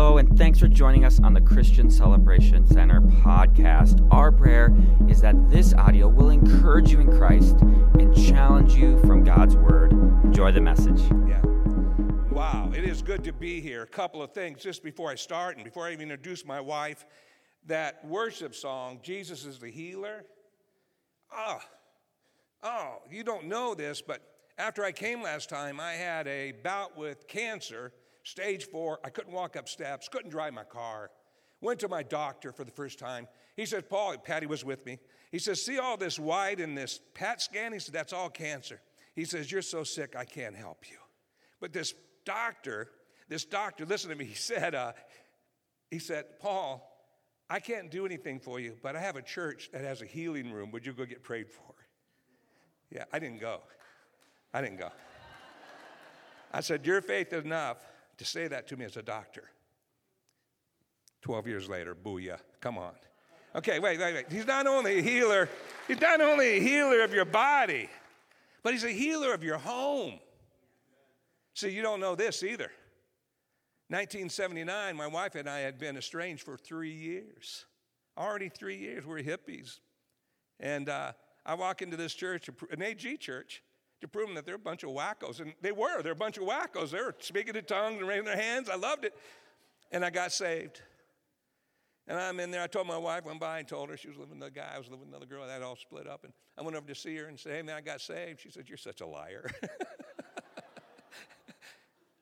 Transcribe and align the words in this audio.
Hello, 0.00 0.16
and 0.16 0.38
thanks 0.38 0.58
for 0.58 0.66
joining 0.66 1.04
us 1.04 1.20
on 1.20 1.34
the 1.34 1.42
Christian 1.42 1.90
Celebration 1.90 2.66
Center 2.66 3.02
podcast. 3.02 4.08
Our 4.10 4.32
prayer 4.32 4.74
is 5.10 5.20
that 5.20 5.50
this 5.50 5.74
audio 5.74 6.08
will 6.08 6.30
encourage 6.30 6.90
you 6.90 7.00
in 7.00 7.12
Christ 7.18 7.56
and 7.60 8.16
challenge 8.16 8.72
you 8.72 8.98
from 9.00 9.24
God's 9.24 9.56
Word. 9.56 9.92
Enjoy 10.24 10.52
the 10.52 10.60
message. 10.62 11.02
Yeah. 11.28 11.42
Wow, 12.32 12.72
it 12.74 12.84
is 12.84 13.02
good 13.02 13.22
to 13.24 13.32
be 13.34 13.60
here. 13.60 13.82
A 13.82 13.86
couple 13.86 14.22
of 14.22 14.32
things 14.32 14.62
just 14.62 14.82
before 14.82 15.10
I 15.10 15.16
start 15.16 15.56
and 15.56 15.66
before 15.66 15.86
I 15.86 15.92
even 15.92 16.10
introduce 16.10 16.46
my 16.46 16.62
wife. 16.62 17.04
That 17.66 18.02
worship 18.02 18.54
song, 18.54 19.00
Jesus 19.02 19.44
is 19.44 19.58
the 19.58 19.70
healer. 19.70 20.24
Ah, 21.30 21.60
oh, 22.62 23.02
you 23.10 23.22
don't 23.22 23.48
know 23.48 23.74
this, 23.74 24.00
but 24.00 24.22
after 24.56 24.82
I 24.82 24.92
came 24.92 25.22
last 25.22 25.50
time, 25.50 25.78
I 25.78 25.92
had 25.92 26.26
a 26.26 26.52
bout 26.52 26.96
with 26.96 27.28
cancer, 27.28 27.92
stage 28.22 28.66
four. 28.66 29.00
I 29.04 29.10
couldn't 29.10 29.32
walk 29.32 29.56
up 29.56 29.68
steps, 29.68 30.08
couldn't 30.08 30.30
drive 30.30 30.52
my 30.52 30.64
car. 30.64 31.10
Went 31.60 31.80
to 31.80 31.88
my 31.88 32.02
doctor 32.02 32.52
for 32.52 32.64
the 32.64 32.70
first 32.70 32.98
time. 32.98 33.28
He 33.56 33.66
said, 33.66 33.90
Paul, 33.90 34.16
Patty 34.18 34.46
was 34.46 34.64
with 34.64 34.86
me. 34.86 34.98
He 35.30 35.38
says, 35.38 35.62
See 35.62 35.78
all 35.78 35.96
this 35.96 36.18
white 36.18 36.58
in 36.58 36.74
this 36.74 37.00
PET 37.14 37.42
scan? 37.42 37.72
He 37.72 37.78
said, 37.78 37.94
That's 37.94 38.12
all 38.12 38.30
cancer. 38.30 38.80
He 39.14 39.24
says, 39.24 39.52
You're 39.52 39.62
so 39.62 39.84
sick, 39.84 40.14
I 40.16 40.24
can't 40.24 40.56
help 40.56 40.84
you. 40.90 40.96
But 41.60 41.72
this 41.72 41.94
doctor, 42.24 42.88
this 43.28 43.44
doctor, 43.44 43.84
listen 43.84 44.10
to 44.10 44.16
me, 44.16 44.24
he 44.24 44.34
said, 44.34 44.74
uh, 44.74 44.92
he 45.90 45.98
said, 45.98 46.24
Paul, 46.40 46.86
I 47.50 47.60
can't 47.60 47.90
do 47.90 48.06
anything 48.06 48.40
for 48.40 48.60
you, 48.60 48.76
but 48.82 48.96
I 48.96 49.00
have 49.00 49.16
a 49.16 49.22
church 49.22 49.70
that 49.72 49.82
has 49.82 50.02
a 50.02 50.06
healing 50.06 50.52
room. 50.52 50.70
Would 50.70 50.86
you 50.86 50.92
go 50.92 51.04
get 51.04 51.22
prayed 51.22 51.50
for? 51.50 51.74
Yeah, 52.90 53.04
I 53.12 53.18
didn't 53.18 53.40
go. 53.40 53.60
I 54.54 54.62
didn't 54.62 54.78
go. 54.78 54.90
I 56.52 56.60
said, 56.60 56.86
Your 56.86 57.02
faith 57.02 57.32
is 57.32 57.44
enough 57.44 57.78
to 58.20 58.26
say 58.26 58.46
that 58.46 58.68
to 58.68 58.76
me 58.76 58.84
as 58.84 58.98
a 58.98 59.02
doctor. 59.02 59.44
12 61.22 61.46
years 61.46 61.70
later, 61.70 61.94
booyah, 61.94 62.38
come 62.60 62.76
on. 62.76 62.92
Okay, 63.54 63.78
wait, 63.78 63.98
wait, 63.98 64.12
wait. 64.12 64.26
He's 64.30 64.46
not 64.46 64.66
only 64.66 64.98
a 64.98 65.02
healer, 65.02 65.48
he's 65.88 66.02
not 66.02 66.20
only 66.20 66.58
a 66.58 66.60
healer 66.60 67.00
of 67.00 67.14
your 67.14 67.24
body, 67.24 67.88
but 68.62 68.74
he's 68.74 68.84
a 68.84 68.90
healer 68.90 69.32
of 69.32 69.42
your 69.42 69.56
home. 69.56 70.18
See, 71.54 71.70
you 71.70 71.80
don't 71.80 71.98
know 71.98 72.14
this 72.14 72.42
either. 72.42 72.70
1979, 73.88 74.96
my 74.96 75.06
wife 75.06 75.34
and 75.34 75.48
I 75.48 75.60
had 75.60 75.78
been 75.78 75.96
estranged 75.96 76.42
for 76.42 76.58
three 76.58 76.92
years. 76.92 77.64
Already 78.18 78.50
three 78.50 78.76
years. 78.76 79.06
We're 79.06 79.22
hippies. 79.22 79.78
And 80.60 80.90
uh, 80.90 81.12
I 81.46 81.54
walk 81.54 81.80
into 81.80 81.96
this 81.96 82.12
church, 82.12 82.50
an 82.70 82.82
AG 82.82 83.16
church, 83.16 83.62
to 84.00 84.08
prove 84.08 84.26
them 84.26 84.34
that 84.34 84.46
they're 84.46 84.54
a 84.54 84.58
bunch 84.58 84.82
of 84.82 84.90
wackos. 84.90 85.40
And 85.40 85.54
they 85.60 85.72
were. 85.72 86.02
They're 86.02 86.12
a 86.12 86.16
bunch 86.16 86.38
of 86.38 86.44
wackos. 86.44 86.90
They 86.90 87.00
were 87.00 87.14
speaking 87.20 87.56
in 87.56 87.64
tongues 87.64 87.98
and 87.98 88.08
raising 88.08 88.24
their 88.24 88.36
hands. 88.36 88.68
I 88.68 88.76
loved 88.76 89.04
it. 89.04 89.14
And 89.92 90.04
I 90.04 90.10
got 90.10 90.32
saved. 90.32 90.80
And 92.06 92.18
I'm 92.18 92.40
in 92.40 92.50
there. 92.50 92.62
I 92.62 92.66
told 92.66 92.86
my 92.86 92.98
wife, 92.98 93.24
went 93.24 93.40
by 93.40 93.58
and 93.60 93.68
told 93.68 93.88
her 93.90 93.96
she 93.96 94.08
was 94.08 94.16
living 94.16 94.40
with 94.40 94.48
a 94.48 94.50
guy. 94.50 94.72
I 94.74 94.78
was 94.78 94.88
living 94.88 95.00
with 95.00 95.10
another 95.10 95.26
girl. 95.26 95.46
That 95.46 95.62
all 95.62 95.76
split 95.76 96.08
up. 96.08 96.24
And 96.24 96.32
I 96.58 96.62
went 96.62 96.76
over 96.76 96.86
to 96.86 96.94
see 96.94 97.16
her 97.16 97.26
and 97.26 97.38
said, 97.38 97.52
Hey, 97.52 97.62
man, 97.62 97.76
I 97.76 97.80
got 97.80 98.00
saved. 98.00 98.40
She 98.40 98.50
said, 98.50 98.68
You're 98.68 98.78
such 98.78 99.00
a 99.00 99.06
liar. 99.06 99.50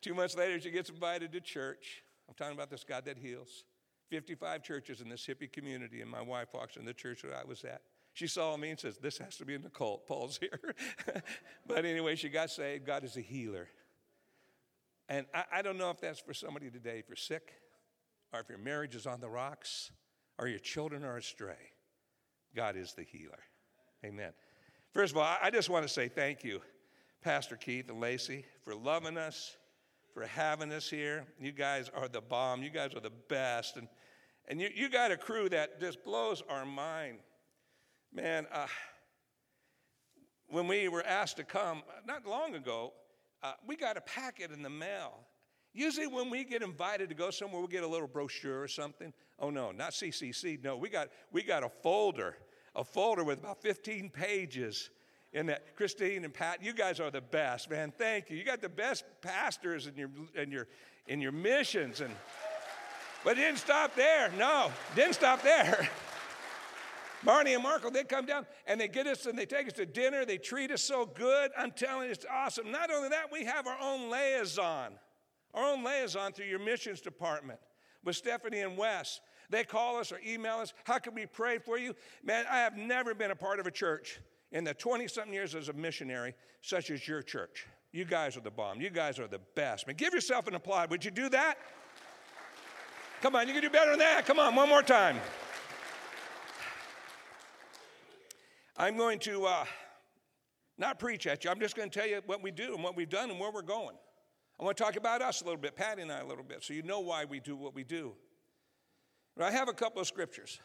Two 0.02 0.14
months 0.14 0.36
later, 0.36 0.60
she 0.60 0.70
gets 0.70 0.90
invited 0.90 1.32
to 1.32 1.40
church. 1.40 2.02
I'm 2.28 2.34
talking 2.34 2.54
about 2.54 2.70
this 2.70 2.84
God 2.84 3.04
that 3.06 3.18
heals. 3.18 3.64
55 4.10 4.62
churches 4.62 5.00
in 5.00 5.08
this 5.08 5.26
hippie 5.26 5.50
community, 5.50 6.00
and 6.00 6.10
my 6.10 6.22
wife 6.22 6.48
walks 6.54 6.76
in 6.76 6.84
the 6.84 6.94
church 6.94 7.22
that 7.22 7.32
I 7.32 7.44
was 7.44 7.64
at. 7.64 7.82
She 8.18 8.26
saw 8.26 8.56
me 8.56 8.70
and 8.70 8.80
says, 8.80 8.98
This 8.98 9.18
has 9.18 9.36
to 9.36 9.44
be 9.44 9.54
in 9.54 9.62
the 9.62 9.70
cult. 9.70 10.08
Paul's 10.08 10.38
here. 10.40 10.74
but 11.68 11.84
anyway, 11.84 12.16
she 12.16 12.28
got 12.28 12.50
saved. 12.50 12.84
God 12.84 13.04
is 13.04 13.16
a 13.16 13.20
healer. 13.20 13.68
And 15.08 15.24
I, 15.32 15.44
I, 15.52 15.62
don't 15.62 15.78
know 15.78 15.90
if 15.90 16.00
that's 16.00 16.18
for 16.18 16.34
somebody 16.34 16.68
today, 16.68 16.98
if 16.98 17.04
you're 17.08 17.14
sick, 17.14 17.52
or 18.32 18.40
if 18.40 18.48
your 18.48 18.58
marriage 18.58 18.96
is 18.96 19.06
on 19.06 19.20
the 19.20 19.28
rocks, 19.28 19.92
or 20.36 20.48
your 20.48 20.58
children 20.58 21.04
are 21.04 21.16
astray. 21.16 21.70
God 22.56 22.76
is 22.76 22.92
the 22.92 23.04
healer. 23.04 23.38
Amen. 24.04 24.32
First 24.92 25.12
of 25.12 25.18
all, 25.18 25.36
I 25.40 25.50
just 25.50 25.70
want 25.70 25.86
to 25.86 25.88
say 25.88 26.08
thank 26.08 26.42
you, 26.42 26.60
Pastor 27.22 27.54
Keith 27.54 27.88
and 27.88 28.00
Lacey, 28.00 28.44
for 28.64 28.74
loving 28.74 29.16
us, 29.16 29.56
for 30.12 30.26
having 30.26 30.72
us 30.72 30.90
here. 30.90 31.24
You 31.40 31.52
guys 31.52 31.88
are 31.94 32.08
the 32.08 32.20
bomb. 32.20 32.64
You 32.64 32.70
guys 32.70 32.96
are 32.96 33.00
the 33.00 33.12
best. 33.28 33.76
And, 33.76 33.86
and 34.48 34.60
you, 34.60 34.70
you 34.74 34.88
got 34.88 35.12
a 35.12 35.16
crew 35.16 35.48
that 35.50 35.78
just 35.78 36.02
blows 36.02 36.42
our 36.48 36.66
mind. 36.66 37.18
Man, 38.12 38.46
uh, 38.52 38.66
when 40.48 40.66
we 40.66 40.88
were 40.88 41.04
asked 41.04 41.36
to 41.36 41.44
come 41.44 41.82
not 42.06 42.26
long 42.26 42.54
ago, 42.54 42.92
uh, 43.42 43.52
we 43.66 43.76
got 43.76 43.96
a 43.96 44.00
packet 44.00 44.50
in 44.50 44.62
the 44.62 44.70
mail. 44.70 45.20
Usually, 45.74 46.06
when 46.06 46.30
we 46.30 46.44
get 46.44 46.62
invited 46.62 47.08
to 47.10 47.14
go 47.14 47.30
somewhere, 47.30 47.60
we 47.60 47.68
get 47.68 47.84
a 47.84 47.88
little 47.88 48.08
brochure 48.08 48.60
or 48.60 48.68
something. 48.68 49.12
Oh 49.38 49.50
no, 49.50 49.70
not 49.70 49.92
CCC. 49.92 50.62
No, 50.64 50.76
we 50.76 50.88
got 50.88 51.08
we 51.30 51.42
got 51.42 51.62
a 51.62 51.68
folder, 51.68 52.36
a 52.74 52.82
folder 52.82 53.22
with 53.22 53.38
about 53.38 53.62
15 53.62 54.10
pages 54.10 54.90
in 55.32 55.46
that. 55.46 55.76
Christine 55.76 56.24
and 56.24 56.32
Pat, 56.32 56.64
you 56.64 56.72
guys 56.72 56.98
are 57.00 57.10
the 57.10 57.20
best, 57.20 57.70
man. 57.70 57.92
Thank 57.96 58.30
you. 58.30 58.36
You 58.36 58.44
got 58.44 58.60
the 58.62 58.68
best 58.68 59.04
pastors 59.20 59.86
in 59.86 59.94
your 59.96 60.10
in 60.34 60.50
your 60.50 60.66
in 61.06 61.20
your 61.20 61.32
missions, 61.32 62.00
and 62.00 62.14
but 63.22 63.32
it 63.38 63.42
didn't 63.42 63.58
stop 63.58 63.94
there. 63.94 64.30
No, 64.38 64.72
didn't 64.96 65.14
stop 65.14 65.42
there. 65.42 65.88
Barney 67.24 67.54
and 67.54 67.62
Marco, 67.62 67.90
they 67.90 68.04
come 68.04 68.26
down 68.26 68.46
and 68.66 68.80
they 68.80 68.88
get 68.88 69.06
us 69.06 69.26
and 69.26 69.38
they 69.38 69.46
take 69.46 69.66
us 69.66 69.72
to 69.74 69.86
dinner. 69.86 70.24
They 70.24 70.38
treat 70.38 70.70
us 70.70 70.82
so 70.82 71.06
good. 71.06 71.50
I'm 71.56 71.72
telling 71.72 72.06
you, 72.06 72.12
it's 72.12 72.26
awesome. 72.30 72.70
Not 72.70 72.90
only 72.90 73.08
that, 73.08 73.32
we 73.32 73.44
have 73.44 73.66
our 73.66 73.78
own 73.80 74.10
liaison, 74.10 74.92
our 75.54 75.72
own 75.72 75.84
liaison 75.84 76.32
through 76.32 76.46
your 76.46 76.60
missions 76.60 77.00
department 77.00 77.58
with 78.04 78.16
Stephanie 78.16 78.60
and 78.60 78.76
Wes. 78.76 79.20
They 79.50 79.64
call 79.64 79.98
us 79.98 80.12
or 80.12 80.20
email 80.26 80.56
us. 80.58 80.72
How 80.84 80.98
can 80.98 81.14
we 81.14 81.26
pray 81.26 81.58
for 81.58 81.78
you? 81.78 81.94
Man, 82.22 82.44
I 82.50 82.58
have 82.58 82.76
never 82.76 83.14
been 83.14 83.30
a 83.30 83.36
part 83.36 83.58
of 83.58 83.66
a 83.66 83.70
church 83.70 84.20
in 84.52 84.64
the 84.64 84.74
20 84.74 85.08
something 85.08 85.32
years 85.32 85.54
as 85.54 85.68
a 85.68 85.72
missionary, 85.72 86.34
such 86.62 86.90
as 86.90 87.06
your 87.08 87.22
church. 87.22 87.66
You 87.92 88.04
guys 88.04 88.36
are 88.36 88.40
the 88.40 88.50
bomb. 88.50 88.80
You 88.80 88.90
guys 88.90 89.18
are 89.18 89.26
the 89.26 89.40
best. 89.54 89.86
Man, 89.86 89.96
give 89.96 90.12
yourself 90.12 90.46
an 90.46 90.54
applaud. 90.54 90.90
Would 90.90 91.04
you 91.04 91.10
do 91.10 91.28
that? 91.30 91.58
Come 93.22 93.34
on, 93.34 93.48
you 93.48 93.54
can 93.54 93.62
do 93.62 93.70
better 93.70 93.90
than 93.90 93.98
that. 94.00 94.26
Come 94.26 94.38
on, 94.38 94.54
one 94.54 94.68
more 94.68 94.82
time. 94.82 95.16
I'm 98.80 98.96
going 98.96 99.18
to 99.20 99.44
uh, 99.44 99.64
not 100.78 101.00
preach 101.00 101.26
at 101.26 101.44
you. 101.44 101.50
I'm 101.50 101.58
just 101.58 101.74
going 101.74 101.90
to 101.90 101.98
tell 101.98 102.08
you 102.08 102.22
what 102.26 102.42
we 102.42 102.52
do 102.52 102.74
and 102.74 102.84
what 102.84 102.96
we've 102.96 103.08
done 103.08 103.28
and 103.28 103.38
where 103.38 103.50
we're 103.50 103.60
going. 103.60 103.96
I 104.60 104.64
want 104.64 104.76
to 104.76 104.82
talk 104.82 104.94
about 104.94 105.20
us 105.20 105.40
a 105.40 105.44
little 105.44 105.60
bit, 105.60 105.74
Patty 105.74 106.02
and 106.02 106.12
I 106.12 106.20
a 106.20 106.26
little 106.26 106.44
bit, 106.44 106.62
so 106.62 106.72
you 106.72 106.82
know 106.82 107.00
why 107.00 107.24
we 107.24 107.40
do 107.40 107.56
what 107.56 107.74
we 107.74 107.82
do. 107.82 108.14
But 109.36 109.46
I 109.46 109.50
have 109.50 109.68
a 109.68 109.72
couple 109.72 110.00
of 110.00 110.06
scriptures. 110.06 110.60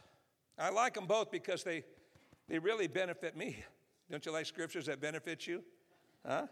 I 0.60 0.70
like 0.70 0.94
them 0.94 1.08
both 1.08 1.32
because 1.32 1.64
they, 1.64 1.84
they 2.48 2.60
really 2.60 2.88
benefit 2.88 3.36
me. 3.36 3.58
Don't 4.12 4.24
you 4.24 4.32
like 4.32 4.46
scriptures 4.46 4.86
that 4.86 5.02
benefit 5.02 5.48
you? 5.48 5.64
Huh? 6.26 6.46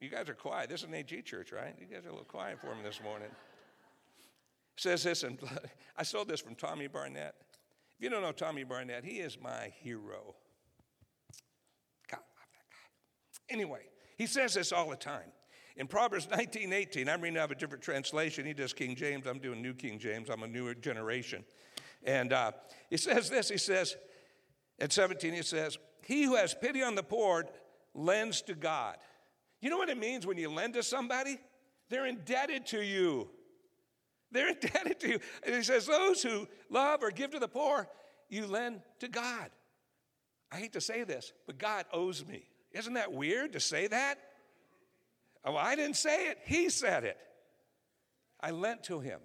You 0.00 0.08
guys 0.08 0.30
are 0.30 0.34
quiet. 0.34 0.70
This 0.70 0.80
is 0.80 0.88
an 0.88 0.94
AG 0.94 1.22
church, 1.22 1.52
right? 1.52 1.74
You 1.78 1.86
guys 1.86 2.06
are 2.06 2.08
a 2.08 2.12
little 2.12 2.24
quiet 2.24 2.58
for 2.60 2.74
me 2.74 2.82
this 2.82 3.02
morning. 3.02 3.28
It 3.28 4.80
says 4.80 5.02
this, 5.02 5.24
and 5.24 5.38
I 5.96 6.04
stole 6.04 6.24
this 6.24 6.40
from 6.40 6.54
Tommy 6.54 6.86
Barnett. 6.86 7.34
If 7.98 8.04
you 8.04 8.10
don't 8.10 8.22
know 8.22 8.30
Tommy 8.30 8.62
Barnett, 8.62 9.04
he 9.04 9.16
is 9.16 9.36
my 9.42 9.72
hero. 9.80 10.36
God, 12.08 12.20
I 12.20 12.38
love 12.38 12.48
that 12.52 12.70
guy. 12.70 13.54
anyway, 13.54 13.88
he 14.16 14.26
says 14.26 14.54
this 14.54 14.70
all 14.70 14.88
the 14.88 14.96
time. 14.96 15.32
In 15.76 15.88
Proverbs 15.88 16.28
19, 16.30 16.72
18, 16.72 17.08
I'm 17.08 17.20
reading 17.20 17.38
out 17.38 17.46
of 17.46 17.50
a 17.50 17.54
different 17.56 17.82
translation. 17.82 18.46
He 18.46 18.52
does 18.52 18.72
King 18.72 18.94
James. 18.94 19.26
I'm 19.26 19.40
doing 19.40 19.60
New 19.60 19.74
King 19.74 19.98
James. 19.98 20.28
I'm 20.28 20.44
a 20.44 20.46
newer 20.46 20.74
generation. 20.74 21.44
And 22.04 22.32
uh, 22.32 22.52
he 22.88 22.96
says 22.96 23.28
this. 23.30 23.48
He 23.48 23.58
says, 23.58 23.96
at 24.78 24.92
17, 24.92 25.34
he 25.34 25.42
says, 25.42 25.76
He 26.02 26.22
who 26.22 26.36
has 26.36 26.54
pity 26.54 26.84
on 26.84 26.94
the 26.94 27.02
poor 27.02 27.46
lends 27.94 28.42
to 28.42 28.54
God. 28.54 28.96
You 29.60 29.70
know 29.70 29.76
what 29.76 29.88
it 29.88 29.98
means 29.98 30.24
when 30.24 30.38
you 30.38 30.50
lend 30.50 30.74
to 30.74 30.84
somebody? 30.84 31.38
They're 31.88 32.06
indebted 32.06 32.64
to 32.66 32.80
you. 32.80 33.28
They're 34.30 34.50
indebted 34.50 35.00
to 35.00 35.08
you. 35.08 35.20
And 35.44 35.54
he 35.54 35.62
says, 35.62 35.86
Those 35.86 36.22
who 36.22 36.46
love 36.70 37.02
or 37.02 37.10
give 37.10 37.30
to 37.32 37.38
the 37.38 37.48
poor, 37.48 37.88
you 38.28 38.46
lend 38.46 38.82
to 39.00 39.08
God. 39.08 39.50
I 40.50 40.56
hate 40.56 40.72
to 40.74 40.80
say 40.80 41.04
this, 41.04 41.32
but 41.46 41.58
God 41.58 41.86
owes 41.92 42.26
me. 42.26 42.48
Isn't 42.72 42.94
that 42.94 43.12
weird 43.12 43.52
to 43.52 43.60
say 43.60 43.86
that? 43.86 44.18
Oh, 45.44 45.56
I 45.56 45.76
didn't 45.76 45.96
say 45.96 46.28
it, 46.28 46.38
He 46.44 46.68
said 46.68 47.04
it. 47.04 47.18
I 48.40 48.50
lent 48.50 48.84
to 48.84 49.00
Him. 49.00 49.20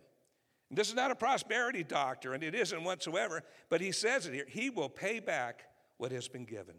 And 0.69 0.77
this 0.77 0.89
is 0.89 0.95
not 0.95 1.11
a 1.11 1.15
prosperity 1.15 1.83
doctor, 1.83 2.33
and 2.33 2.43
it 2.43 2.55
isn't 2.55 2.83
whatsoever, 2.83 3.43
but 3.69 3.81
He 3.81 3.91
says 3.91 4.25
it 4.25 4.33
here 4.33 4.45
He 4.47 4.69
will 4.69 4.89
pay 4.89 5.19
back 5.19 5.63
what 5.97 6.11
has 6.11 6.27
been 6.27 6.45
given. 6.45 6.75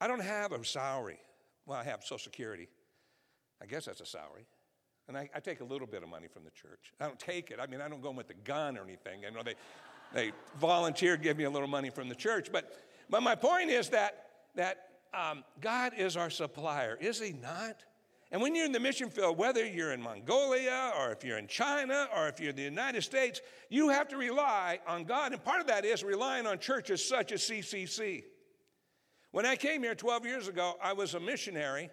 I 0.00 0.06
don't 0.06 0.22
have 0.22 0.52
a 0.52 0.64
salary. 0.64 1.18
Well, 1.64 1.78
I 1.78 1.84
have 1.84 2.02
Social 2.02 2.18
Security. 2.18 2.68
I 3.60 3.66
guess 3.66 3.86
that's 3.86 4.00
a 4.00 4.06
salary. 4.06 4.46
And 5.08 5.16
I, 5.16 5.28
I, 5.34 5.40
take 5.40 5.60
a 5.60 5.64
little 5.64 5.86
bit 5.86 6.02
of 6.02 6.08
money 6.08 6.26
from 6.26 6.42
the 6.44 6.50
church. 6.50 6.92
I 7.00 7.06
don't 7.06 7.18
take 7.18 7.50
it. 7.50 7.58
I 7.60 7.66
mean, 7.66 7.80
I 7.80 7.88
don't 7.88 8.02
go 8.02 8.10
in 8.10 8.16
with 8.16 8.30
a 8.30 8.34
gun 8.34 8.76
or 8.76 8.82
anything. 8.82 9.22
You 9.22 9.30
know, 9.30 9.42
they, 9.44 9.54
they 10.12 10.32
volunteer, 10.58 11.16
give 11.16 11.36
me 11.36 11.44
a 11.44 11.50
little 11.50 11.68
money 11.68 11.90
from 11.90 12.08
the 12.08 12.14
church. 12.14 12.48
But, 12.50 12.76
but 13.08 13.22
my 13.22 13.36
point 13.36 13.70
is 13.70 13.90
that, 13.90 14.26
that 14.56 14.88
um, 15.14 15.44
God 15.60 15.92
is 15.96 16.16
our 16.16 16.30
supplier, 16.30 16.98
is 17.00 17.20
He 17.20 17.32
not? 17.32 17.84
And 18.32 18.42
when 18.42 18.56
you're 18.56 18.66
in 18.66 18.72
the 18.72 18.80
mission 18.80 19.08
field, 19.08 19.38
whether 19.38 19.64
you're 19.64 19.92
in 19.92 20.02
Mongolia 20.02 20.92
or 20.98 21.12
if 21.12 21.22
you're 21.22 21.38
in 21.38 21.46
China 21.46 22.08
or 22.14 22.26
if 22.28 22.40
you're 22.40 22.50
in 22.50 22.56
the 22.56 22.62
United 22.62 23.02
States, 23.02 23.40
you 23.70 23.88
have 23.90 24.08
to 24.08 24.16
rely 24.16 24.80
on 24.86 25.04
God. 25.04 25.32
And 25.32 25.42
part 25.44 25.60
of 25.60 25.68
that 25.68 25.84
is 25.84 26.02
relying 26.02 26.46
on 26.46 26.58
churches 26.58 27.06
such 27.06 27.30
as 27.30 27.42
CCC. 27.42 28.24
When 29.30 29.46
I 29.46 29.54
came 29.54 29.82
here 29.82 29.94
12 29.94 30.26
years 30.26 30.48
ago, 30.48 30.74
I 30.82 30.92
was 30.92 31.14
a 31.14 31.20
missionary, 31.20 31.88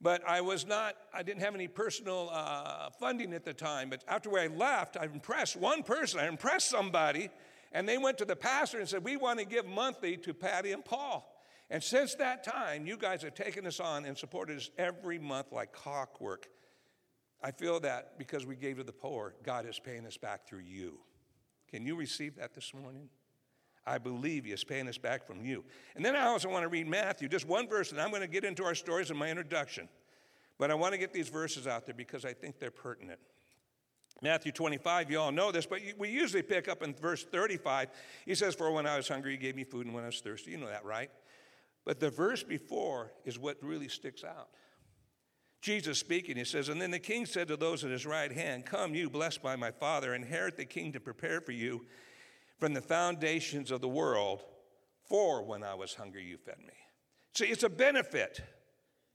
but 0.00 0.26
I 0.26 0.40
was 0.40 0.66
not, 0.66 0.94
I 1.12 1.22
didn't 1.22 1.42
have 1.42 1.54
any 1.54 1.68
personal 1.68 2.30
uh, 2.32 2.90
funding 2.90 3.32
at 3.32 3.44
the 3.44 3.54
time. 3.54 3.90
But 3.90 4.04
after 4.06 4.38
I 4.38 4.46
left, 4.46 4.96
I 4.96 5.04
impressed 5.04 5.56
one 5.56 5.82
person, 5.82 6.20
I 6.20 6.28
impressed 6.28 6.70
somebody, 6.70 7.30
and 7.72 7.88
they 7.88 7.98
went 7.98 8.18
to 8.18 8.24
the 8.24 8.36
pastor 8.36 8.78
and 8.78 8.88
said, 8.88 9.04
We 9.04 9.16
want 9.16 9.40
to 9.40 9.44
give 9.44 9.66
monthly 9.66 10.16
to 10.18 10.32
Patty 10.32 10.72
and 10.72 10.84
Paul. 10.84 11.34
And 11.70 11.82
since 11.82 12.14
that 12.14 12.44
time, 12.44 12.86
you 12.86 12.96
guys 12.96 13.22
have 13.22 13.34
taken 13.34 13.66
us 13.66 13.78
on 13.78 14.06
and 14.06 14.16
supported 14.16 14.56
us 14.56 14.70
every 14.78 15.18
month 15.18 15.52
like 15.52 15.72
clockwork. 15.72 16.46
I 17.42 17.50
feel 17.50 17.78
that 17.80 18.18
because 18.18 18.46
we 18.46 18.56
gave 18.56 18.78
to 18.78 18.84
the 18.84 18.92
poor, 18.92 19.34
God 19.42 19.66
is 19.68 19.78
paying 19.78 20.06
us 20.06 20.16
back 20.16 20.48
through 20.48 20.60
you. 20.60 20.98
Can 21.70 21.86
you 21.86 21.94
receive 21.94 22.36
that 22.36 22.54
this 22.54 22.72
morning? 22.72 23.10
I 23.88 23.98
believe 23.98 24.44
He 24.44 24.52
is 24.52 24.64
paying 24.64 24.88
us 24.88 24.98
back 24.98 25.26
from 25.26 25.44
you. 25.44 25.64
And 25.96 26.04
then 26.04 26.14
I 26.14 26.26
also 26.26 26.48
want 26.48 26.62
to 26.62 26.68
read 26.68 26.86
Matthew, 26.86 27.28
just 27.28 27.46
one 27.46 27.68
verse, 27.68 27.90
and 27.90 28.00
I'm 28.00 28.10
going 28.10 28.22
to 28.22 28.28
get 28.28 28.44
into 28.44 28.64
our 28.64 28.74
stories 28.74 29.10
in 29.10 29.16
my 29.16 29.30
introduction. 29.30 29.88
But 30.58 30.70
I 30.70 30.74
want 30.74 30.92
to 30.92 30.98
get 30.98 31.12
these 31.12 31.28
verses 31.28 31.66
out 31.66 31.86
there 31.86 31.94
because 31.94 32.24
I 32.24 32.32
think 32.32 32.58
they're 32.58 32.70
pertinent. 32.70 33.20
Matthew 34.20 34.50
25, 34.50 35.10
you 35.10 35.20
all 35.20 35.30
know 35.30 35.52
this, 35.52 35.64
but 35.64 35.80
we 35.96 36.08
usually 36.08 36.42
pick 36.42 36.68
up 36.68 36.82
in 36.82 36.92
verse 36.94 37.24
35. 37.24 37.88
He 38.26 38.34
says, 38.34 38.54
For 38.54 38.70
when 38.72 38.86
I 38.86 38.96
was 38.96 39.08
hungry, 39.08 39.32
you 39.32 39.38
gave 39.38 39.54
me 39.54 39.64
food, 39.64 39.86
and 39.86 39.94
when 39.94 40.02
I 40.02 40.08
was 40.08 40.20
thirsty, 40.20 40.50
you 40.50 40.56
know 40.56 40.66
that, 40.66 40.84
right? 40.84 41.10
But 41.84 42.00
the 42.00 42.10
verse 42.10 42.42
before 42.42 43.12
is 43.24 43.38
what 43.38 43.56
really 43.62 43.88
sticks 43.88 44.24
out. 44.24 44.48
Jesus 45.60 45.98
speaking, 45.98 46.36
he 46.36 46.44
says, 46.44 46.68
And 46.68 46.80
then 46.80 46.90
the 46.90 46.98
king 46.98 47.26
said 47.26 47.48
to 47.48 47.56
those 47.56 47.84
at 47.84 47.90
his 47.90 48.06
right 48.06 48.32
hand, 48.32 48.66
Come, 48.66 48.94
you 48.94 49.08
blessed 49.08 49.42
by 49.42 49.54
my 49.56 49.70
Father, 49.70 50.14
inherit 50.14 50.56
the 50.56 50.64
kingdom 50.64 51.02
prepared 51.02 51.46
for 51.46 51.52
you 51.52 51.86
from 52.58 52.74
the 52.74 52.82
foundations 52.82 53.70
of 53.70 53.80
the 53.80 53.88
world. 53.88 54.42
For 55.08 55.42
when 55.42 55.62
I 55.62 55.74
was 55.74 55.94
hungry, 55.94 56.24
you 56.24 56.36
fed 56.36 56.58
me. 56.58 56.74
See, 57.34 57.46
it's 57.46 57.62
a 57.62 57.68
benefit 57.68 58.40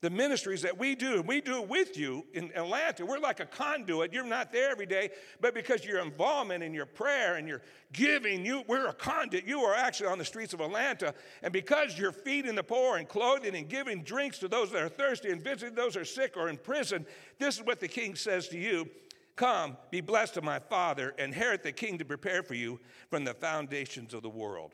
the 0.04 0.10
ministries 0.10 0.62
that 0.64 0.78
we 0.78 0.96
do, 0.96 1.14
and 1.14 1.26
we 1.26 1.40
do 1.40 1.62
it 1.62 1.70
with 1.70 1.98
you 1.98 2.26
in 2.34 2.52
Atlanta. 2.58 3.06
We're 3.06 3.20
like 3.20 3.40
a 3.40 3.46
conduit. 3.46 4.12
You're 4.12 4.26
not 4.26 4.52
there 4.52 4.70
every 4.70 4.86
day, 4.86 5.12
but 5.40 5.54
because 5.54 5.86
your 5.86 6.02
involvement 6.02 6.62
in 6.62 6.74
your 6.74 6.86
prayer 6.86 7.36
and 7.36 7.48
your 7.48 7.62
giving, 7.94 8.46
you, 8.46 8.66
we're 8.68 8.90
a 8.90 8.94
conduit. 8.94 9.48
You 9.48 9.62
are 9.62 9.74
actually 9.74 10.08
on 10.08 10.18
the 10.18 10.26
streets 10.26 10.54
of 10.54 10.60
Atlanta. 10.60 11.14
And 11.42 11.54
because 11.54 11.98
you're 11.98 12.12
feeding 12.12 12.54
the 12.54 12.64
poor 12.64 12.98
and 12.98 13.08
clothing 13.08 13.56
and 13.56 13.70
giving 13.70 14.04
drinks 14.04 14.40
to 14.40 14.50
those 14.50 14.74
that 14.74 14.84
are 14.84 14.90
thirsty 14.90 15.32
and 15.32 15.42
visiting 15.42 15.74
those 15.74 15.96
who 15.96 16.02
are 16.02 16.06
sick 16.06 16.34
or 16.36 16.50
in 16.50 16.58
prison, 16.58 17.06
this 17.40 17.56
is 17.56 17.66
what 17.66 17.80
the 17.80 17.88
king 17.88 18.16
says 18.16 18.50
to 18.50 18.58
you. 18.58 18.90
Come, 19.36 19.78
be 19.90 20.02
blessed 20.02 20.38
of 20.38 20.44
my 20.44 20.60
Father, 20.60 21.16
inherit 21.18 21.64
the 21.64 21.72
kingdom 21.72 22.08
prepared 22.08 22.46
for 22.48 22.54
you 22.54 22.80
from 23.10 23.24
the 23.24 23.34
foundations 23.34 24.14
of 24.14 24.22
the 24.22 24.30
world. 24.30 24.74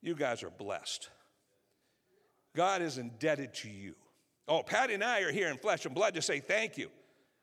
You 0.00 0.16
guys 0.16 0.42
are 0.42 0.50
blessed. 0.50 1.10
God 2.56 2.82
is 2.82 2.98
indebted 2.98 3.54
to 3.54 3.70
you. 3.70 3.94
Oh, 4.48 4.62
Patty 4.62 4.94
and 4.94 5.04
I 5.04 5.20
are 5.20 5.30
here 5.30 5.48
in 5.48 5.58
flesh 5.58 5.86
and 5.86 5.94
blood 5.94 6.14
to 6.14 6.22
say 6.22 6.40
thank 6.40 6.76
you. 6.76 6.90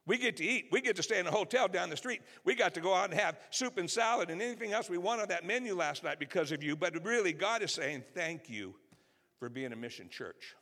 We 0.05 0.17
get 0.17 0.37
to 0.37 0.43
eat. 0.43 0.67
We 0.71 0.81
get 0.81 0.95
to 0.97 1.03
stay 1.03 1.19
in 1.19 1.27
a 1.27 1.31
hotel 1.31 1.67
down 1.67 1.89
the 1.89 1.95
street. 1.95 2.21
We 2.43 2.55
got 2.55 2.73
to 2.73 2.81
go 2.81 2.93
out 2.93 3.11
and 3.11 3.19
have 3.19 3.39
soup 3.51 3.77
and 3.77 3.89
salad 3.89 4.29
and 4.29 4.41
anything 4.41 4.73
else 4.73 4.89
we 4.89 4.97
want 4.97 5.21
on 5.21 5.29
that 5.29 5.45
menu 5.45 5.75
last 5.75 6.03
night 6.03 6.19
because 6.19 6.51
of 6.51 6.63
you. 6.63 6.75
But 6.75 7.05
really, 7.05 7.31
God 7.31 7.61
is 7.61 7.71
saying 7.71 8.03
thank 8.13 8.49
you 8.49 8.75
for 9.39 9.49
being 9.49 9.71
a 9.71 9.75
mission 9.75 10.09
church. 10.09 10.55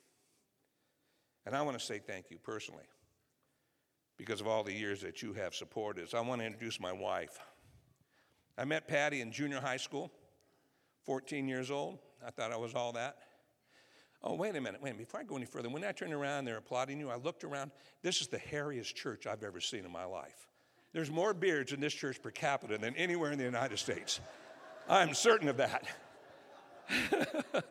And 1.45 1.55
I 1.55 1.61
want 1.61 1.79
to 1.79 1.83
say 1.83 1.99
thank 1.99 2.25
you 2.29 2.37
personally 2.37 2.83
because 4.17 4.41
of 4.41 4.47
all 4.47 4.63
the 4.63 4.73
years 4.73 5.01
that 5.01 5.21
you 5.21 5.33
have 5.33 5.53
supported 5.53 6.03
us. 6.03 6.13
I 6.13 6.21
want 6.21 6.41
to 6.41 6.45
introduce 6.45 6.79
my 6.79 6.91
wife. 6.91 7.39
I 8.57 8.65
met 8.65 8.87
Patty 8.87 9.21
in 9.21 9.31
junior 9.31 9.59
high 9.59 9.77
school, 9.77 10.11
14 11.05 11.47
years 11.47 11.69
old. 11.69 11.99
I 12.25 12.31
thought 12.31 12.51
I 12.51 12.57
was 12.57 12.73
all 12.73 12.91
that. 12.93 13.17
Oh, 14.23 14.33
wait 14.33 14.55
a 14.55 14.61
minute, 14.61 14.81
wait 14.81 14.89
a 14.89 14.93
minute. 14.93 15.07
Before 15.07 15.19
I 15.19 15.23
go 15.23 15.37
any 15.37 15.45
further, 15.45 15.69
when 15.69 15.83
I 15.83 15.91
turned 15.91 16.13
around, 16.13 16.45
they're 16.45 16.57
applauding 16.57 16.99
you. 16.99 17.09
I 17.09 17.17
looked 17.17 17.43
around. 17.43 17.69
This 18.01 18.19
is 18.19 18.27
the 18.27 18.39
hairiest 18.39 18.95
church 18.95 19.27
I've 19.27 19.43
ever 19.43 19.61
seen 19.61 19.85
in 19.85 19.91
my 19.91 20.05
life. 20.05 20.47
There's 20.91 21.11
more 21.11 21.35
beards 21.35 21.71
in 21.71 21.79
this 21.79 21.93
church 21.93 22.19
per 22.21 22.31
capita 22.31 22.79
than 22.79 22.95
anywhere 22.95 23.31
in 23.31 23.37
the 23.37 23.43
United 23.43 23.77
States. 23.77 24.19
I'm 24.89 25.13
certain 25.13 25.47
of 25.49 25.57
that. 25.57 25.85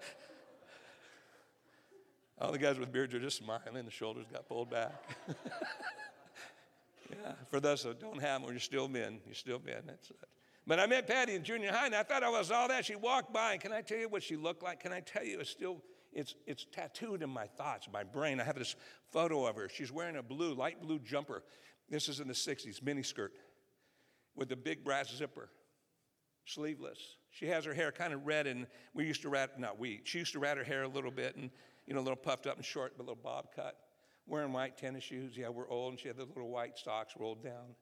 All 2.38 2.52
the 2.52 2.58
guys 2.58 2.78
with 2.78 2.92
beards 2.92 3.14
are 3.14 3.18
just 3.18 3.38
smiling, 3.38 3.84
the 3.84 3.90
shoulders 3.90 4.26
got 4.32 4.46
pulled 4.46 4.70
back. 4.70 4.92
yeah, 7.10 7.32
for 7.50 7.60
those 7.60 7.82
that 7.84 8.00
don't 8.00 8.20
have 8.20 8.42
them, 8.42 8.50
you're 8.50 8.60
still 8.60 8.88
men. 8.88 9.20
You're 9.26 9.34
still 9.34 9.60
men. 9.64 9.82
That's 9.86 10.10
it. 10.10 10.16
But 10.66 10.80
I 10.80 10.86
met 10.86 11.06
Patty 11.06 11.34
in 11.34 11.44
junior 11.44 11.72
high, 11.72 11.86
and 11.86 11.94
I 11.94 12.02
thought 12.02 12.24
I 12.24 12.28
was 12.28 12.50
all 12.50 12.68
that. 12.68 12.84
She 12.84 12.96
walked 12.96 13.32
by, 13.32 13.52
and 13.52 13.60
can 13.60 13.72
I 13.72 13.82
tell 13.82 13.98
you 13.98 14.08
what 14.08 14.22
she 14.22 14.36
looked 14.36 14.62
like? 14.62 14.80
Can 14.80 14.92
I 14.92 15.00
tell 15.00 15.24
you 15.24 15.38
it's 15.38 15.50
still 15.50 15.82
it's, 16.16 16.34
it's 16.46 16.64
tattooed 16.72 17.22
in 17.22 17.28
my 17.28 17.46
thoughts, 17.46 17.88
my 17.92 18.02
brain. 18.02 18.40
I 18.40 18.44
have 18.44 18.58
this 18.58 18.74
photo 19.12 19.44
of 19.46 19.56
her. 19.56 19.68
She's 19.68 19.92
wearing 19.92 20.16
a 20.16 20.22
blue, 20.22 20.54
light 20.54 20.80
blue 20.80 20.98
jumper. 20.98 21.42
This 21.90 22.08
is 22.08 22.20
in 22.20 22.26
the 22.26 22.34
60s, 22.34 22.82
mini 22.82 23.02
skirt 23.02 23.32
with 24.34 24.50
a 24.50 24.56
big 24.56 24.82
brass 24.82 25.14
zipper, 25.14 25.50
sleeveless. 26.46 26.98
She 27.30 27.46
has 27.46 27.66
her 27.66 27.74
hair 27.74 27.92
kind 27.92 28.14
of 28.14 28.26
red, 28.26 28.46
and 28.46 28.66
we 28.94 29.04
used 29.04 29.22
to 29.22 29.28
rat, 29.28 29.60
not 29.60 29.78
we, 29.78 30.00
she 30.04 30.18
used 30.18 30.32
to 30.32 30.38
rat 30.38 30.56
her 30.56 30.64
hair 30.64 30.84
a 30.84 30.88
little 30.88 31.10
bit 31.10 31.36
and, 31.36 31.50
you 31.86 31.94
know, 31.94 32.00
a 32.00 32.02
little 32.02 32.16
puffed 32.16 32.46
up 32.46 32.56
and 32.56 32.64
short, 32.64 32.94
but 32.96 33.02
a 33.02 33.06
little 33.06 33.22
bob 33.22 33.48
cut. 33.54 33.76
Wearing 34.26 34.52
white 34.52 34.76
tennis 34.76 35.04
shoes. 35.04 35.36
Yeah, 35.36 35.48
we're 35.50 35.68
old, 35.68 35.92
and 35.92 36.00
she 36.00 36.08
had 36.08 36.16
the 36.16 36.24
little 36.24 36.48
white 36.48 36.78
socks 36.78 37.14
rolled 37.18 37.42
down. 37.42 37.74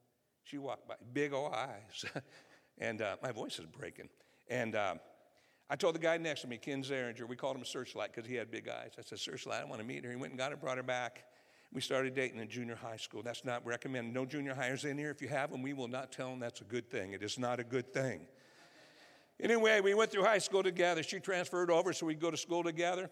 She 0.42 0.58
walked 0.58 0.86
by, 0.86 0.94
big 1.12 1.32
old 1.32 1.54
eyes. 1.54 2.04
and 2.78 3.00
uh, 3.00 3.16
my 3.22 3.32
voice 3.32 3.58
is 3.58 3.66
breaking. 3.66 4.08
And, 4.48 4.74
uh, 4.74 4.94
I 5.70 5.76
told 5.76 5.94
the 5.94 5.98
guy 5.98 6.18
next 6.18 6.42
to 6.42 6.46
me, 6.46 6.58
Ken 6.58 6.82
Zeringer, 6.82 7.26
we 7.26 7.36
called 7.36 7.56
him 7.56 7.62
a 7.62 7.66
searchlight 7.66 8.12
because 8.14 8.28
he 8.28 8.34
had 8.34 8.50
big 8.50 8.68
eyes. 8.68 8.92
I 8.98 9.02
said, 9.02 9.18
Searchlight, 9.18 9.62
I 9.62 9.64
want 9.64 9.80
to 9.80 9.86
meet 9.86 10.04
her. 10.04 10.10
He 10.10 10.16
went 10.16 10.32
and 10.32 10.38
got 10.38 10.50
her, 10.50 10.56
brought 10.56 10.76
her 10.76 10.82
back. 10.82 11.24
We 11.72 11.80
started 11.80 12.14
dating 12.14 12.38
in 12.38 12.48
junior 12.48 12.76
high 12.76 12.98
school. 12.98 13.22
That's 13.22 13.44
not 13.44 13.64
recommended. 13.66 14.14
No 14.14 14.26
junior 14.26 14.54
hires 14.54 14.84
in 14.84 14.98
here. 14.98 15.10
If 15.10 15.22
you 15.22 15.28
have 15.28 15.50
them, 15.50 15.62
we 15.62 15.72
will 15.72 15.88
not 15.88 16.12
tell 16.12 16.30
them 16.30 16.38
that's 16.38 16.60
a 16.60 16.64
good 16.64 16.88
thing. 16.90 17.12
It 17.12 17.22
is 17.22 17.38
not 17.38 17.58
a 17.58 17.64
good 17.64 17.92
thing. 17.92 18.26
Anyway, 19.40 19.80
we 19.80 19.94
went 19.94 20.12
through 20.12 20.22
high 20.22 20.38
school 20.38 20.62
together. 20.62 21.02
She 21.02 21.18
transferred 21.18 21.70
over 21.70 21.92
so 21.92 22.06
we'd 22.06 22.20
go 22.20 22.30
to 22.30 22.36
school 22.36 22.62
together. 22.62 23.10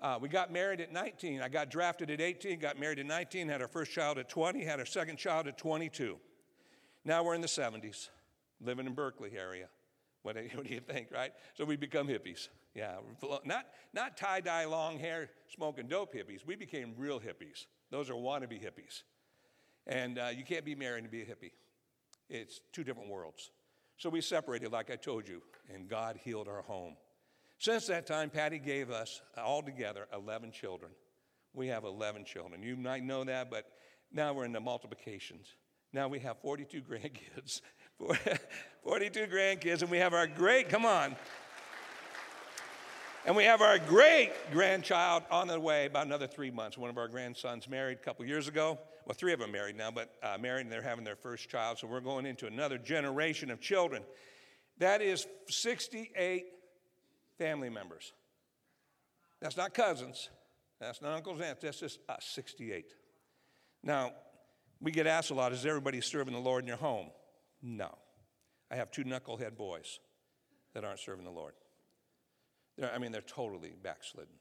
Uh, 0.00 0.18
we 0.20 0.28
got 0.28 0.52
married 0.52 0.80
at 0.80 0.92
19. 0.92 1.40
I 1.40 1.48
got 1.48 1.70
drafted 1.70 2.10
at 2.10 2.20
18, 2.20 2.58
got 2.58 2.78
married 2.78 2.98
at 2.98 3.06
19, 3.06 3.48
had 3.48 3.62
our 3.62 3.68
first 3.68 3.92
child 3.92 4.18
at 4.18 4.28
20, 4.28 4.62
had 4.62 4.78
our 4.78 4.86
second 4.86 5.16
child 5.16 5.46
at 5.46 5.56
22. 5.56 6.18
Now 7.04 7.22
we're 7.22 7.34
in 7.34 7.40
the 7.40 7.46
70s, 7.46 8.10
living 8.60 8.86
in 8.86 8.92
Berkeley 8.92 9.32
area. 9.36 9.68
What 10.22 10.36
do, 10.36 10.42
you, 10.42 10.50
what 10.54 10.66
do 10.66 10.74
you 10.74 10.80
think, 10.80 11.08
right? 11.12 11.32
So 11.54 11.64
we 11.64 11.76
become 11.76 12.08
hippies. 12.08 12.48
Yeah, 12.74 12.96
not, 13.46 13.66
not 13.94 14.18
tie 14.18 14.40
dye, 14.40 14.66
long 14.66 14.98
hair, 14.98 15.30
smoking 15.48 15.88
dope 15.88 16.14
hippies. 16.14 16.44
We 16.44 16.56
became 16.56 16.92
real 16.98 17.18
hippies. 17.18 17.64
Those 17.90 18.10
are 18.10 18.14
wannabe 18.14 18.60
hippies. 18.62 19.02
And 19.86 20.18
uh, 20.18 20.28
you 20.36 20.44
can't 20.44 20.64
be 20.64 20.74
married 20.74 21.04
and 21.04 21.10
be 21.10 21.22
a 21.22 21.24
hippie, 21.24 21.52
it's 22.28 22.60
two 22.72 22.84
different 22.84 23.08
worlds. 23.08 23.50
So 23.98 24.10
we 24.10 24.20
separated, 24.20 24.72
like 24.72 24.90
I 24.90 24.96
told 24.96 25.26
you, 25.26 25.40
and 25.72 25.88
God 25.88 26.18
healed 26.22 26.48
our 26.48 26.62
home. 26.62 26.96
Since 27.58 27.86
that 27.86 28.06
time, 28.06 28.30
Patty 28.30 28.58
gave 28.58 28.90
us 28.90 29.22
altogether 29.36 30.06
11 30.12 30.52
children. 30.52 30.92
We 31.54 31.68
have 31.68 31.84
11 31.84 32.24
children. 32.24 32.62
You 32.62 32.76
might 32.76 33.02
know 33.02 33.24
that, 33.24 33.50
but 33.50 33.66
now 34.12 34.34
we're 34.34 34.44
in 34.44 34.52
the 34.52 34.60
multiplications. 34.60 35.46
Now 35.92 36.08
we 36.08 36.18
have 36.20 36.38
42 36.42 36.82
grandkids 36.90 37.62
42 38.82 39.26
grandkids, 39.26 39.82
and 39.82 39.90
we 39.90 39.98
have 39.98 40.12
our 40.12 40.26
great, 40.26 40.68
come 40.68 40.84
on. 40.84 41.16
And 43.24 43.34
we 43.34 43.44
have 43.44 43.60
our 43.60 43.78
great 43.78 44.30
grandchild 44.52 45.24
on 45.30 45.48
the 45.48 45.58
way 45.58 45.86
about 45.86 46.06
another 46.06 46.28
three 46.28 46.50
months. 46.50 46.78
One 46.78 46.90
of 46.90 46.98
our 46.98 47.08
grandsons 47.08 47.68
married 47.68 47.98
a 47.98 48.04
couple 48.04 48.24
years 48.24 48.46
ago. 48.46 48.78
Well, 49.04 49.14
three 49.14 49.32
of 49.32 49.40
them 49.40 49.50
married 49.50 49.76
now, 49.76 49.90
but 49.90 50.12
uh, 50.22 50.36
married 50.38 50.62
and 50.62 50.72
they're 50.72 50.82
having 50.82 51.04
their 51.04 51.16
first 51.16 51.48
child. 51.48 51.78
So 51.78 51.88
we're 51.88 52.00
going 52.00 52.26
into 52.26 52.46
another 52.46 52.78
generation 52.78 53.50
of 53.50 53.60
children. 53.60 54.02
That 54.78 55.02
is 55.02 55.26
68 55.48 56.44
family 57.38 57.70
members. 57.70 58.12
That's 59.40 59.56
not 59.56 59.74
cousins. 59.74 60.30
That's 60.80 61.00
not 61.02 61.12
uncles 61.12 61.38
and 61.38 61.48
aunts. 61.48 61.62
That's 61.62 61.80
just 61.80 62.00
us, 62.08 62.26
68. 62.34 62.92
Now, 63.82 64.12
we 64.80 64.90
get 64.90 65.06
asked 65.06 65.30
a 65.30 65.34
lot 65.34 65.52
is 65.52 65.64
everybody 65.64 66.00
serving 66.00 66.34
the 66.34 66.40
Lord 66.40 66.64
in 66.64 66.68
your 66.68 66.76
home? 66.76 67.10
No. 67.62 67.96
I 68.70 68.76
have 68.76 68.90
two 68.90 69.04
knucklehead 69.04 69.56
boys 69.56 70.00
that 70.74 70.84
aren't 70.84 71.00
serving 71.00 71.24
the 71.24 71.30
Lord. 71.30 71.54
They're, 72.76 72.92
I 72.92 72.98
mean, 72.98 73.12
they're 73.12 73.22
totally 73.22 73.74
backslidden. 73.82 74.34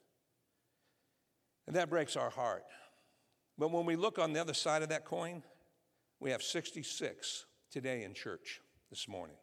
And 1.67 1.75
that 1.75 1.89
breaks 1.89 2.15
our 2.15 2.29
heart. 2.29 2.63
But 3.57 3.71
when 3.71 3.85
we 3.85 3.95
look 3.95 4.19
on 4.19 4.33
the 4.33 4.41
other 4.41 4.53
side 4.53 4.81
of 4.81 4.89
that 4.89 5.05
coin, 5.05 5.43
we 6.19 6.31
have 6.31 6.43
66 6.43 7.45
today 7.71 8.03
in 8.03 8.13
church 8.13 8.61
this 8.89 9.07
morning. 9.07 9.37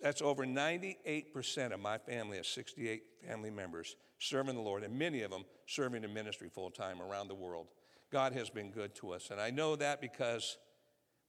That's 0.00 0.22
over 0.22 0.44
98% 0.44 1.72
of 1.72 1.80
my 1.80 1.98
family 1.98 2.38
of 2.38 2.46
68 2.46 3.02
family 3.26 3.50
members 3.50 3.96
serving 4.18 4.54
the 4.54 4.60
Lord, 4.62 4.82
and 4.84 4.98
many 4.98 5.22
of 5.22 5.30
them 5.30 5.44
serving 5.66 6.04
in 6.04 6.14
ministry 6.14 6.48
full 6.48 6.70
time 6.70 7.02
around 7.02 7.28
the 7.28 7.34
world. 7.34 7.68
God 8.10 8.32
has 8.32 8.48
been 8.48 8.70
good 8.70 8.94
to 8.96 9.10
us. 9.10 9.30
And 9.30 9.40
I 9.40 9.50
know 9.50 9.76
that 9.76 10.00
because 10.00 10.56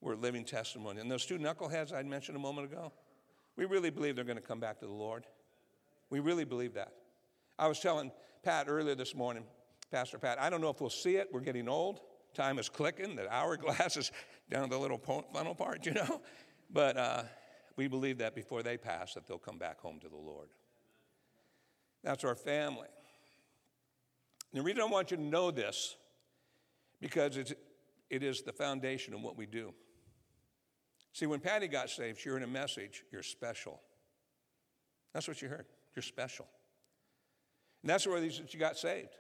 we're 0.02 0.16
living 0.16 0.46
testimony. 0.46 1.02
And 1.02 1.10
those 1.10 1.26
two 1.26 1.40
knuckleheads 1.40 1.94
I 1.94 2.04
mentioned 2.04 2.38
a 2.38 2.40
moment 2.40 2.72
ago, 2.72 2.94
we 3.56 3.66
really 3.66 3.90
believe 3.90 4.16
they're 4.16 4.26
going 4.26 4.38
to 4.38 4.44
come 4.44 4.60
back 4.60 4.80
to 4.80 4.86
the 4.86 4.94
Lord. 4.94 5.26
We 6.10 6.20
really 6.20 6.46
believe 6.46 6.74
that. 6.76 6.94
I 7.58 7.68
was 7.68 7.80
telling 7.80 8.12
Pat 8.44 8.68
earlier 8.70 8.96
this 8.96 9.16
morning, 9.16 9.46
Pastor 9.92 10.20
Pat, 10.20 10.40
I 10.40 10.50
don't 10.50 10.62
know 10.62 10.70
if 10.70 10.82
we'll 10.82 10.90
see 10.90 11.16
it. 11.16 11.30
We're 11.32 11.40
getting 11.40 11.68
old. 11.68 12.02
Time 12.34 12.60
is 12.60 12.70
clicking. 12.70 13.16
The 13.16 13.34
hourglass 13.34 13.98
is 13.98 14.12
down 14.50 14.70
the 14.70 14.78
little 14.78 14.98
funnel 15.34 15.56
part, 15.56 15.86
you 15.86 15.94
know. 15.94 16.22
But 16.72 16.98
uh, 16.98 17.24
we 17.76 17.88
believe 17.88 18.18
that 18.20 18.36
before 18.36 18.64
they 18.64 18.78
pass, 18.78 19.14
that 19.14 19.28
they'll 19.28 19.38
come 19.38 19.58
back 19.58 19.80
home 19.80 20.00
to 20.00 20.10
the 20.10 20.16
Lord. 20.16 20.50
That's 22.04 22.24
our 22.24 22.36
family. 22.36 22.88
The 24.54 24.62
reason 24.62 24.82
I 24.82 24.86
want 24.86 25.12
you 25.12 25.18
to 25.18 25.24
know 25.24 25.52
this, 25.52 25.96
because 27.02 27.36
it's, 27.36 27.54
it 28.10 28.24
is 28.24 28.42
the 28.42 28.54
foundation 28.54 29.14
of 29.14 29.22
what 29.22 29.38
we 29.38 29.46
do. 29.46 29.74
See, 31.12 31.26
when 31.26 31.40
Patty 31.40 31.68
got 31.68 31.90
saved, 31.90 32.20
she 32.20 32.30
heard 32.30 32.44
a 32.44 32.48
message, 32.48 33.04
you're 33.12 33.24
special. 33.24 33.82
That's 35.14 35.28
what 35.28 35.38
she 35.38 35.46
heard. 35.46 35.66
You're 35.96 36.04
special. 36.04 36.48
And 37.82 37.90
that's 37.90 38.06
where 38.08 38.22
she 38.30 38.58
got 38.58 38.78
saved. 38.78 39.16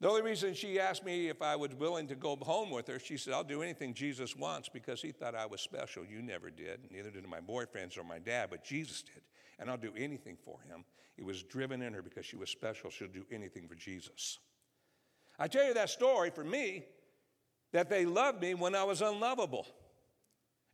The 0.00 0.08
only 0.08 0.22
reason 0.22 0.54
she 0.54 0.78
asked 0.78 1.04
me 1.04 1.28
if 1.28 1.42
I 1.42 1.56
was 1.56 1.74
willing 1.74 2.06
to 2.06 2.14
go 2.14 2.36
home 2.36 2.70
with 2.70 2.86
her, 2.86 3.00
she 3.00 3.16
said, 3.16 3.34
I'll 3.34 3.42
do 3.42 3.62
anything 3.62 3.94
Jesus 3.94 4.36
wants 4.36 4.68
because 4.68 5.02
he 5.02 5.10
thought 5.10 5.34
I 5.34 5.46
was 5.46 5.60
special. 5.60 6.04
You 6.04 6.22
never 6.22 6.50
did. 6.50 6.80
Neither 6.92 7.10
did 7.10 7.26
my 7.26 7.40
boyfriends 7.40 7.98
or 7.98 8.04
my 8.04 8.20
dad, 8.20 8.48
but 8.50 8.62
Jesus 8.62 9.02
did. 9.02 9.22
And 9.58 9.68
I'll 9.68 9.76
do 9.76 9.92
anything 9.96 10.36
for 10.44 10.60
him. 10.68 10.84
It 11.16 11.24
was 11.24 11.42
driven 11.42 11.82
in 11.82 11.92
her 11.94 12.02
because 12.02 12.24
she 12.24 12.36
was 12.36 12.48
special. 12.48 12.90
She'll 12.90 13.08
do 13.08 13.26
anything 13.32 13.66
for 13.66 13.74
Jesus. 13.74 14.38
I 15.36 15.48
tell 15.48 15.66
you 15.66 15.74
that 15.74 15.90
story 15.90 16.30
for 16.30 16.44
me 16.44 16.84
that 17.72 17.90
they 17.90 18.06
loved 18.06 18.40
me 18.40 18.54
when 18.54 18.76
I 18.76 18.84
was 18.84 19.02
unlovable. 19.02 19.66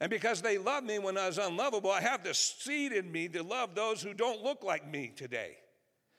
And 0.01 0.11
because 0.11 0.43
they 0.43 0.59
loved 0.59 0.87
me 0.87 0.99
when 0.99 1.17
I 1.17 1.29
was 1.29 1.39
unlovable, 1.39 1.91
I 1.91 2.03
have 2.03 2.23
this 2.23 2.57
seed 2.59 2.93
in 2.93 3.11
me 3.11 3.29
to 3.29 3.43
love 3.43 3.75
those 3.75 4.03
who 4.03 4.13
don't 4.13 4.43
look 4.43 4.63
like 4.63 4.87
me 4.91 5.13
today. 5.17 5.57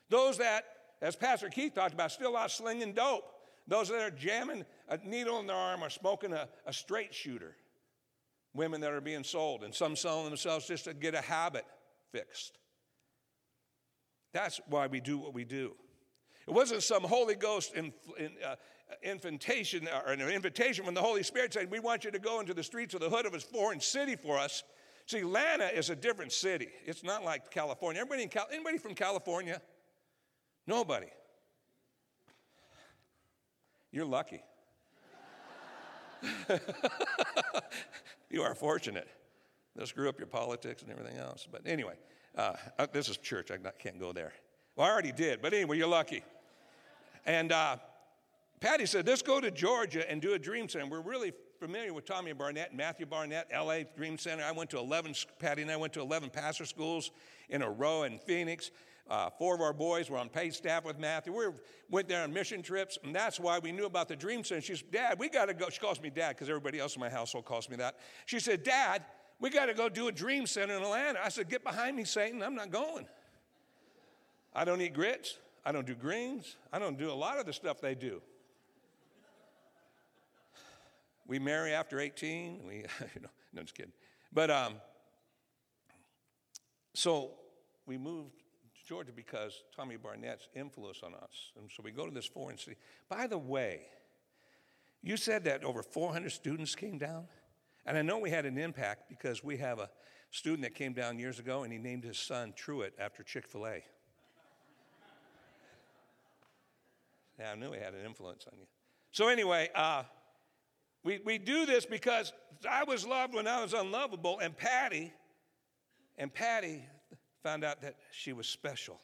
Those 0.10 0.40
that 0.40 0.66
as 1.06 1.16
Pastor 1.16 1.50
Keith 1.50 1.76
talked 1.76 1.94
about, 1.94 2.12
still 2.12 2.36
a 2.36 2.40
out 2.40 2.52
slinging 2.52 2.94
dope. 2.94 3.32
Those 3.68 3.90
that 3.90 4.02
are 4.02 4.10
jamming 4.10 4.66
a 4.90 4.98
needle 5.06 5.40
in 5.40 5.46
their 5.46 5.56
arm 5.56 5.84
or 5.84 5.90
smoking 5.92 6.34
a, 6.34 6.50
a 6.66 6.74
straight 6.74 7.14
shooter. 7.14 7.56
Women 8.56 8.82
that 8.82 8.92
are 8.92 9.02
being 9.02 9.24
sold, 9.24 9.64
and 9.64 9.76
some 9.76 9.96
selling 9.96 10.26
themselves 10.26 10.66
just 10.66 10.86
to 10.86 10.96
get 10.96 11.14
a 11.14 11.22
habit 11.22 11.66
fixed. 12.12 12.58
That's 14.34 14.60
why 14.68 14.88
we 14.88 15.00
do 15.00 15.20
what 15.20 15.34
we 15.34 15.44
do. 15.44 15.74
It 16.48 16.54
wasn't 16.54 16.82
some 16.82 17.04
Holy 17.04 17.36
Ghost 17.36 17.76
in, 17.76 17.94
in, 18.18 18.32
uh, 18.44 18.56
invitation 19.04 19.88
or 20.08 20.14
an 20.14 20.22
invitation 20.22 20.86
from 20.86 20.96
the 20.96 21.02
Holy 21.02 21.22
Spirit 21.22 21.54
saying, 21.54 21.70
We 21.70 21.80
want 21.80 22.04
you 22.04 22.12
to 22.12 22.20
go 22.20 22.40
into 22.40 22.56
the 22.56 22.64
streets 22.64 22.96
of 22.96 23.02
the 23.02 23.10
hood 23.10 23.28
of 23.28 23.36
a 23.36 23.40
foreign 23.40 23.80
city 23.80 24.16
for 24.16 24.40
us. 24.40 24.64
See, 25.06 25.20
Atlanta 25.20 25.66
is 25.66 25.92
a 25.92 25.96
different 25.96 26.32
city. 26.32 26.70
It's 26.84 27.04
not 27.04 27.24
like 27.24 27.52
California. 27.52 28.02
Everybody, 28.02 28.24
in 28.24 28.30
Cal- 28.30 28.48
anybody 28.52 28.80
from 28.80 28.96
California? 28.96 29.62
Nobody. 30.68 31.08
You're 33.92 34.06
lucky. 34.06 34.42
you 38.30 38.42
are 38.42 38.56
fortunate. 38.56 39.08
This 39.76 39.92
grew 39.92 40.10
up 40.10 40.18
your 40.18 40.28
politics 40.28 40.82
and 40.82 40.92
everything 40.92 41.18
else. 41.18 41.48
But 41.50 41.62
anyway, 41.66 41.94
uh, 42.36 42.54
uh 42.80 42.88
this 42.92 43.10
is 43.10 43.18
church. 43.18 43.52
I 43.52 43.58
can't 43.80 44.00
go 44.00 44.12
there. 44.12 44.34
Well, 44.76 44.88
I 44.88 44.92
already 44.92 45.12
did. 45.12 45.42
But 45.42 45.54
anyway, 45.54 45.78
you're 45.78 45.88
lucky. 45.88 46.24
And 47.26 47.52
uh, 47.52 47.78
Patty 48.60 48.86
said, 48.86 49.08
let's 49.08 49.22
go 49.22 49.40
to 49.40 49.52
Georgia 49.52 50.10
and 50.10 50.22
do 50.22 50.34
a 50.34 50.40
dream 50.40 50.68
center. 50.68 50.88
We're 50.88 51.02
really 51.02 51.34
familiar 51.60 51.94
with 51.94 52.06
Tommy 52.06 52.34
Barnett 52.34 52.76
Matthew 52.76 53.06
Barnett, 53.06 53.48
LA 53.54 53.80
Dream 53.96 54.18
Center. 54.18 54.44
I 54.44 54.52
went 54.52 54.70
to 54.72 54.78
11, 54.78 55.16
Patty 55.40 55.62
and 55.62 55.72
I 55.72 55.78
went 55.78 55.94
to 55.94 56.02
11 56.02 56.30
pastor 56.30 56.66
schools 56.66 57.12
in 57.50 57.62
a 57.62 57.70
row 57.70 58.04
in 58.04 58.20
Phoenix. 58.20 58.72
Uh, 59.08 59.30
four 59.38 59.54
of 59.54 59.62
our 59.62 59.74
boys 59.74 60.10
were 60.10 60.18
on 60.18 60.30
paid 60.30 60.54
staff 60.54 60.84
with 60.84 60.98
Matthew. 60.98 61.32
We 61.32 61.46
went 61.92 62.08
there 62.08 62.24
on 62.24 62.34
mission 62.34 62.64
trips, 62.64 62.98
and 63.04 63.14
that's 63.14 63.40
why 63.40 63.60
we 63.60 63.72
knew 63.72 63.86
about 63.86 64.08
the 64.08 64.16
Dream 64.16 64.44
Center. 64.44 64.62
She 64.62 64.76
said, 64.76 64.92
Dad, 64.92 65.20
we 65.20 65.30
got 65.30 65.46
to 65.46 65.54
go. 65.54 65.70
She 65.70 65.80
calls 65.80 66.02
me 66.02 66.10
Dad 66.10 66.30
because 66.30 66.50
everybody 66.50 66.80
else 66.80 66.96
in 66.96 67.02
my 67.02 67.10
household 67.10 67.46
calls 67.46 67.70
me 67.70 67.76
that. 67.76 67.98
She 68.26 68.40
said, 68.40 68.64
Dad, 68.64 69.04
we 69.40 69.52
got 69.52 69.68
to 69.68 69.76
go 69.76 69.90
do 69.90 70.08
a 70.08 70.12
Dream 70.12 70.48
Center 70.48 70.76
in 70.76 70.82
Atlanta. 70.82 71.20
I 71.24 71.30
said, 71.30 71.50
Get 71.50 71.64
behind 71.64 71.96
me, 71.96 72.04
Satan. 72.04 72.42
I'm 72.42 72.56
not 72.56 72.72
going. 72.72 73.06
I 74.56 74.66
don't 74.66 74.82
eat 74.82 74.94
grits. 74.94 75.38
I 75.64 75.72
don't 75.72 75.86
do 75.86 75.94
greens. 75.94 76.56
I 76.74 76.80
don't 76.80 76.98
do 76.98 77.12
a 77.12 77.14
lot 77.14 77.38
of 77.38 77.46
the 77.46 77.54
stuff 77.54 77.82
they 77.82 77.94
do. 77.94 78.22
We 81.28 81.38
marry 81.38 81.74
after 81.74 82.00
18. 82.00 82.62
We, 82.66 82.76
you 83.16 83.22
know, 83.22 83.30
no, 83.54 83.62
just 83.62 83.76
kidding. 83.76 83.92
But 84.34 84.50
um, 84.50 84.76
so 86.94 87.32
we 87.86 87.98
moved 87.98 88.45
Georgia 88.86 89.12
because 89.16 89.64
Tommy 89.76 89.98
Barnett's 89.98 90.48
influence 90.56 91.02
on 91.04 91.14
us. 91.16 91.52
And 91.58 91.70
so 91.76 91.82
we 91.84 91.92
go 91.92 92.06
to 92.06 92.12
this 92.12 92.26
foreign 92.26 92.58
city. 92.58 92.78
By 93.10 93.28
the 93.28 93.38
way, 93.38 93.82
you 95.02 95.18
said 95.18 95.44
that 95.46 95.64
over 95.64 95.84
400 95.84 96.32
students 96.32 96.76
came 96.76 96.98
down. 96.98 97.26
And 97.86 97.98
I 97.98 98.02
know 98.02 98.20
we 98.20 98.30
had 98.30 98.46
an 98.46 98.58
impact 98.58 99.10
because 99.10 99.44
we 99.44 99.58
have 99.58 99.80
a 99.80 99.90
student 100.32 100.64
that 100.64 100.76
came 100.76 100.94
down 100.94 101.20
years 101.20 101.40
ago 101.40 101.64
and 101.64 101.72
he 101.72 101.80
named 101.80 102.04
his 102.04 102.18
son 102.18 102.54
Truett 102.56 102.94
after 103.00 103.24
Chick 103.24 103.48
fil 103.48 103.68
A. 103.68 103.70
yeah, 107.40 107.52
I 107.52 107.56
knew 107.56 107.72
we 107.72 107.78
had 107.78 107.94
an 107.94 108.06
influence 108.06 108.46
on 108.52 108.58
you. 108.60 108.66
So, 109.12 109.28
anyway, 109.28 109.70
uh, 109.74 110.04
we, 111.04 111.22
we 111.24 111.38
do 111.38 111.66
this 111.66 111.86
because 111.86 112.34
I 112.70 112.84
was 112.84 113.06
loved 113.06 113.34
when 113.34 113.48
I 113.48 113.62
was 113.62 113.74
unlovable, 113.74 114.40
and 114.40 114.58
Patty, 114.58 115.14
and 116.18 116.34
Patty 116.34 116.84
found 117.46 117.64
out 117.64 117.80
that 117.84 117.94
she 118.12 118.34
was 118.34 118.48
special. 118.48 119.00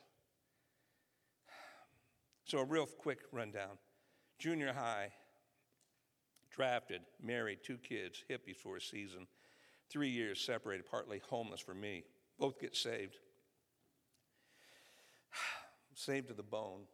So, 2.45 2.57
a 2.57 2.65
real 2.65 2.87
quick 2.87 3.19
rundown 3.31 3.77
junior 4.39 4.73
high, 4.73 5.11
drafted, 6.49 7.01
married, 7.21 7.59
two 7.63 7.77
kids, 7.77 8.23
hippies 8.27 8.55
for 8.55 8.77
a 8.77 8.81
season, 8.81 9.27
three 9.91 10.09
years 10.09 10.41
separated, 10.41 10.89
partly 10.89 11.21
homeless 11.29 11.61
for 11.61 11.75
me. 11.75 12.03
Both 12.39 12.59
get 12.59 12.75
saved. 12.75 13.19
saved 15.93 16.29
to 16.29 16.33
the 16.33 16.41
bone. 16.41 16.85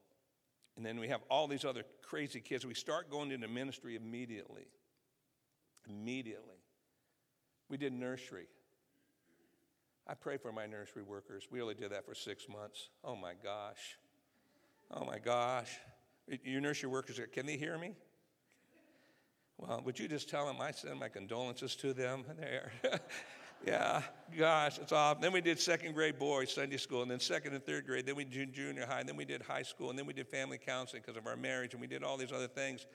And 0.76 0.86
then 0.86 1.00
we 1.00 1.08
have 1.08 1.22
all 1.32 1.48
these 1.48 1.64
other 1.64 1.86
crazy 2.04 2.42
kids. 2.42 2.66
We 2.66 2.74
start 2.74 3.10
going 3.10 3.32
into 3.32 3.48
ministry 3.48 3.96
immediately. 3.96 4.68
Immediately. 5.88 6.58
We 7.70 7.78
did 7.78 7.94
nursery. 7.94 8.48
I 10.08 10.14
pray 10.14 10.38
for 10.38 10.52
my 10.52 10.66
nursery 10.66 11.04
workers. 11.04 11.48
We 11.52 11.62
only 11.62 11.76
did 11.76 11.92
that 11.92 12.06
for 12.06 12.16
six 12.16 12.48
months. 12.48 12.90
Oh 13.04 13.16
my 13.16 13.34
gosh. 13.44 13.98
Oh 14.92 15.04
my 15.04 15.20
gosh. 15.20 15.78
Your 16.44 16.62
nursery 16.62 16.90
workers, 16.90 17.20
can 17.34 17.46
they 17.46 17.58
hear 17.58 17.78
me? 17.78 17.94
Well, 19.58 19.82
would 19.86 20.00
you 20.00 20.08
just 20.08 20.30
tell 20.30 20.46
them 20.46 20.58
I 20.62 20.72
send 20.72 21.00
my 21.00 21.10
condolences 21.10 21.76
to 21.78 21.94
them 21.94 22.24
there? 22.40 22.72
yeah, 23.66 24.02
gosh, 24.38 24.78
it's 24.78 24.92
off. 24.92 25.20
Then 25.20 25.34
we 25.34 25.42
did 25.42 25.60
second 25.60 25.94
grade 25.94 26.20
boys 26.20 26.54
Sunday 26.54 26.78
school, 26.78 27.02
and 27.02 27.10
then 27.10 27.20
second 27.20 27.54
and 27.54 27.66
third 27.66 27.86
grade. 27.86 28.06
Then 28.06 28.16
we 28.16 28.24
did 28.24 28.54
junior 28.54 28.86
high, 28.86 29.00
and 29.00 29.10
then 29.10 29.18
we 29.18 29.26
did 29.26 29.42
high 29.42 29.64
school, 29.64 29.90
and 29.90 29.98
then 29.98 30.06
we 30.06 30.14
did 30.14 30.28
family 30.28 30.60
counseling 30.60 31.02
because 31.06 31.18
of 31.18 31.28
our 31.28 31.36
marriage, 31.36 31.74
and 31.74 31.82
we 31.82 31.88
did 31.88 32.04
all 32.04 32.18
these 32.18 32.32
other 32.32 32.48
things. 32.48 32.86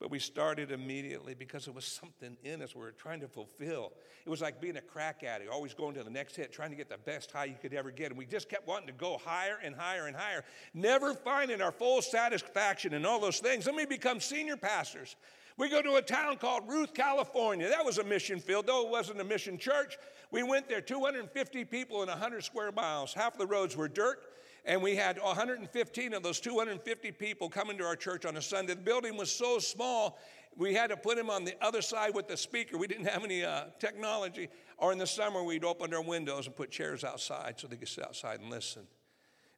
But 0.00 0.12
we 0.12 0.20
started 0.20 0.70
immediately 0.70 1.34
because 1.34 1.66
it 1.66 1.74
was 1.74 1.84
something 1.84 2.36
in 2.44 2.62
us 2.62 2.74
we 2.74 2.82
were 2.82 2.92
trying 2.92 3.20
to 3.20 3.28
fulfill. 3.28 3.92
It 4.24 4.30
was 4.30 4.40
like 4.40 4.60
being 4.60 4.76
a 4.76 4.80
crack 4.80 5.24
addict, 5.24 5.50
always 5.50 5.74
going 5.74 5.94
to 5.94 6.04
the 6.04 6.10
next 6.10 6.36
hit, 6.36 6.52
trying 6.52 6.70
to 6.70 6.76
get 6.76 6.88
the 6.88 6.98
best 6.98 7.32
high 7.32 7.46
you 7.46 7.56
could 7.60 7.74
ever 7.74 7.90
get. 7.90 8.10
And 8.10 8.18
we 8.18 8.24
just 8.24 8.48
kept 8.48 8.68
wanting 8.68 8.86
to 8.86 8.92
go 8.92 9.18
higher 9.24 9.58
and 9.62 9.74
higher 9.74 10.06
and 10.06 10.16
higher, 10.16 10.44
never 10.72 11.14
finding 11.14 11.60
our 11.60 11.72
full 11.72 12.00
satisfaction 12.00 12.94
in 12.94 13.04
all 13.04 13.18
those 13.18 13.40
things. 13.40 13.64
Then 13.64 13.74
we 13.74 13.86
become 13.86 14.20
senior 14.20 14.56
pastors. 14.56 15.16
We 15.56 15.68
go 15.68 15.82
to 15.82 15.96
a 15.96 16.02
town 16.02 16.36
called 16.36 16.68
Ruth, 16.68 16.94
California. 16.94 17.68
That 17.68 17.84
was 17.84 17.98
a 17.98 18.04
mission 18.04 18.38
field, 18.38 18.68
though 18.68 18.86
it 18.86 18.90
wasn't 18.90 19.20
a 19.20 19.24
mission 19.24 19.58
church. 19.58 19.98
We 20.30 20.44
went 20.44 20.68
there, 20.68 20.80
250 20.80 21.64
people 21.64 22.02
in 22.02 22.08
100 22.08 22.44
square 22.44 22.70
miles. 22.70 23.12
Half 23.12 23.36
the 23.36 23.46
roads 23.46 23.76
were 23.76 23.88
dirt, 23.88 24.20
and 24.64 24.82
we 24.82 24.96
had 24.96 25.18
115 25.18 26.14
of 26.14 26.22
those 26.22 26.40
250 26.40 27.12
people 27.12 27.48
coming 27.48 27.78
to 27.78 27.84
our 27.84 27.96
church 27.96 28.24
on 28.24 28.36
a 28.36 28.42
Sunday. 28.42 28.74
The 28.74 28.80
building 28.80 29.16
was 29.16 29.30
so 29.30 29.58
small, 29.58 30.18
we 30.56 30.74
had 30.74 30.90
to 30.90 30.96
put 30.96 31.16
him 31.16 31.30
on 31.30 31.44
the 31.44 31.54
other 31.60 31.80
side 31.80 32.14
with 32.14 32.26
the 32.26 32.36
speaker. 32.36 32.76
We 32.76 32.88
didn't 32.88 33.06
have 33.06 33.24
any 33.24 33.44
uh, 33.44 33.66
technology. 33.78 34.48
Or 34.76 34.92
in 34.92 34.98
the 34.98 35.06
summer, 35.06 35.42
we'd 35.42 35.64
open 35.64 35.94
our 35.94 36.02
windows 36.02 36.46
and 36.46 36.56
put 36.56 36.70
chairs 36.70 37.04
outside 37.04 37.54
so 37.58 37.68
they 37.68 37.76
could 37.76 37.88
sit 37.88 38.04
outside 38.04 38.40
and 38.40 38.50
listen. 38.50 38.82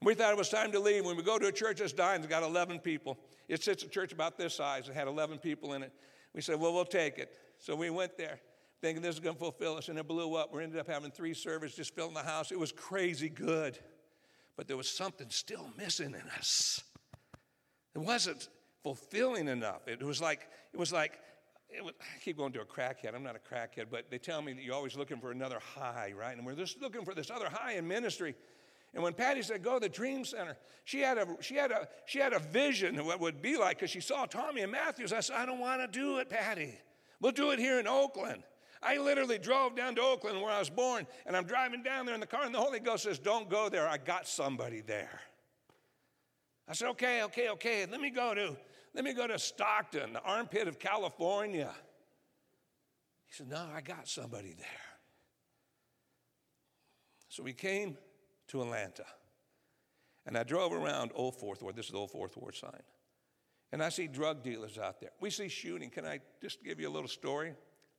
We 0.02 0.14
thought 0.14 0.32
it 0.32 0.38
was 0.38 0.50
time 0.50 0.72
to 0.72 0.80
leave. 0.80 1.04
When 1.04 1.16
we 1.16 1.22
go 1.22 1.38
to 1.38 1.46
a 1.46 1.52
church 1.52 1.78
that's 1.78 1.92
dying, 1.92 2.20
it's 2.20 2.28
got 2.28 2.42
11 2.42 2.80
people. 2.80 3.18
It 3.48 3.62
sits 3.62 3.82
a 3.82 3.88
church 3.88 4.12
about 4.12 4.36
this 4.36 4.54
size. 4.54 4.88
It 4.88 4.94
had 4.94 5.08
11 5.08 5.38
people 5.38 5.72
in 5.72 5.82
it. 5.82 5.92
We 6.34 6.42
said, 6.42 6.60
well, 6.60 6.72
we'll 6.72 6.84
take 6.84 7.18
it. 7.18 7.32
So 7.58 7.74
we 7.74 7.90
went 7.90 8.16
there 8.16 8.38
thinking 8.80 9.02
this 9.02 9.14
is 9.14 9.20
going 9.20 9.34
to 9.34 9.40
fulfill 9.40 9.76
us, 9.76 9.88
and 9.88 9.98
it 9.98 10.08
blew 10.08 10.34
up. 10.36 10.54
We 10.54 10.62
ended 10.62 10.78
up 10.78 10.88
having 10.88 11.10
three 11.10 11.34
services, 11.34 11.76
just 11.76 11.94
filling 11.94 12.14
the 12.14 12.22
house. 12.22 12.50
It 12.50 12.58
was 12.58 12.72
crazy 12.72 13.28
good 13.28 13.78
but 14.56 14.68
there 14.68 14.76
was 14.76 14.88
something 14.88 15.26
still 15.30 15.70
missing 15.76 16.14
in 16.14 16.28
us. 16.38 16.82
It 17.94 17.98
wasn't 18.00 18.48
fulfilling 18.82 19.48
enough. 19.48 19.88
It 19.88 20.02
was 20.02 20.20
like, 20.20 20.48
it 20.72 20.78
was 20.78 20.92
like, 20.92 21.18
it 21.68 21.84
was, 21.84 21.94
I 22.00 22.20
keep 22.24 22.36
going 22.36 22.52
to 22.52 22.60
a 22.60 22.64
crackhead. 22.64 23.14
I'm 23.14 23.22
not 23.22 23.36
a 23.36 23.54
crackhead, 23.54 23.86
but 23.90 24.10
they 24.10 24.18
tell 24.18 24.42
me 24.42 24.52
that 24.52 24.62
you're 24.62 24.74
always 24.74 24.96
looking 24.96 25.18
for 25.18 25.30
another 25.30 25.58
high, 25.60 26.12
right? 26.18 26.36
And 26.36 26.44
we're 26.44 26.54
just 26.54 26.80
looking 26.80 27.04
for 27.04 27.14
this 27.14 27.30
other 27.30 27.48
high 27.48 27.74
in 27.74 27.86
ministry. 27.86 28.34
And 28.92 29.02
when 29.02 29.12
Patty 29.12 29.42
said, 29.42 29.62
go 29.62 29.74
to 29.74 29.80
the 29.80 29.88
Dream 29.88 30.24
Center, 30.24 30.56
she 30.84 31.00
had 31.00 31.16
a, 31.16 31.26
she 31.40 31.54
had 31.54 31.70
a, 31.70 31.88
she 32.06 32.18
had 32.18 32.32
a 32.32 32.40
vision 32.40 32.98
of 32.98 33.06
what 33.06 33.16
it 33.16 33.20
would 33.20 33.40
be 33.40 33.56
like 33.56 33.78
because 33.78 33.90
she 33.90 34.00
saw 34.00 34.26
Tommy 34.26 34.62
and 34.62 34.72
Matthews. 34.72 35.12
I 35.12 35.20
said, 35.20 35.36
I 35.36 35.46
don't 35.46 35.60
want 35.60 35.80
to 35.80 35.86
do 35.86 36.18
it, 36.18 36.28
Patty. 36.28 36.76
We'll 37.20 37.32
do 37.32 37.50
it 37.50 37.58
here 37.60 37.78
in 37.78 37.86
Oakland. 37.86 38.42
I 38.82 38.96
literally 38.96 39.38
drove 39.38 39.76
down 39.76 39.94
to 39.96 40.02
Oakland 40.02 40.40
where 40.40 40.50
I 40.50 40.58
was 40.58 40.70
born, 40.70 41.06
and 41.26 41.36
I'm 41.36 41.44
driving 41.44 41.82
down 41.82 42.06
there 42.06 42.14
in 42.14 42.20
the 42.20 42.26
car, 42.26 42.44
and 42.44 42.54
the 42.54 42.60
Holy 42.60 42.80
Ghost 42.80 43.04
says, 43.04 43.18
Don't 43.18 43.48
go 43.50 43.68
there. 43.68 43.86
I 43.86 43.98
got 43.98 44.26
somebody 44.26 44.80
there. 44.80 45.20
I 46.66 46.72
said, 46.72 46.88
Okay, 46.90 47.22
okay, 47.24 47.50
okay. 47.50 47.86
Let 47.86 48.00
me 48.00 48.10
go 48.10 48.34
to, 48.34 48.56
let 48.94 49.04
me 49.04 49.12
go 49.12 49.26
to 49.26 49.38
Stockton, 49.38 50.14
the 50.14 50.22
armpit 50.22 50.66
of 50.66 50.78
California. 50.78 51.70
He 53.26 53.34
said, 53.34 53.48
No, 53.48 53.66
I 53.74 53.82
got 53.82 54.08
somebody 54.08 54.54
there. 54.56 54.66
So 57.28 57.42
we 57.42 57.52
came 57.52 57.98
to 58.48 58.62
Atlanta. 58.62 59.04
And 60.26 60.36
I 60.36 60.42
drove 60.42 60.72
around 60.72 61.12
Old 61.14 61.36
Fourth 61.36 61.62
Ward. 61.62 61.76
This 61.76 61.86
is 61.86 61.92
the 61.92 61.98
Old 61.98 62.10
Fourth 62.10 62.36
Ward 62.36 62.54
sign. 62.54 62.82
And 63.72 63.82
I 63.82 63.88
see 63.88 64.06
drug 64.06 64.42
dealers 64.42 64.78
out 64.78 65.00
there. 65.00 65.10
We 65.20 65.30
see 65.30 65.48
shooting. 65.48 65.90
Can 65.90 66.04
I 66.04 66.20
just 66.42 66.62
give 66.64 66.80
you 66.80 66.88
a 66.88 66.90
little 66.90 67.08
story? 67.08 67.54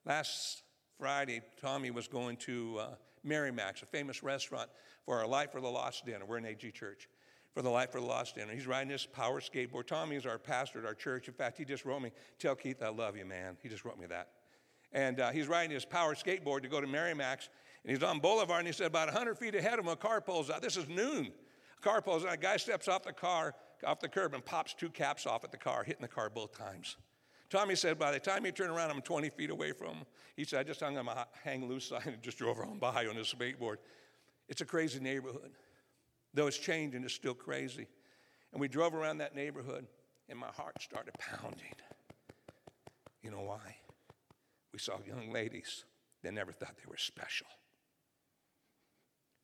Last 0.05 0.63
Friday, 1.00 1.41
Tommy 1.62 1.91
was 1.91 2.07
going 2.07 2.38
to 2.38 2.79
uh, 2.79 2.95
Mac's, 3.24 3.81
a 3.81 3.86
famous 3.86 4.24
restaurant, 4.24 4.69
for 5.05 5.19
our 5.19 5.27
Life 5.27 5.51
for 5.51 5.62
the 5.62 5.67
Lost 5.67 6.05
dinner. 6.05 6.25
We're 6.25 6.38
in 6.38 6.45
AG 6.45 6.71
Church. 6.71 7.07
For 7.53 7.62
the 7.62 7.69
Life 7.69 7.91
for 7.91 8.00
the 8.00 8.05
Lost 8.05 8.36
dinner. 8.36 8.53
He's 8.53 8.65
riding 8.65 8.89
his 8.89 9.05
power 9.05 9.41
skateboard. 9.41 9.86
Tommy 9.86 10.15
is 10.15 10.25
our 10.25 10.38
pastor 10.38 10.79
at 10.79 10.86
our 10.86 10.93
church. 10.93 11.27
In 11.27 11.33
fact, 11.33 11.57
he 11.57 11.65
just 11.65 11.83
wrote 11.83 12.01
me, 12.01 12.12
Tell 12.39 12.55
Keith 12.55 12.81
I 12.81 12.89
love 12.89 13.17
you, 13.17 13.25
man. 13.25 13.57
He 13.62 13.67
just 13.67 13.83
wrote 13.83 14.00
me 14.00 14.05
that. 14.07 14.29
And 14.93 15.19
uh, 15.19 15.31
he's 15.31 15.48
riding 15.48 15.71
his 15.71 15.83
power 15.83 16.15
skateboard 16.15 16.62
to 16.62 16.69
go 16.69 16.79
to 16.79 16.88
Mary 16.88 17.13
Mac's. 17.13 17.50
And 17.83 17.91
he's 17.91 18.03
on 18.03 18.19
Boulevard, 18.19 18.60
and 18.60 18.67
he 18.67 18.74
said, 18.74 18.88
about 18.88 19.07
100 19.07 19.38
feet 19.38 19.55
ahead 19.55 19.79
of 19.79 19.86
him, 19.86 19.91
a 19.91 19.95
car 19.95 20.21
pulls 20.21 20.50
out. 20.50 20.62
This 20.62 20.77
is 20.77 20.88
noon. 20.88 21.31
A 21.77 21.81
car 21.81 22.01
pulls 22.01 22.24
out. 22.24 22.33
A 22.33 22.38
guy 22.38 22.57
steps 22.57 22.88
off 22.88 23.03
the 23.03 23.13
car, 23.13 23.53
off 23.86 24.00
the 24.00 24.07
curb, 24.07 24.33
and 24.33 24.45
pops 24.45 24.74
two 24.74 24.89
caps 24.89 25.25
off 25.25 25.43
at 25.43 25.51
the 25.51 25.57
car, 25.57 25.83
hitting 25.83 26.01
the 26.01 26.07
car 26.07 26.29
both 26.29 26.57
times. 26.57 26.98
Tommy 27.51 27.75
said, 27.75 28.00
by 28.00 28.12
the 28.12 28.20
time 28.20 28.46
he 28.46 28.51
turned 28.51 28.72
around, 28.72 28.89
I'm 28.89 29.01
20 29.01 29.29
feet 29.29 29.50
away 29.50 29.74
from 29.74 29.89
him. 29.89 30.05
He 30.38 30.46
said, 30.46 30.62
I 30.62 30.63
just 30.63 30.79
hung 30.79 30.98
on 30.98 31.05
my 31.05 31.25
hang 31.43 31.67
loose 31.67 31.89
sign 31.89 32.01
and 32.05 32.22
just 32.22 32.38
drove 32.38 32.58
on 32.60 32.79
by 32.79 33.05
on 33.05 33.15
his 33.15 33.27
skateboard. 33.27 33.75
It's 34.48 34.62
a 34.62 34.65
crazy 34.65 35.01
neighborhood. 35.01 35.51
Though 36.34 36.48
it's 36.48 36.58
changed 36.58 36.96
and 36.96 37.03
it's 37.03 37.13
still 37.13 37.34
crazy. 37.34 37.88
And 38.53 38.62
we 38.62 38.70
drove 38.70 38.96
around 38.96 39.17
that 39.17 39.36
neighborhood, 39.36 39.86
and 40.29 40.39
my 40.39 40.48
heart 40.48 40.81
started 40.81 41.13
pounding. 41.20 41.75
You 43.22 43.31
know 43.31 43.41
why? 43.41 43.75
We 44.72 44.79
saw 44.79 44.93
young 45.05 45.31
ladies 45.31 45.84
that 46.24 46.34
never 46.34 46.53
thought 46.53 46.77
they 46.77 46.89
were 46.89 46.98
special 46.98 47.48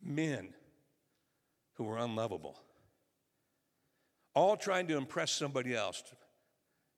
men 0.02 0.54
who 1.74 1.84
were 1.84 1.98
unlovable, 1.98 2.58
all 4.34 4.56
trying 4.56 4.88
to 4.88 4.98
impress 4.98 5.32
somebody 5.32 5.76
else, 5.76 6.04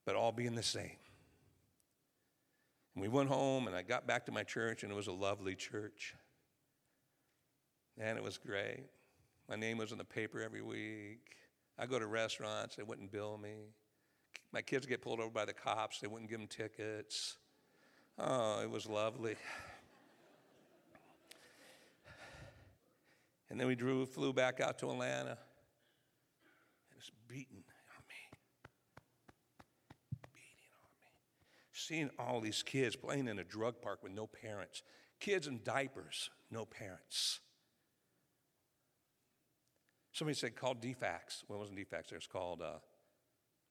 but 0.10 0.16
all 0.16 0.32
being 0.32 0.56
the 0.56 0.64
same. 0.64 0.98
And 2.96 3.04
we 3.04 3.08
went 3.08 3.30
home, 3.30 3.68
and 3.68 3.76
I 3.76 3.84
got 3.84 4.08
back 4.08 4.26
to 4.26 4.32
my 4.32 4.42
church, 4.42 4.82
and 4.82 4.92
it 4.92 4.96
was 4.96 5.06
a 5.06 5.12
lovely 5.12 5.54
church. 5.54 6.16
And 8.00 8.18
it 8.18 8.24
was 8.24 8.40
great. 8.40 8.88
My 9.48 9.56
name 9.56 9.78
was 9.78 9.92
in 9.92 10.00
the 10.00 10.04
paper 10.04 10.42
every 10.42 10.64
week. 10.64 11.36
I 11.78 11.86
go 11.86 12.00
to 12.00 12.08
restaurants, 12.08 12.76
they 12.76 12.82
wouldn't 12.82 13.12
bill 13.12 13.38
me. 13.38 13.54
My 14.52 14.64
kids 14.64 14.88
get 14.88 15.04
pulled 15.04 15.20
over 15.20 15.30
by 15.30 15.46
the 15.46 15.54
cops, 15.54 16.00
they 16.00 16.08
wouldn't 16.08 16.28
give 16.28 16.40
them 16.40 16.48
tickets. 16.48 17.38
Oh, 18.18 18.62
it 18.64 18.70
was 18.72 18.88
lovely. 18.88 19.36
And 23.52 23.60
then 23.60 23.68
we 23.68 23.76
drew, 23.76 24.08
flew 24.08 24.34
back 24.34 24.60
out 24.60 24.80
to 24.80 24.90
Atlanta. 24.90 25.38
And 26.90 26.98
it's 26.98 27.12
beating 27.28 27.58
on 27.58 28.04
me. 28.08 28.40
Beating 30.34 30.74
on 30.74 30.90
me. 30.98 31.12
Seeing 31.90 32.12
all 32.20 32.40
these 32.40 32.62
kids 32.62 32.96
playing 32.96 33.28
in 33.28 33.40
a 33.40 33.44
drug 33.44 33.82
park 33.82 34.04
with 34.04 34.12
no 34.12 34.28
parents. 34.28 34.84
Kids 35.20 35.48
in 35.48 35.62
diapers, 35.64 36.30
no 36.52 36.64
parents. 36.64 37.40
Somebody 40.12 40.36
said 40.38 40.56
called 40.56 40.84
DFACS. 40.84 41.46
Well, 41.48 41.58
it 41.58 41.62
wasn't 41.62 41.80
DFACS, 41.80 42.12
it 42.12 42.16
was 42.16 42.28
called, 42.28 42.62
uh, 42.62 42.78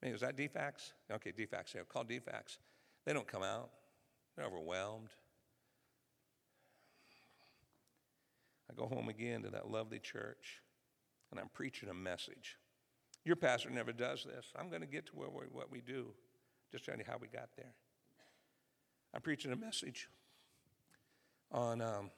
maybe 0.03 0.15
was 0.15 0.23
that 0.23 0.37
DFACS? 0.37 0.95
Okay, 1.13 1.31
DFACS, 1.31 1.77
yeah, 1.77 1.83
called 1.89 2.09
DFACS. 2.09 2.59
They 3.07 3.13
don't 3.13 3.29
come 3.29 3.45
out, 3.45 3.71
they're 4.37 4.47
overwhelmed. 4.47 5.11
I 8.69 8.75
go 8.75 8.87
home 8.87 9.09
again 9.09 9.45
to 9.45 9.51
that 9.51 9.71
lovely 9.71 10.01
church 10.01 10.61
and 11.31 11.39
I'm 11.39 11.51
preaching 11.55 11.89
a 11.89 11.95
message. 11.95 12.57
Your 13.25 13.37
pastor 13.37 13.71
never 13.71 13.93
does 13.93 14.25
this. 14.25 14.53
I'm 14.59 14.71
going 14.71 14.81
to 14.81 14.89
get 14.89 15.07
to 15.07 15.13
where 15.13 15.31
we, 15.31 15.45
what 15.53 15.71
we 15.71 15.81
do. 15.81 16.09
Just 16.73 16.85
tell 16.85 16.97
you 16.97 17.05
how 17.07 17.17
we 17.21 17.29
got 17.29 17.51
there. 17.57 17.75
I'm 19.14 19.21
preaching 19.21 19.53
a 19.53 19.57
message 19.57 20.09
on 21.51 21.81
um, 21.81 22.11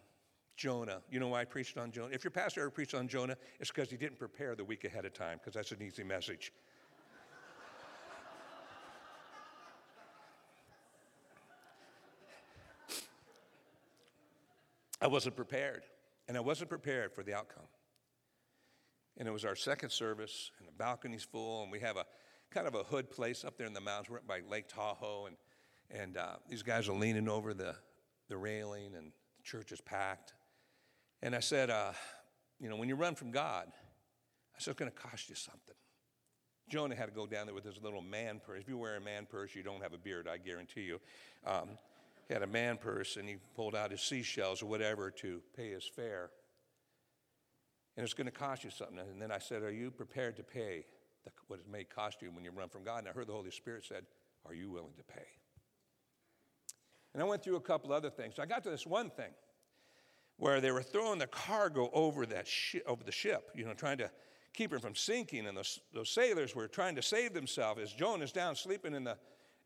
Jonah. 0.56 1.00
You 1.10 1.20
know 1.20 1.28
why 1.28 1.42
I 1.42 1.44
preached 1.44 1.78
on 1.78 1.92
Jonah? 1.92 2.12
If 2.12 2.24
your 2.24 2.30
pastor 2.30 2.60
ever 2.62 2.70
preached 2.70 2.94
on 2.94 3.08
Jonah, 3.08 3.36
it's 3.58 3.70
because 3.70 3.90
he 3.90 3.96
didn't 3.96 4.18
prepare 4.18 4.54
the 4.54 4.64
week 4.64 4.84
ahead 4.84 5.04
of 5.04 5.14
time, 5.14 5.38
because 5.38 5.54
that's 5.54 5.72
an 5.72 5.82
easy 5.82 6.02
message. 6.02 6.52
I 15.00 15.06
wasn't 15.06 15.36
prepared. 15.36 15.84
And 16.28 16.36
I 16.36 16.40
wasn't 16.40 16.70
prepared 16.70 17.12
for 17.12 17.24
the 17.24 17.34
outcome. 17.34 17.66
And 19.16 19.26
it 19.26 19.32
was 19.32 19.44
our 19.44 19.56
second 19.56 19.90
service, 19.90 20.52
and 20.60 20.68
the 20.68 20.72
balcony's 20.72 21.24
full, 21.24 21.64
and 21.64 21.72
we 21.72 21.80
have 21.80 21.96
a 21.96 22.06
kind 22.52 22.68
of 22.68 22.76
a 22.76 22.84
hood 22.84 23.10
place 23.10 23.44
up 23.44 23.58
there 23.58 23.66
in 23.66 23.72
the 23.72 23.80
mountains. 23.80 24.10
We're 24.10 24.18
up 24.18 24.28
by 24.28 24.40
Lake 24.48 24.68
Tahoe, 24.68 25.26
and, 25.26 25.36
and 25.90 26.16
uh, 26.16 26.36
these 26.48 26.62
guys 26.62 26.88
are 26.88 26.94
leaning 26.94 27.28
over 27.28 27.54
the, 27.54 27.74
the 28.28 28.36
railing, 28.36 28.94
and 28.96 29.12
the 29.36 29.42
church 29.42 29.72
is 29.72 29.80
packed. 29.80 30.34
And 31.22 31.34
I 31.34 31.40
said, 31.40 31.70
uh, 31.70 31.92
You 32.58 32.68
know, 32.68 32.76
when 32.76 32.88
you 32.88 32.96
run 32.96 33.14
from 33.14 33.30
God, 33.30 33.66
I 33.68 34.60
said, 34.60 34.72
It's 34.72 34.78
going 34.78 34.90
to 34.90 34.96
cost 34.96 35.28
you 35.28 35.34
something. 35.34 35.74
Jonah 36.68 36.94
had 36.94 37.06
to 37.06 37.14
go 37.14 37.26
down 37.26 37.46
there 37.46 37.54
with 37.54 37.64
his 37.64 37.82
little 37.82 38.00
man 38.00 38.40
purse. 38.44 38.60
If 38.62 38.68
you 38.68 38.78
wear 38.78 38.96
a 38.96 39.00
man 39.00 39.26
purse, 39.28 39.54
you 39.54 39.62
don't 39.62 39.82
have 39.82 39.92
a 39.92 39.98
beard, 39.98 40.28
I 40.28 40.38
guarantee 40.38 40.82
you. 40.82 41.00
Um, 41.44 41.70
he 42.28 42.34
had 42.34 42.44
a 42.44 42.46
man 42.46 42.76
purse 42.76 43.16
and 43.16 43.28
he 43.28 43.38
pulled 43.56 43.74
out 43.74 43.90
his 43.90 44.00
seashells 44.00 44.62
or 44.62 44.66
whatever 44.66 45.10
to 45.10 45.40
pay 45.56 45.70
his 45.70 45.84
fare. 45.84 46.30
And 47.96 48.04
it's 48.04 48.14
going 48.14 48.26
to 48.26 48.32
cost 48.32 48.62
you 48.62 48.70
something. 48.70 49.00
And 49.00 49.20
then 49.20 49.32
I 49.32 49.38
said, 49.38 49.62
Are 49.62 49.72
you 49.72 49.90
prepared 49.90 50.36
to 50.36 50.44
pay 50.44 50.84
the, 51.24 51.32
what 51.48 51.58
it 51.58 51.68
may 51.68 51.82
cost 51.82 52.22
you 52.22 52.30
when 52.30 52.44
you 52.44 52.52
run 52.52 52.68
from 52.68 52.84
God? 52.84 52.98
And 53.00 53.08
I 53.08 53.10
heard 53.10 53.26
the 53.26 53.32
Holy 53.32 53.50
Spirit 53.50 53.84
said, 53.84 54.04
Are 54.46 54.54
you 54.54 54.70
willing 54.70 54.94
to 54.96 55.02
pay? 55.02 55.26
And 57.12 57.22
I 57.22 57.26
went 57.26 57.42
through 57.42 57.56
a 57.56 57.60
couple 57.60 57.92
other 57.92 58.10
things. 58.10 58.36
So 58.36 58.42
I 58.42 58.46
got 58.46 58.62
to 58.64 58.70
this 58.70 58.86
one 58.86 59.10
thing 59.10 59.32
where 60.36 60.60
they 60.60 60.70
were 60.70 60.82
throwing 60.82 61.18
the 61.18 61.26
cargo 61.26 61.90
over 61.92 62.24
that 62.26 62.46
shi- 62.46 62.82
over 62.86 63.04
the 63.04 63.12
ship, 63.12 63.50
you 63.54 63.64
know, 63.64 63.74
trying 63.74 63.98
to 63.98 64.10
keep 64.54 64.72
it 64.72 64.80
from 64.80 64.94
sinking. 64.94 65.46
And 65.46 65.56
those, 65.56 65.80
those 65.92 66.10
sailors 66.10 66.54
were 66.54 66.68
trying 66.68 66.94
to 66.96 67.02
save 67.02 67.34
themselves 67.34 67.80
as 67.80 67.92
Jonah's 67.92 68.32
down 68.32 68.56
sleeping 68.56 68.94
in 68.94 69.04
the, 69.04 69.18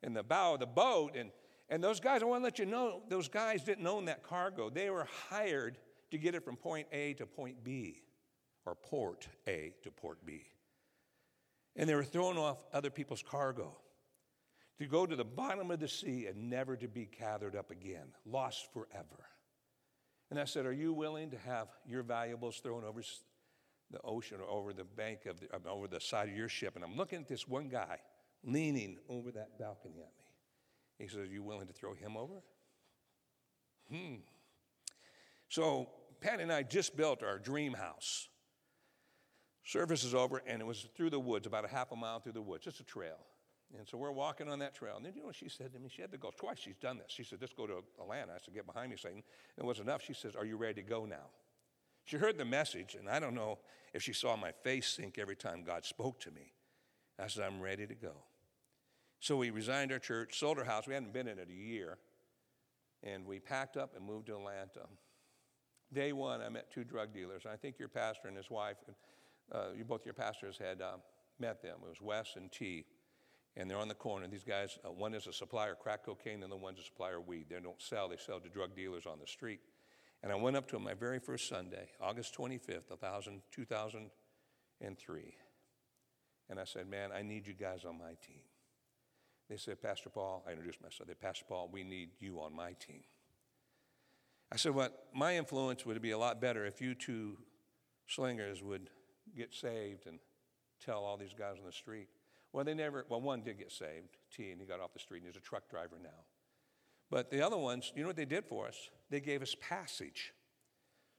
in 0.02 0.14
the 0.14 0.22
bow 0.22 0.54
of 0.54 0.60
the 0.60 0.66
boat. 0.66 1.16
And 1.16 1.30
and 1.70 1.82
those 1.82 2.00
guys, 2.00 2.22
I 2.22 2.26
want 2.26 2.42
to 2.42 2.44
let 2.44 2.58
you 2.58 2.66
know, 2.66 3.02
those 3.08 3.28
guys 3.28 3.62
didn't 3.62 3.86
own 3.86 4.04
that 4.06 4.22
cargo. 4.22 4.68
They 4.68 4.90
were 4.90 5.08
hired 5.30 5.78
to 6.10 6.18
get 6.18 6.34
it 6.34 6.44
from 6.44 6.56
point 6.56 6.86
A 6.92 7.14
to 7.14 7.26
point 7.26 7.64
B, 7.64 8.02
or 8.66 8.74
port 8.74 9.28
A 9.46 9.74
to 9.82 9.90
port 9.90 10.24
B. 10.26 10.44
And 11.76 11.88
they 11.88 11.94
were 11.94 12.04
throwing 12.04 12.38
off 12.38 12.62
other 12.72 12.90
people's 12.90 13.22
cargo 13.22 13.76
to 14.78 14.86
go 14.86 15.06
to 15.06 15.14
the 15.14 15.24
bottom 15.24 15.70
of 15.70 15.80
the 15.80 15.88
sea 15.88 16.26
and 16.26 16.50
never 16.50 16.76
to 16.76 16.88
be 16.88 17.08
gathered 17.18 17.54
up 17.54 17.70
again, 17.70 18.08
lost 18.26 18.72
forever. 18.72 19.28
And 20.30 20.40
I 20.40 20.44
said, 20.44 20.66
Are 20.66 20.72
you 20.72 20.92
willing 20.92 21.30
to 21.30 21.38
have 21.38 21.68
your 21.86 22.02
valuables 22.02 22.58
thrown 22.58 22.84
over 22.84 23.02
the 23.90 24.00
ocean 24.02 24.38
or 24.40 24.50
over 24.50 24.72
the 24.72 24.84
bank 24.84 25.26
of 25.26 25.38
the, 25.40 25.68
over 25.68 25.86
the 25.86 26.00
side 26.00 26.28
of 26.28 26.36
your 26.36 26.48
ship? 26.48 26.74
And 26.74 26.84
I'm 26.84 26.96
looking 26.96 27.20
at 27.20 27.28
this 27.28 27.46
one 27.46 27.68
guy 27.68 27.98
leaning 28.42 28.98
over 29.08 29.30
that 29.32 29.58
balcony 29.58 29.98
at 29.98 30.12
me. 30.18 30.24
He 30.98 31.08
says, 31.08 31.18
Are 31.18 31.24
you 31.26 31.42
willing 31.42 31.66
to 31.66 31.72
throw 31.72 31.94
him 31.94 32.16
over? 32.16 32.42
Hmm. 33.90 34.16
So 35.48 35.88
Pat 36.20 36.40
and 36.40 36.52
I 36.52 36.62
just 36.62 36.96
built 36.96 37.22
our 37.22 37.38
dream 37.38 37.74
house. 37.74 38.28
Service 39.62 40.04
is 40.04 40.14
over, 40.14 40.42
and 40.46 40.60
it 40.60 40.64
was 40.64 40.88
through 40.96 41.10
the 41.10 41.20
woods, 41.20 41.46
about 41.46 41.64
a 41.64 41.68
half 41.68 41.92
a 41.92 41.96
mile 41.96 42.20
through 42.20 42.32
the 42.32 42.42
woods, 42.42 42.64
just 42.64 42.80
a 42.80 42.84
trail. 42.84 43.18
And 43.78 43.88
so 43.88 43.98
we're 43.98 44.12
walking 44.12 44.48
on 44.48 44.58
that 44.60 44.74
trail. 44.74 44.96
And 44.96 45.04
then 45.04 45.14
you 45.16 45.22
know 45.22 45.32
she 45.32 45.48
said 45.48 45.72
to 45.72 45.78
me? 45.78 45.88
She 45.94 46.02
had 46.02 46.12
to 46.12 46.18
go 46.18 46.30
twice. 46.36 46.58
She's 46.58 46.76
done 46.76 46.98
this. 46.98 47.06
She 47.08 47.24
said, 47.24 47.38
Let's 47.40 47.52
go 47.52 47.66
to 47.66 47.82
Atlanta. 48.00 48.32
I 48.32 48.38
said, 48.44 48.54
Get 48.54 48.66
behind 48.66 48.90
me, 48.90 48.96
Satan. 48.96 49.22
It 49.56 49.64
was 49.64 49.80
enough. 49.80 50.02
She 50.02 50.14
says, 50.14 50.36
Are 50.36 50.44
you 50.44 50.56
ready 50.56 50.82
to 50.82 50.88
go 50.88 51.04
now? 51.04 51.30
She 52.04 52.18
heard 52.18 52.36
the 52.36 52.44
message, 52.44 52.96
and 52.98 53.08
I 53.08 53.18
don't 53.18 53.34
know 53.34 53.58
if 53.94 54.02
she 54.02 54.12
saw 54.12 54.36
my 54.36 54.52
face 54.62 54.88
sink 54.88 55.18
every 55.18 55.36
time 55.36 55.64
God 55.64 55.84
spoke 55.84 56.20
to 56.20 56.30
me. 56.30 56.52
I 57.18 57.28
said, 57.28 57.44
I'm 57.44 57.60
ready 57.60 57.86
to 57.86 57.94
go. 57.94 58.12
So 59.20 59.36
we 59.36 59.50
resigned 59.50 59.90
our 59.90 59.98
church, 59.98 60.38
sold 60.38 60.58
our 60.58 60.64
house. 60.64 60.86
We 60.86 60.94
hadn't 60.94 61.14
been 61.14 61.28
in 61.28 61.38
it 61.38 61.48
a 61.48 61.54
year. 61.54 61.98
And 63.02 63.26
we 63.26 63.38
packed 63.38 63.76
up 63.76 63.96
and 63.96 64.04
moved 64.04 64.26
to 64.26 64.34
Atlanta. 64.34 64.86
Day 65.92 66.12
one, 66.12 66.40
I 66.42 66.48
met 66.48 66.70
two 66.70 66.84
drug 66.84 67.14
dealers. 67.14 67.42
I 67.50 67.56
think 67.56 67.78
your 67.78 67.88
pastor 67.88 68.28
and 68.28 68.36
his 68.36 68.50
wife, 68.50 68.76
uh, 69.52 69.68
you 69.76 69.84
both 69.84 70.04
your 70.04 70.14
pastors 70.14 70.58
had 70.58 70.82
uh, 70.82 70.96
met 71.38 71.62
them. 71.62 71.76
It 71.84 71.88
was 71.88 72.00
Wes 72.00 72.34
and 72.36 72.50
T. 72.50 72.84
And 73.56 73.70
they're 73.70 73.78
on 73.78 73.88
the 73.88 73.94
corner. 73.94 74.26
These 74.26 74.42
guys, 74.42 74.78
uh, 74.84 74.90
one 74.90 75.14
is 75.14 75.26
a 75.28 75.32
supplier 75.32 75.72
of 75.72 75.78
crack 75.78 76.04
cocaine, 76.04 76.42
and 76.42 76.50
the 76.50 76.56
one's 76.56 76.80
a 76.80 76.82
supplier 76.82 77.18
of 77.18 77.28
weed. 77.28 77.46
They 77.48 77.60
don't 77.60 77.80
sell, 77.80 78.08
they 78.08 78.16
sell 78.16 78.40
to 78.40 78.48
drug 78.48 78.74
dealers 78.74 79.06
on 79.06 79.20
the 79.20 79.26
street. 79.26 79.60
And 80.22 80.32
I 80.32 80.36
went 80.36 80.56
up 80.56 80.66
to 80.68 80.76
them 80.76 80.84
my 80.84 80.94
very 80.94 81.20
first 81.20 81.48
Sunday, 81.48 81.90
August 82.00 82.34
25th, 82.36 82.90
2003. 83.52 85.34
And 86.48 86.58
I 86.60 86.64
said, 86.64 86.88
Man, 86.88 87.10
I 87.12 87.22
need 87.22 87.46
you 87.46 87.54
guys 87.54 87.84
on 87.84 87.98
my 87.98 88.14
team. 88.26 88.42
They 89.48 89.56
said, 89.56 89.82
Pastor 89.82 90.08
Paul, 90.08 90.42
I 90.48 90.52
introduced 90.52 90.80
myself. 90.82 91.06
They 91.06 91.12
said, 91.12 91.20
Pastor 91.20 91.44
Paul, 91.46 91.68
we 91.70 91.84
need 91.84 92.10
you 92.18 92.40
on 92.40 92.56
my 92.56 92.72
team. 92.72 93.02
I 94.50 94.56
said, 94.56 94.74
Well, 94.74 94.88
my 95.14 95.36
influence 95.36 95.84
would 95.84 96.00
be 96.00 96.12
a 96.12 96.18
lot 96.18 96.40
better 96.40 96.64
if 96.64 96.80
you 96.80 96.94
two 96.94 97.36
slingers 98.06 98.62
would 98.62 98.88
get 99.36 99.54
saved 99.54 100.06
and 100.06 100.18
tell 100.84 101.04
all 101.04 101.16
these 101.16 101.34
guys 101.34 101.56
on 101.58 101.66
the 101.66 101.72
street. 101.72 102.08
Well, 102.54 102.64
they 102.64 102.72
never, 102.72 103.04
well, 103.08 103.20
one 103.20 103.42
did 103.42 103.58
get 103.58 103.72
saved, 103.72 104.16
T, 104.34 104.52
and 104.52 104.60
he 104.60 104.66
got 104.66 104.78
off 104.78 104.92
the 104.92 105.00
street 105.00 105.24
and 105.24 105.26
he's 105.26 105.36
a 105.36 105.44
truck 105.44 105.68
driver 105.68 105.96
now. 106.00 106.22
But 107.10 107.28
the 107.28 107.44
other 107.44 107.56
ones, 107.56 107.92
you 107.96 108.02
know 108.02 108.06
what 108.06 108.16
they 108.16 108.24
did 108.24 108.44
for 108.44 108.68
us? 108.68 108.90
They 109.10 109.20
gave 109.20 109.42
us 109.42 109.56
passage. 109.60 110.32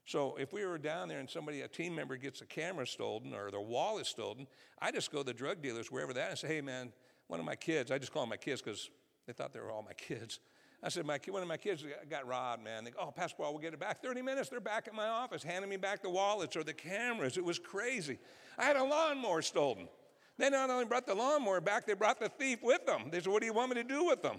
So 0.05 0.37
if 0.39 0.53
we 0.53 0.65
were 0.65 0.77
down 0.77 1.09
there 1.09 1.19
and 1.19 1.29
somebody, 1.29 1.59
a 1.59 1.67
team 1.67 1.93
member 1.93 2.15
gets 2.15 2.39
a 2.39 2.45
camera 2.45 2.87
stolen 2.87 3.33
or 3.33 3.51
their 3.51 3.59
wallet 3.59 4.05
stolen, 4.05 4.47
I 4.79 4.91
just 4.91 5.11
go 5.11 5.17
to 5.19 5.23
the 5.25 5.33
drug 5.33 5.61
dealers, 5.61 5.91
wherever 5.91 6.13
that, 6.13 6.29
and 6.29 6.39
say, 6.39 6.47
hey 6.47 6.61
man, 6.61 6.93
one 7.27 7.41
of 7.41 7.45
my 7.45 7.57
kids, 7.57 7.91
I 7.91 7.97
just 7.97 8.13
call 8.13 8.21
them 8.21 8.29
my 8.29 8.37
kids 8.37 8.61
because 8.61 8.89
they 9.27 9.33
thought 9.33 9.51
they 9.51 9.59
were 9.59 9.71
all 9.71 9.83
my 9.83 9.93
kids. 9.93 10.39
I 10.81 10.87
said, 10.87 11.05
my, 11.05 11.19
one 11.27 11.41
of 11.41 11.49
my 11.49 11.57
kids 11.57 11.83
got 12.09 12.25
robbed, 12.25 12.63
man. 12.63 12.85
They 12.85 12.91
go, 12.91 12.99
oh, 13.01 13.11
Pastor 13.11 13.35
Paul, 13.37 13.51
we'll 13.51 13.61
get 13.61 13.73
it 13.73 13.79
back. 13.79 14.01
30 14.01 14.21
minutes, 14.21 14.47
they're 14.47 14.61
back 14.61 14.87
at 14.87 14.93
my 14.93 15.07
office 15.07 15.43
handing 15.43 15.69
me 15.69 15.75
back 15.75 16.01
the 16.01 16.09
wallets 16.09 16.55
or 16.55 16.63
the 16.63 16.73
cameras. 16.73 17.35
It 17.35 17.43
was 17.43 17.59
crazy. 17.59 18.19
I 18.57 18.63
had 18.63 18.77
a 18.77 18.83
lawnmower 18.85 19.41
stolen. 19.41 19.89
They 20.37 20.49
not 20.49 20.69
only 20.69 20.85
brought 20.85 21.07
the 21.07 21.15
lawnmower 21.15 21.61
back, 21.61 21.85
they 21.85 21.93
brought 21.93 22.19
the 22.19 22.27
thief 22.29 22.59
with 22.61 22.85
them. 22.85 23.09
They 23.09 23.19
said, 23.21 23.31
what 23.31 23.39
do 23.39 23.45
you 23.45 23.53
want 23.53 23.69
me 23.69 23.75
to 23.81 23.87
do 23.87 24.03
with 24.03 24.21
them? 24.21 24.37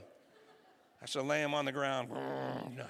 I 1.03 1.07
said, 1.07 1.25
lay 1.25 1.41
him 1.43 1.55
on 1.55 1.65
the 1.65 1.73
ground. 1.73 2.11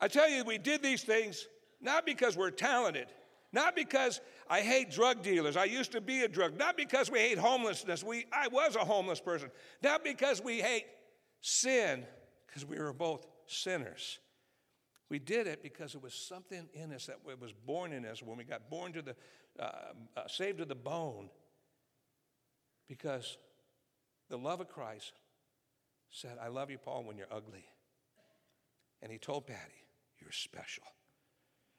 I 0.00 0.08
tell 0.08 0.28
you, 0.28 0.44
we 0.44 0.58
did 0.58 0.82
these 0.82 1.02
things 1.02 1.46
not 1.80 2.06
because 2.06 2.36
we're 2.36 2.50
talented, 2.50 3.06
not 3.52 3.76
because 3.76 4.20
I 4.48 4.60
hate 4.60 4.90
drug 4.90 5.22
dealers. 5.22 5.56
I 5.56 5.64
used 5.64 5.92
to 5.92 6.00
be 6.00 6.22
a 6.22 6.28
drug. 6.28 6.58
Not 6.58 6.76
because 6.76 7.10
we 7.10 7.20
hate 7.20 7.38
homelessness. 7.38 8.02
We, 8.02 8.26
I 8.32 8.48
was 8.48 8.74
a 8.74 8.80
homeless 8.80 9.20
person. 9.20 9.50
Not 9.82 10.02
because 10.02 10.42
we 10.42 10.60
hate 10.60 10.86
sin, 11.40 12.04
because 12.46 12.64
we 12.64 12.78
were 12.78 12.92
both 12.92 13.26
sinners. 13.46 14.18
We 15.14 15.20
did 15.20 15.46
it 15.46 15.62
because 15.62 15.94
it 15.94 16.02
was 16.02 16.12
something 16.12 16.68
in 16.74 16.92
us 16.92 17.06
that 17.06 17.20
was 17.24 17.52
born 17.52 17.92
in 17.92 18.04
us 18.04 18.20
when 18.20 18.36
we 18.36 18.42
got 18.42 18.68
born 18.68 18.92
to 18.94 19.00
the, 19.00 19.14
uh, 19.60 19.70
uh, 20.16 20.26
saved 20.26 20.58
to 20.58 20.64
the 20.64 20.74
bone. 20.74 21.30
Because 22.88 23.38
the 24.28 24.36
love 24.36 24.60
of 24.60 24.66
Christ 24.66 25.12
said, 26.10 26.36
I 26.42 26.48
love 26.48 26.68
you, 26.68 26.78
Paul, 26.78 27.04
when 27.04 27.16
you're 27.16 27.28
ugly. 27.30 27.64
And 29.02 29.12
he 29.12 29.18
told 29.18 29.46
Patty, 29.46 29.84
You're 30.20 30.32
special. 30.32 30.82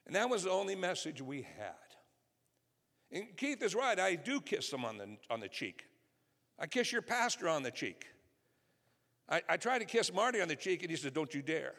And 0.07 0.15
that 0.15 0.29
was 0.29 0.43
the 0.43 0.51
only 0.51 0.75
message 0.75 1.21
we 1.21 1.41
had. 1.41 1.75
And 3.11 3.35
Keith 3.35 3.61
is 3.61 3.75
right, 3.75 3.99
I 3.99 4.15
do 4.15 4.39
kiss 4.39 4.69
them 4.69 4.85
on 4.85 4.97
the, 4.97 5.17
on 5.29 5.41
the 5.41 5.49
cheek. 5.49 5.83
I 6.57 6.67
kiss 6.67 6.89
your 6.89 7.01
pastor 7.01 7.49
on 7.49 7.63
the 7.63 7.71
cheek. 7.71 8.05
I, 9.27 9.41
I 9.49 9.57
tried 9.57 9.79
to 9.79 9.85
kiss 9.85 10.13
Marty 10.13 10.39
on 10.39 10.47
the 10.47 10.55
cheek, 10.55 10.83
and 10.83 10.89
he 10.89 10.95
said, 10.95 11.13
Don't 11.13 11.33
you 11.33 11.41
dare. 11.41 11.73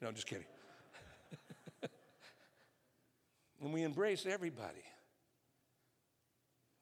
No, 0.00 0.08
I'm 0.08 0.14
just 0.14 0.26
kidding. 0.26 0.46
And 3.64 3.72
we 3.72 3.82
embrace 3.82 4.26
everybody. 4.26 4.84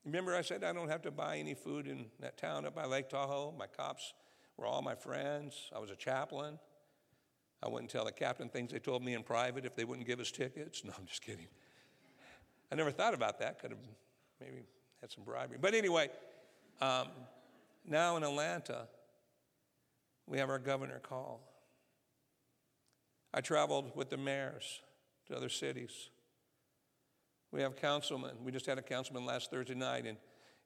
Remember, 0.04 0.34
I 0.34 0.42
said 0.42 0.64
I 0.64 0.72
don't 0.72 0.88
have 0.88 1.02
to 1.02 1.12
buy 1.12 1.38
any 1.38 1.54
food 1.54 1.86
in 1.86 2.06
that 2.18 2.36
town 2.36 2.66
up 2.66 2.74
by 2.74 2.86
Lake 2.86 3.08
Tahoe. 3.08 3.54
My 3.56 3.68
cops 3.68 4.14
were 4.56 4.66
all 4.66 4.82
my 4.82 4.96
friends. 4.96 5.70
I 5.74 5.78
was 5.78 5.90
a 5.90 5.96
chaplain. 5.96 6.58
I 7.62 7.68
wouldn't 7.68 7.90
tell 7.90 8.04
the 8.04 8.12
captain 8.12 8.48
things 8.48 8.72
they 8.72 8.80
told 8.80 9.04
me 9.04 9.14
in 9.14 9.22
private 9.22 9.64
if 9.64 9.76
they 9.76 9.84
wouldn't 9.84 10.08
give 10.08 10.18
us 10.18 10.32
tickets. 10.32 10.82
No, 10.84 10.92
I'm 10.98 11.06
just 11.06 11.22
kidding. 11.22 11.46
I 12.72 12.74
never 12.74 12.90
thought 12.90 13.14
about 13.14 13.38
that. 13.38 13.60
Could 13.60 13.70
have 13.70 13.80
maybe 14.40 14.64
had 15.00 15.12
some 15.12 15.22
bribery. 15.22 15.58
But 15.60 15.74
anyway, 15.74 16.08
um, 16.80 17.08
now 17.86 18.16
in 18.16 18.24
Atlanta, 18.24 18.88
we 20.26 20.38
have 20.38 20.50
our 20.50 20.58
governor 20.58 20.98
call. 20.98 21.40
I 23.32 23.40
traveled 23.40 23.92
with 23.94 24.10
the 24.10 24.16
mayors 24.16 24.80
to 25.28 25.36
other 25.36 25.48
cities. 25.48 26.10
We 27.52 27.60
have 27.60 27.76
councilmen. 27.76 28.30
We 28.42 28.50
just 28.50 28.64
had 28.64 28.78
a 28.78 28.82
councilman 28.82 29.26
last 29.26 29.50
Thursday 29.50 29.74
night, 29.74 30.06
and 30.06 30.16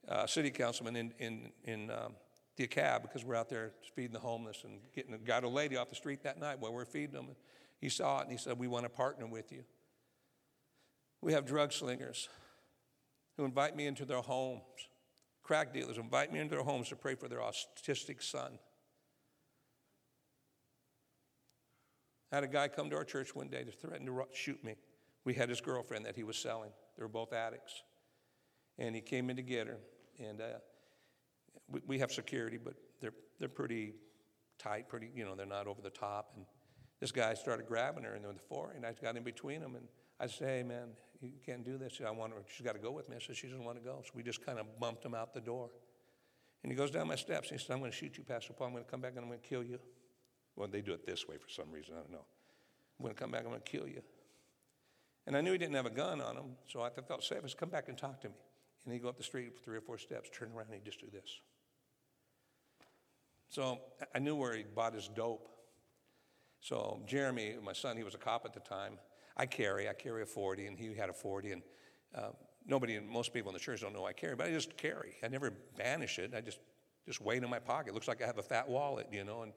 uh, 0.09 0.27
city 0.27 0.51
councilman 0.51 0.94
in, 0.94 1.12
in, 1.18 1.51
in 1.64 1.90
um, 1.90 2.14
because 2.57 3.25
we're 3.25 3.35
out 3.35 3.51
there 3.51 3.72
feeding 3.94 4.12
the 4.12 4.20
homeless 4.20 4.62
and 4.64 4.79
getting 4.94 5.12
a, 5.12 5.18
got 5.18 5.42
a 5.42 5.49
lady 5.49 5.77
off 5.77 5.90
the 5.90 5.96
street 5.96 6.22
that 6.22 6.38
night 6.38 6.61
while 6.61 6.72
we're 6.72 6.85
feeding 6.85 7.14
them. 7.14 7.27
And 7.27 7.37
he 7.81 7.88
saw 7.88 8.20
it 8.20 8.22
and 8.22 8.31
he 8.31 8.38
said, 8.38 8.57
"We 8.57 8.68
want 8.68 8.85
to 8.85 8.88
partner 8.88 9.27
with 9.27 9.51
you." 9.51 9.64
We 11.20 11.33
have 11.33 11.44
drug 11.44 11.72
slingers 11.72 12.29
who 13.37 13.44
invite 13.44 13.77
me 13.77 13.87
into 13.87 14.05
their 14.05 14.22
homes. 14.22 14.62
Crack 15.42 15.75
dealers 15.75 15.99
invite 15.99 16.33
me 16.33 16.38
into 16.38 16.55
their 16.55 16.64
homes 16.64 16.88
to 16.90 16.96
pray 16.96 17.16
for 17.16 17.29
their 17.29 17.40
autistic 17.40 18.22
son. 18.22 18.59
I 22.31 22.37
had 22.37 22.44
a 22.44 22.49
guy 22.49 22.68
come 22.68 22.90
to 22.90 22.96
our 22.96 23.05
church 23.05 23.35
one 23.35 23.49
day 23.49 23.64
to 23.64 23.72
threaten 23.72 24.07
to 24.07 24.25
shoot 24.33 24.62
me. 24.62 24.77
We 25.27 25.35
had 25.35 25.49
his 25.49 25.61
girlfriend 25.61 26.07
that 26.07 26.15
he 26.15 26.23
was 26.23 26.39
selling. 26.39 26.71
They 26.97 27.03
were 27.03 27.09
both 27.09 27.33
addicts. 27.35 27.83
And 28.79 28.95
he 28.95 29.01
came 29.03 29.29
in 29.29 29.37
to 29.37 29.43
get 29.43 29.67
her. 29.67 29.79
And 30.19 30.41
uh, 30.41 30.61
we, 31.69 31.81
we 31.87 31.99
have 31.99 32.12
security, 32.12 32.59
but 32.62 32.75
they're, 33.01 33.12
they're 33.41 33.49
pretty 33.49 33.95
tight, 34.59 34.89
pretty, 34.89 35.11
you 35.15 35.25
know, 35.25 35.35
they're 35.35 35.45
not 35.45 35.67
over 35.67 35.83
the 35.83 35.91
top. 35.91 36.31
And 36.37 36.47
this 37.01 37.11
guy 37.11 37.35
started 37.35 37.67
grabbing 37.67 38.05
her 38.05 38.15
in 38.15 38.23
the 38.23 38.33
floor, 38.49 38.73
and 38.75 38.87
I 38.87 38.93
got 38.93 39.17
in 39.17 39.25
between 39.25 39.61
them. 39.61 39.75
And 39.75 39.89
I 40.21 40.29
said, 40.29 40.49
hey, 40.49 40.62
man, 40.62 40.91
you 41.21 41.33
can't 41.45 41.65
do 41.65 41.77
this. 41.77 42.01
I 42.07 42.11
want 42.12 42.33
her, 42.33 42.39
she's 42.47 42.65
got 42.65 42.75
to 42.75 42.81
go 42.81 42.93
with 42.93 43.09
me. 43.09 43.17
I 43.17 43.19
said, 43.19 43.37
she 43.37 43.49
doesn't 43.49 43.65
want 43.65 43.79
to 43.79 43.85
go. 43.85 44.03
So 44.05 44.12
we 44.15 44.23
just 44.23 44.47
kind 44.47 44.61
of 44.61 44.79
bumped 44.79 45.05
him 45.05 45.15
out 45.15 45.35
the 45.35 45.41
door. 45.41 45.71
And 46.62 46.71
he 46.71 46.77
goes 46.77 46.93
down 46.93 47.09
my 47.09 47.17
steps. 47.17 47.51
And 47.51 47.59
he 47.59 47.67
said, 47.67 47.75
I'm 47.75 47.81
going 47.81 47.91
to 47.91 47.97
shoot 47.97 48.17
you, 48.17 48.23
Pastor 48.23 48.53
Paul. 48.53 48.69
I'm 48.69 48.73
going 48.75 48.85
to 48.85 48.91
come 48.91 49.01
back 49.01 49.12
and 49.17 49.21
I'm 49.21 49.29
going 49.29 49.41
to 49.41 49.49
kill 49.49 49.65
you. 49.65 49.81
Well, 50.55 50.69
they 50.69 50.83
do 50.83 50.93
it 50.93 51.05
this 51.05 51.27
way 51.27 51.37
for 51.37 51.49
some 51.49 51.71
reason. 51.73 51.95
I 51.95 51.99
don't 51.99 52.12
know. 52.12 52.25
I'm 52.99 53.05
going 53.05 53.15
to 53.15 53.21
come 53.21 53.33
back. 53.33 53.43
I'm 53.43 53.51
going 53.51 53.61
to 53.61 53.71
kill 53.71 53.89
you. 53.89 54.03
And 55.27 55.37
I 55.37 55.41
knew 55.41 55.53
he 55.53 55.59
didn't 55.59 55.75
have 55.75 55.87
a 55.87 55.91
gun 55.91 56.21
on 56.21 56.37
him, 56.37 56.57
so 56.69 56.83
I 56.83 56.91
felt 56.91 57.25
safe. 57.25 57.39
I 57.45 57.49
said, 57.49 57.59
come 57.59 57.69
back 57.69 57.89
and 57.89 57.99
talk 57.99 58.21
to 58.23 58.29
me. 58.29 58.35
And 58.85 58.95
he'd 58.95 59.03
go 59.03 59.09
up 59.09 59.19
the 59.19 59.25
street 59.25 59.53
three 59.65 59.77
or 59.77 59.81
four 59.81 59.99
steps, 59.99 60.31
turn 60.33 60.51
around, 60.55 60.67
and 60.67 60.75
he'd 60.75 60.85
just 60.85 61.01
do 61.01 61.09
this. 61.12 61.41
So 63.49 63.79
I 64.15 64.19
knew 64.21 64.37
where 64.37 64.57
he 64.57 64.62
bought 64.62 64.95
his 64.95 65.09
dope. 65.09 65.49
So 66.61 67.03
Jeremy, 67.07 67.57
my 67.62 67.73
son, 67.73 67.97
he 67.97 68.05
was 68.05 68.15
a 68.15 68.19
cop 68.19 68.45
at 68.45 68.53
the 68.53 68.61
time. 68.61 68.99
I 69.37 69.47
carry, 69.47 69.89
I 69.89 69.93
carry 69.93 70.23
a 70.23 70.27
40, 70.27 70.67
and 70.67 70.79
he 70.79 70.95
had 70.95 71.09
a 71.09 71.12
40. 71.12 71.53
And 71.53 71.62
uh, 72.15 72.31
nobody, 72.65 73.01
most 73.01 73.35
people 73.35 73.51
in 73.51 73.55
the 73.55 73.61
church 73.61 73.81
don't 73.81 73.93
know 73.93 74.07
I 74.07 74.12
carry, 74.12 74.37
but 74.37 74.47
I 74.47 74.51
just 74.51 74.77
carry. 74.77 75.17
I 75.23 75.29
never 75.29 75.53
banish 75.77 76.19
it. 76.19 76.33
I 76.37 76.41
just 76.41 76.59
just 77.07 77.21
weigh 77.21 77.37
it 77.37 77.45
in 77.45 77.49
my 77.51 77.61
pocket. 77.61 77.91
It 77.91 77.95
looks 77.95 78.09
like 78.09 78.21
I 78.21 78.27
have 78.27 78.39
a 78.39 78.43
fat 78.43 78.69
wallet, 78.69 79.07
you 79.12 79.25
know. 79.25 79.43
And 79.43 79.53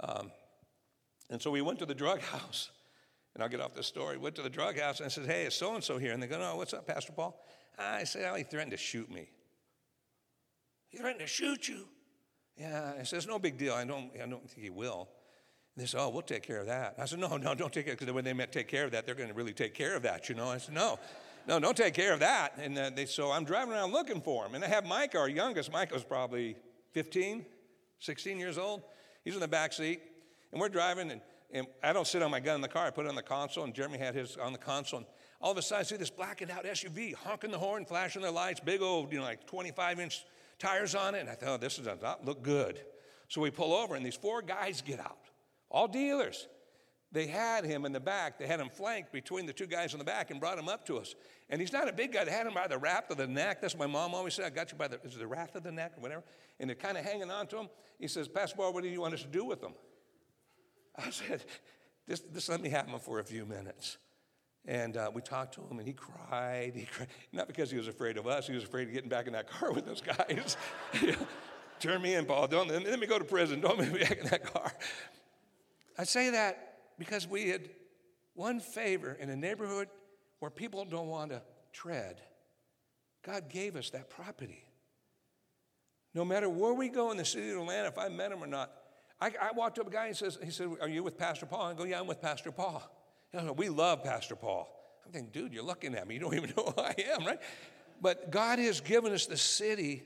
um, 0.00 0.32
and 1.30 1.40
so 1.40 1.50
we 1.50 1.62
went 1.62 1.78
to 1.78 1.86
the 1.86 1.94
drug 1.94 2.20
house. 2.34 2.70
And 3.34 3.42
I'll 3.42 3.48
get 3.48 3.60
off 3.60 3.74
this 3.74 3.86
story. 3.86 4.16
Went 4.16 4.34
to 4.36 4.42
the 4.42 4.50
drug 4.50 4.78
house 4.78 4.98
and 4.98 5.06
I 5.06 5.08
said, 5.08 5.26
Hey, 5.26 5.44
is 5.44 5.54
so 5.54 5.74
and 5.74 5.84
so 5.84 5.98
here? 5.98 6.12
And 6.12 6.22
they 6.22 6.26
go, 6.26 6.38
No, 6.38 6.56
what's 6.56 6.74
up, 6.74 6.86
Pastor 6.86 7.12
Paul? 7.12 7.40
I 7.78 8.04
said, 8.04 8.28
Oh, 8.30 8.34
he 8.34 8.42
threatened 8.42 8.72
to 8.72 8.76
shoot 8.76 9.10
me. 9.10 9.28
He 10.88 10.98
threatened 10.98 11.20
to 11.20 11.26
shoot 11.26 11.68
you. 11.68 11.86
Yeah. 12.56 12.94
I 12.98 13.02
said, 13.04 13.18
It's 13.18 13.26
no 13.26 13.38
big 13.38 13.56
deal. 13.56 13.74
I 13.74 13.84
don't, 13.84 14.10
I 14.14 14.26
don't 14.26 14.48
think 14.48 14.62
he 14.62 14.70
will. 14.70 15.08
And 15.76 15.82
they 15.82 15.86
said, 15.86 16.00
Oh, 16.00 16.08
we'll 16.08 16.22
take 16.22 16.42
care 16.42 16.58
of 16.58 16.66
that. 16.66 16.94
I 16.98 17.04
said, 17.04 17.20
No, 17.20 17.36
no, 17.36 17.54
don't 17.54 17.72
take 17.72 17.86
care. 17.86 17.94
Because 17.94 18.12
when 18.12 18.24
they 18.24 18.32
meant 18.32 18.50
take 18.50 18.68
care 18.68 18.84
of 18.84 18.90
that, 18.92 19.06
they're 19.06 19.14
going 19.14 19.28
to 19.28 19.34
really 19.34 19.52
take 19.52 19.74
care 19.74 19.94
of 19.94 20.02
that, 20.02 20.28
you 20.28 20.34
know. 20.34 20.48
I 20.48 20.58
said, 20.58 20.74
No, 20.74 20.98
no, 21.46 21.58
don't 21.58 21.76
take 21.76 21.94
care 21.94 22.12
of 22.12 22.20
that. 22.20 22.54
And 22.58 22.76
uh, 22.76 22.90
they, 22.94 23.06
so 23.06 23.30
I'm 23.30 23.44
driving 23.44 23.72
around 23.72 23.92
looking 23.92 24.20
for 24.20 24.44
him. 24.44 24.54
And 24.54 24.64
I 24.64 24.68
have 24.68 24.84
Mike, 24.84 25.14
our 25.14 25.28
youngest. 25.28 25.72
Mike 25.72 25.92
was 25.92 26.04
probably 26.04 26.56
15, 26.92 27.46
16 28.00 28.38
years 28.38 28.58
old. 28.58 28.82
He's 29.24 29.34
in 29.34 29.40
the 29.40 29.48
back 29.48 29.72
seat. 29.72 30.00
And 30.52 30.60
we're 30.60 30.68
driving, 30.68 31.10
and 31.10 31.20
and 31.50 31.66
I 31.82 31.92
don't 31.92 32.06
sit 32.06 32.22
on 32.22 32.30
my 32.30 32.40
gun 32.40 32.56
in 32.56 32.60
the 32.60 32.68
car. 32.68 32.86
I 32.86 32.90
put 32.90 33.06
it 33.06 33.08
on 33.08 33.14
the 33.14 33.22
console, 33.22 33.64
and 33.64 33.74
Jeremy 33.74 33.98
had 33.98 34.14
his 34.14 34.36
on 34.36 34.52
the 34.52 34.58
console. 34.58 34.98
And 34.98 35.06
all 35.40 35.50
of 35.50 35.56
a 35.56 35.62
sudden, 35.62 35.80
I 35.80 35.84
see 35.84 35.96
this 35.96 36.10
blackened 36.10 36.50
out 36.50 36.64
SUV 36.64 37.14
honking 37.14 37.50
the 37.50 37.58
horn, 37.58 37.84
flashing 37.84 38.22
their 38.22 38.30
lights, 38.30 38.60
big 38.60 38.82
old, 38.82 39.12
you 39.12 39.18
know, 39.18 39.24
like 39.24 39.46
25 39.46 40.00
inch 40.00 40.24
tires 40.58 40.94
on 40.94 41.14
it. 41.14 41.20
And 41.20 41.30
I 41.30 41.34
thought, 41.34 41.48
oh, 41.48 41.56
this 41.56 41.76
does 41.76 42.00
not 42.02 42.24
look 42.24 42.42
good. 42.42 42.80
So 43.28 43.40
we 43.40 43.50
pull 43.50 43.74
over, 43.74 43.94
and 43.94 44.04
these 44.04 44.16
four 44.16 44.42
guys 44.42 44.82
get 44.82 45.00
out, 45.00 45.18
all 45.70 45.88
dealers. 45.88 46.48
they 47.12 47.26
had 47.26 47.64
him 47.64 47.86
in 47.86 47.92
the 47.92 48.00
back. 48.00 48.38
They 48.38 48.46
had 48.46 48.60
him 48.60 48.68
flanked 48.68 49.12
between 49.12 49.46
the 49.46 49.52
two 49.54 49.66
guys 49.66 49.94
in 49.94 49.98
the 49.98 50.04
back 50.04 50.30
and 50.30 50.40
brought 50.40 50.58
him 50.58 50.68
up 50.68 50.84
to 50.86 50.98
us. 50.98 51.14
And 51.48 51.60
he's 51.62 51.72
not 51.72 51.88
a 51.88 51.92
big 51.92 52.12
guy. 52.12 52.24
They 52.24 52.30
had 52.30 52.46
him 52.46 52.52
by 52.52 52.66
the 52.66 52.76
wrap 52.76 53.10
of 53.10 53.16
the 53.16 53.26
neck. 53.26 53.62
That's 53.62 53.74
what 53.74 53.88
my 53.88 53.92
mom 53.92 54.14
always 54.14 54.34
said. 54.34 54.44
I 54.44 54.50
got 54.50 54.70
you 54.70 54.76
by 54.76 54.88
the, 54.88 55.00
is 55.02 55.16
the 55.16 55.26
wrap 55.26 55.54
of 55.54 55.62
the 55.62 55.72
neck 55.72 55.92
or 55.96 56.02
whatever? 56.02 56.24
And 56.60 56.68
they're 56.68 56.74
kind 56.74 56.98
of 56.98 57.04
hanging 57.04 57.30
on 57.30 57.46
to 57.48 57.58
him. 57.58 57.68
He 57.98 58.08
says, 58.08 58.28
Pastor 58.28 58.56
Paul, 58.56 58.74
what 58.74 58.82
do 58.82 58.90
you 58.90 59.00
want 59.00 59.14
us 59.14 59.22
to 59.22 59.28
do 59.28 59.44
with 59.44 59.62
them? 59.62 59.72
I 61.06 61.10
said, 61.10 61.44
just, 62.08 62.32
just 62.32 62.48
let 62.48 62.60
me 62.60 62.68
have 62.70 62.86
him 62.86 62.98
for 62.98 63.20
a 63.20 63.24
few 63.24 63.46
minutes. 63.46 63.98
And 64.66 64.96
uh, 64.96 65.10
we 65.14 65.22
talked 65.22 65.54
to 65.54 65.62
him, 65.62 65.78
and 65.78 65.86
he 65.86 65.94
cried. 65.94 66.72
He 66.74 66.84
cried. 66.84 67.08
Not 67.32 67.46
because 67.46 67.70
he 67.70 67.78
was 67.78 67.88
afraid 67.88 68.16
of 68.16 68.26
us, 68.26 68.46
he 68.46 68.54
was 68.54 68.64
afraid 68.64 68.88
of 68.88 68.94
getting 68.94 69.08
back 69.08 69.26
in 69.26 69.32
that 69.32 69.48
car 69.48 69.72
with 69.72 69.86
those 69.86 70.02
guys. 70.02 70.56
Turn 71.80 72.02
me 72.02 72.14
in, 72.14 72.26
Paul. 72.26 72.48
Don't 72.48 72.68
let 72.68 72.98
me 72.98 73.06
go 73.06 73.18
to 73.18 73.24
prison. 73.24 73.60
Don't 73.60 73.78
let 73.78 73.92
me 73.92 74.00
back 74.00 74.18
in 74.18 74.26
that 74.26 74.52
car. 74.52 74.72
I 75.96 76.04
say 76.04 76.30
that 76.30 76.78
because 76.98 77.26
we 77.26 77.48
had 77.48 77.70
one 78.34 78.60
favor 78.60 79.16
in 79.18 79.30
a 79.30 79.36
neighborhood 79.36 79.88
where 80.40 80.50
people 80.50 80.84
don't 80.84 81.08
want 81.08 81.30
to 81.30 81.42
tread. 81.72 82.20
God 83.24 83.48
gave 83.48 83.76
us 83.76 83.90
that 83.90 84.10
property. 84.10 84.64
No 86.14 86.24
matter 86.24 86.48
where 86.48 86.74
we 86.74 86.88
go 86.88 87.10
in 87.10 87.16
the 87.16 87.24
city 87.24 87.50
of 87.50 87.58
Atlanta, 87.58 87.88
if 87.88 87.98
I 87.98 88.08
met 88.08 88.32
him 88.32 88.42
or 88.42 88.46
not, 88.46 88.72
I, 89.20 89.32
I 89.40 89.52
walked 89.52 89.78
up 89.78 89.86
to 89.86 89.90
a 89.90 89.92
guy 89.92 90.06
and 90.06 90.16
says, 90.16 90.38
he 90.42 90.50
said, 90.50 90.68
Are 90.80 90.88
you 90.88 91.02
with 91.02 91.18
Pastor 91.18 91.46
Paul? 91.46 91.66
I 91.66 91.74
go, 91.74 91.84
Yeah, 91.84 92.00
I'm 92.00 92.06
with 92.06 92.22
Pastor 92.22 92.52
Paul. 92.52 92.82
We 93.56 93.68
love 93.68 94.04
Pastor 94.04 94.36
Paul. 94.36 94.68
I'm 95.04 95.12
thinking, 95.12 95.30
dude, 95.32 95.52
you're 95.52 95.64
looking 95.64 95.94
at 95.94 96.06
me. 96.06 96.14
You 96.14 96.20
don't 96.20 96.34
even 96.34 96.50
know 96.56 96.72
who 96.74 96.80
I 96.80 96.94
am, 97.14 97.26
right? 97.26 97.40
But 98.00 98.30
God 98.30 98.58
has 98.58 98.80
given 98.80 99.12
us 99.12 99.26
the 99.26 99.36
city 99.36 100.02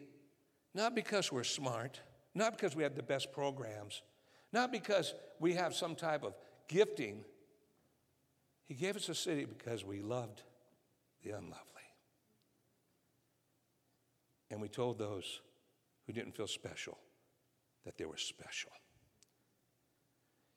not 0.74 0.94
because 0.94 1.30
we're 1.30 1.44
smart, 1.44 2.00
not 2.34 2.56
because 2.56 2.74
we 2.74 2.82
have 2.82 2.94
the 2.94 3.02
best 3.02 3.32
programs, 3.32 4.02
not 4.52 4.72
because 4.72 5.14
we 5.38 5.54
have 5.54 5.74
some 5.74 5.94
type 5.94 6.24
of 6.24 6.34
gifting. 6.68 7.24
He 8.66 8.74
gave 8.74 8.96
us 8.96 9.08
a 9.08 9.14
city 9.14 9.44
because 9.44 9.84
we 9.84 10.00
loved 10.00 10.42
the 11.22 11.30
unlovely. 11.30 11.58
And 14.50 14.60
we 14.60 14.68
told 14.68 14.98
those 14.98 15.40
who 16.06 16.12
didn't 16.12 16.36
feel 16.36 16.46
special 16.46 16.98
that 17.84 17.98
they 17.98 18.04
were 18.04 18.16
special. 18.16 18.70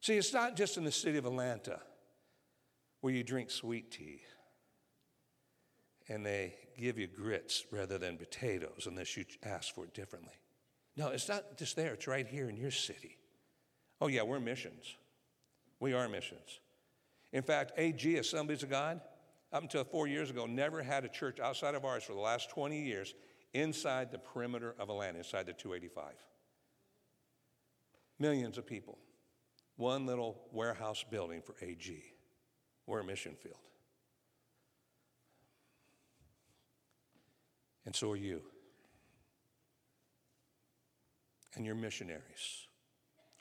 See, 0.06 0.18
it's 0.18 0.34
not 0.34 0.56
just 0.56 0.78
in 0.78 0.84
the 0.84 0.91
city 0.91 1.18
of 1.18 1.26
Atlanta 1.26 1.80
where 3.02 3.12
you 3.12 3.24
drink 3.24 3.50
sweet 3.50 3.89
tea 3.89 4.22
and 6.08 6.24
they 6.24 6.54
give 6.78 7.00
you 7.00 7.08
grits 7.08 7.65
rather 7.72 7.98
than 7.98 8.15
potatoes 8.15 8.86
unless 8.86 9.18
you 9.18 9.26
ask 9.41 9.74
for 9.74 9.86
it 9.86 9.96
differently. 9.96 10.36
No, 10.96 11.08
it's 11.08 11.28
not 11.28 11.58
just 11.58 11.76
there, 11.76 11.94
it's 11.96 12.06
right 12.06 12.28
here 12.28 12.50
in 12.50 12.56
your 12.56 12.70
city. 12.70 13.18
Oh, 14.00 14.06
yeah, 14.06 14.22
we're 14.22 14.39
missions. 14.39 14.96
We 15.80 15.94
are 15.94 16.08
missions. 16.08 16.60
In 17.34 17.41
fact, 17.41 17.72
AG, 17.76 18.15
Assemblies 18.15 18.62
of 18.62 18.70
God, 18.70 19.02
up 19.52 19.63
until 19.63 19.84
four 19.84 20.06
years 20.06 20.30
ago, 20.30 20.46
never 20.46 20.84
had 20.84 21.04
a 21.04 21.10
church 21.10 21.39
outside 21.39 21.74
of 21.74 21.84
ours 21.84 22.04
for 22.04 22.13
the 22.13 22.20
last 22.20 22.52
20 22.52 22.80
years 22.80 23.15
inside 23.56 24.12
the 24.12 24.20
perimeter 24.20 24.76
of 24.78 24.91
Atlanta, 24.91 25.18
inside 25.18 25.48
the 25.48 25.54
285. 25.54 26.13
Millions 28.20 28.60
of 28.60 28.68
people. 28.68 29.00
One 29.77 30.05
little 30.05 30.41
warehouse 30.51 31.03
building 31.09 31.41
for 31.41 31.55
AG. 31.61 32.03
We're 32.85 33.01
a 33.01 33.03
mission 33.03 33.35
field. 33.35 33.57
And 37.85 37.95
so 37.95 38.11
are 38.11 38.15
you. 38.15 38.41
And 41.55 41.65
you're 41.65 41.75
missionaries. 41.75 42.67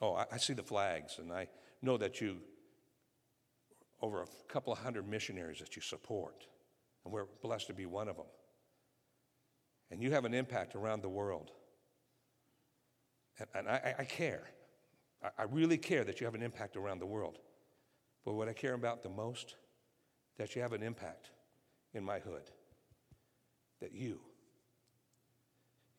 Oh, 0.01 0.15
I, 0.15 0.27
I 0.33 0.37
see 0.37 0.53
the 0.53 0.63
flags, 0.63 1.19
and 1.19 1.33
I 1.33 1.49
know 1.83 1.97
that 1.97 2.21
you, 2.21 2.39
over 4.01 4.23
a 4.23 4.27
couple 4.49 4.73
of 4.73 4.79
hundred 4.79 5.09
missionaries 5.09 5.59
that 5.61 5.77
you 5.77 5.83
support, 5.83 6.45
and 7.05 7.13
we're 7.13 7.27
blessed 7.43 7.69
to 7.69 7.75
be 7.75 7.87
one 7.87 8.09
of 8.09 8.17
them. 8.17 8.27
And 9.91 10.03
you 10.03 10.11
have 10.13 10.25
an 10.25 10.35
impact 10.35 10.75
around 10.75 11.03
the 11.03 11.09
world. 11.09 11.51
And, 13.39 13.49
and 13.55 13.69
I, 13.69 13.95
I, 13.99 14.05
care. 14.05 14.49
I, 15.39 15.45
really 15.45 15.79
care 15.79 16.05
that 16.05 16.21
you 16.21 16.27
have 16.27 16.35
an 16.35 16.43
impact 16.43 16.77
around 16.77 16.99
the 16.99 17.07
world. 17.07 17.39
But 18.25 18.35
what 18.35 18.49
I 18.49 18.53
care 18.53 18.75
about 18.75 19.03
the 19.03 19.09
most, 19.09 19.57
that 20.37 20.55
you 20.55 20.63
have 20.63 20.73
an 20.73 20.83
impact 20.83 21.31
in 21.95 22.05
my 22.05 22.19
hood. 22.19 22.51
That 23.81 23.93
you, 23.93 24.21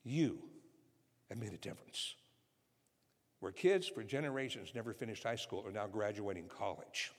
you 0.04 0.40
have 1.30 1.40
made 1.40 1.54
a 1.54 1.58
difference 1.58 2.16
where 3.40 3.52
kids 3.52 3.88
for 3.88 4.04
generations 4.04 4.72
never 4.74 4.94
finished 4.94 5.24
high 5.24 5.36
school 5.36 5.64
are 5.68 5.72
now 5.72 5.86
graduating 5.86 6.48
college. 6.48 7.12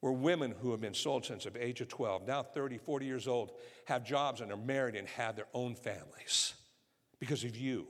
Where 0.00 0.12
women 0.12 0.54
who 0.60 0.70
have 0.72 0.80
been 0.80 0.94
sold 0.94 1.24
since 1.24 1.44
the 1.44 1.64
age 1.64 1.80
of 1.80 1.88
12, 1.88 2.26
now 2.26 2.42
30, 2.42 2.78
40 2.78 3.06
years 3.06 3.26
old, 3.26 3.52
have 3.86 4.04
jobs 4.04 4.40
and 4.40 4.52
are 4.52 4.56
married 4.56 4.94
and 4.94 5.08
have 5.08 5.36
their 5.36 5.48
own 5.54 5.74
families 5.74 6.54
because 7.18 7.44
of 7.44 7.56
you. 7.56 7.86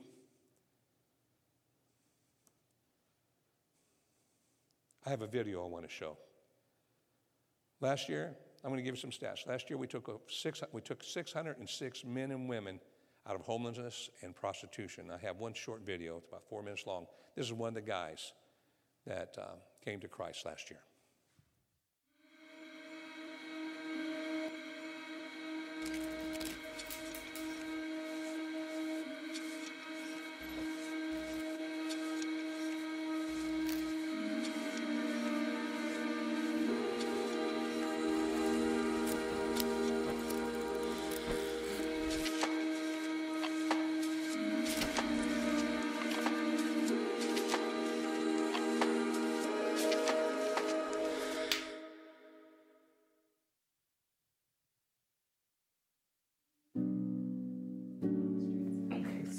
I 5.05 5.11
have 5.11 5.23
a 5.23 5.27
video 5.27 5.65
I 5.65 5.69
want 5.69 5.85
to 5.85 5.91
show. 5.91 6.17
Last 7.81 8.09
year, 8.09 8.37
I'm 8.63 8.71
going 8.71 8.79
to 8.79 8.85
give 8.85 8.95
you 8.95 9.01
some 9.01 9.11
stats. 9.11 9.47
Last 9.47 9.69
year, 9.69 9.77
we 9.77 9.89
took, 9.89 10.09
six, 10.29 10.63
we 10.73 10.81
took 10.81 11.03
606 11.03 12.05
men 12.05 12.31
and 12.31 12.49
women 12.49 12.79
out 13.27 13.35
of 13.35 13.43
homelessness 13.43 14.11
and 14.23 14.35
prostitution. 14.35 15.11
I 15.11 15.19
have 15.25 15.39
one 15.39 15.55
short 15.55 15.85
video, 15.85 16.19
it's 16.19 16.29
about 16.29 16.45
four 16.49 16.63
minutes 16.63 16.87
long. 16.87 17.07
This 17.37 17.47
is 17.47 17.53
one 17.53 17.69
of 17.69 17.75
the 17.75 17.83
guys 17.83 18.33
that 19.07 19.37
uh, 19.41 19.57
came 19.85 19.99
to 20.01 20.09
Christ 20.09 20.47
last 20.47 20.71
year. 20.71 20.81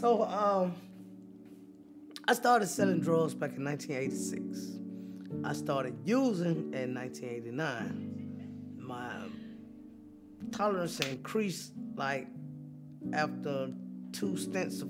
So, 0.04 0.24
um, 0.24 0.76
I 2.28 2.34
started 2.34 2.68
selling 2.68 3.00
drugs 3.00 3.34
back 3.34 3.56
in 3.56 3.64
1986. 3.64 4.80
I 5.46 5.54
started 5.54 5.96
using 6.04 6.74
in 6.74 6.94
1989. 6.94 8.76
My 8.80 9.14
tolerance 10.52 11.00
increased 11.00 11.72
like 11.96 12.28
after 13.14 13.72
two 14.12 14.36
stints 14.36 14.82
of 14.82 14.90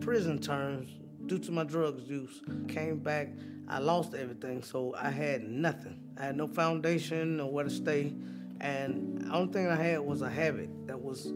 prison 0.00 0.38
terms 0.38 0.90
due 1.24 1.38
to 1.38 1.52
my 1.52 1.64
drugs 1.64 2.06
use. 2.06 2.42
Came 2.68 2.98
back, 2.98 3.30
I 3.66 3.78
lost 3.78 4.12
everything, 4.12 4.62
so 4.62 4.94
I 4.94 5.08
had 5.08 5.42
nothing. 5.42 5.98
I 6.18 6.26
had 6.26 6.36
no 6.36 6.46
foundation 6.46 7.40
or 7.40 7.50
where 7.50 7.64
to 7.64 7.70
stay, 7.70 8.12
and 8.60 9.22
the 9.22 9.32
only 9.32 9.54
thing 9.54 9.68
I 9.68 9.76
had 9.76 10.00
was 10.00 10.20
a 10.20 10.28
habit 10.28 10.68
that 10.86 11.00
was 11.00 11.32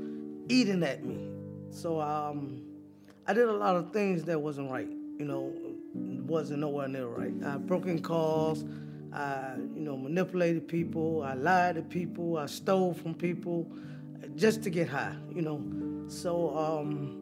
eating 0.51 0.83
at 0.83 1.07
me. 1.07 1.31
So 1.71 2.03
um, 2.03 2.64
I 3.27 3.33
did 3.33 3.49
a 3.49 3.53
lot 3.53 3.77
of 3.77 3.93
things 3.93 4.25
that 4.25 4.41
wasn't 4.41 4.71
right. 4.71 4.89
You 5.19 5.25
know, 5.25 5.53
wasn't 5.95 6.61
nowhere 6.61 6.89
near 6.89 7.07
right. 7.07 7.33
I 7.45 7.57
broke 7.57 7.87
in. 7.87 8.05
I, 9.15 9.55
you 9.75 9.81
know, 9.81 9.97
manipulated 9.97 10.67
people. 10.67 11.23
I 11.23 11.35
lied 11.35 11.77
to 11.77 11.83
people. 11.83 12.37
I 12.37 12.47
stole 12.47 12.95
from 12.95 13.15
people, 13.15 13.71
just 14.35 14.63
to 14.65 14.71
get 14.71 14.89
high. 14.89 15.15
You 15.33 15.43
know, 15.43 16.09
so 16.09 16.57
um, 16.57 17.21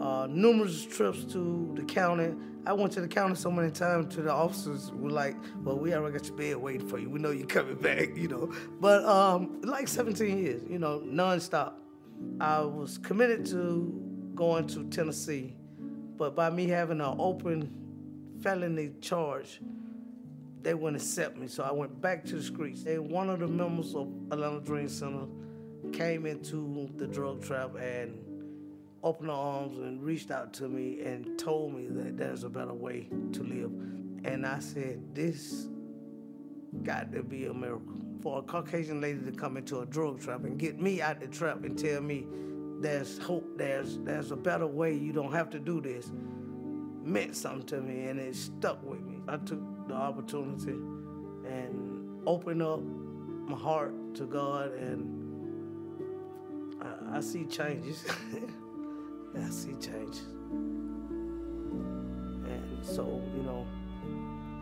uh, 0.00 0.26
numerous 0.30 0.84
trips 0.84 1.24
to 1.32 1.72
the 1.74 1.82
county. 1.82 2.32
I 2.66 2.72
went 2.72 2.92
to 2.92 3.02
the 3.02 3.08
county 3.08 3.34
so 3.34 3.50
many 3.50 3.70
times 3.70 4.14
to 4.14 4.22
the 4.22 4.32
officers 4.32 4.90
were 4.92 5.10
like, 5.10 5.36
well, 5.62 5.76
we 5.76 5.92
already 5.92 6.16
got 6.16 6.26
your 6.28 6.36
bed 6.36 6.56
waiting 6.56 6.88
for 6.88 6.98
you. 6.98 7.10
We 7.10 7.18
know 7.18 7.30
you're 7.30 7.46
coming 7.46 7.74
back, 7.80 8.16
you 8.16 8.28
know. 8.28 8.52
But 8.80 9.04
um, 9.04 9.60
like 9.62 9.88
17 9.88 10.38
years, 10.38 10.62
you 10.70 10.78
know, 10.78 11.02
nonstop. 11.04 11.74
I 12.40 12.60
was 12.60 12.96
committed 12.98 13.44
to 13.46 14.13
going 14.34 14.66
to 14.68 14.84
Tennessee, 14.84 15.54
but 16.16 16.34
by 16.34 16.50
me 16.50 16.66
having 16.68 17.00
an 17.00 17.16
open 17.18 17.70
felony 18.42 18.92
charge, 19.00 19.60
they 20.62 20.74
wouldn't 20.74 21.02
accept 21.02 21.36
me. 21.36 21.46
So 21.46 21.62
I 21.62 21.72
went 21.72 22.00
back 22.00 22.24
to 22.26 22.36
the 22.36 22.42
streets. 22.42 22.84
And 22.84 23.10
one 23.10 23.28
of 23.28 23.40
the 23.40 23.46
members 23.46 23.94
of 23.94 24.08
Atlanta 24.30 24.60
Dream 24.60 24.88
Center 24.88 25.26
came 25.92 26.26
into 26.26 26.90
the 26.96 27.06
drug 27.06 27.44
trap 27.44 27.76
and 27.76 28.18
opened 29.02 29.28
her 29.28 29.34
arms 29.34 29.78
and 29.78 30.02
reached 30.02 30.30
out 30.30 30.54
to 30.54 30.68
me 30.68 31.02
and 31.02 31.38
told 31.38 31.74
me 31.74 31.88
that 31.88 32.16
there's 32.16 32.44
a 32.44 32.48
better 32.48 32.72
way 32.72 33.08
to 33.32 33.42
live. 33.42 33.70
And 34.24 34.46
I 34.46 34.58
said, 34.60 35.14
this 35.14 35.68
got 36.82 37.12
to 37.12 37.22
be 37.22 37.46
a 37.46 37.54
miracle 37.54 38.00
for 38.22 38.38
a 38.38 38.42
Caucasian 38.42 39.02
lady 39.02 39.20
to 39.20 39.32
come 39.32 39.58
into 39.58 39.80
a 39.80 39.86
drug 39.86 40.20
trap 40.20 40.44
and 40.44 40.58
get 40.58 40.80
me 40.80 41.02
out 41.02 41.20
the 41.20 41.26
trap 41.26 41.62
and 41.64 41.78
tell 41.78 42.00
me 42.00 42.26
there's 42.84 43.18
hope, 43.18 43.56
there's 43.56 43.98
there's 44.00 44.30
a 44.30 44.36
better 44.36 44.66
way, 44.66 44.94
you 44.94 45.12
don't 45.12 45.32
have 45.32 45.48
to 45.50 45.58
do 45.58 45.80
this, 45.80 46.12
meant 47.02 47.34
something 47.34 47.66
to 47.66 47.80
me 47.80 48.04
and 48.08 48.20
it 48.20 48.36
stuck 48.36 48.84
with 48.84 49.00
me. 49.00 49.20
I 49.26 49.38
took 49.38 49.60
the 49.88 49.94
opportunity 49.94 50.72
and 51.48 52.20
opened 52.26 52.62
up 52.62 52.80
my 52.82 53.56
heart 53.56 53.94
to 54.16 54.26
God 54.26 54.72
and 54.72 55.22
I, 56.82 57.16
I 57.18 57.20
see 57.20 57.44
changes. 57.44 58.04
I 59.34 59.48
see 59.48 59.72
changes. 59.72 60.26
And 62.46 62.78
so, 62.82 63.22
you 63.34 63.42
know, 63.42 63.66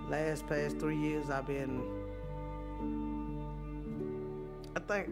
last 0.08 0.46
past 0.46 0.78
three 0.78 0.96
years 0.96 1.28
I've 1.28 1.46
been 1.46 1.82
I 4.76 4.80
think 4.80 5.08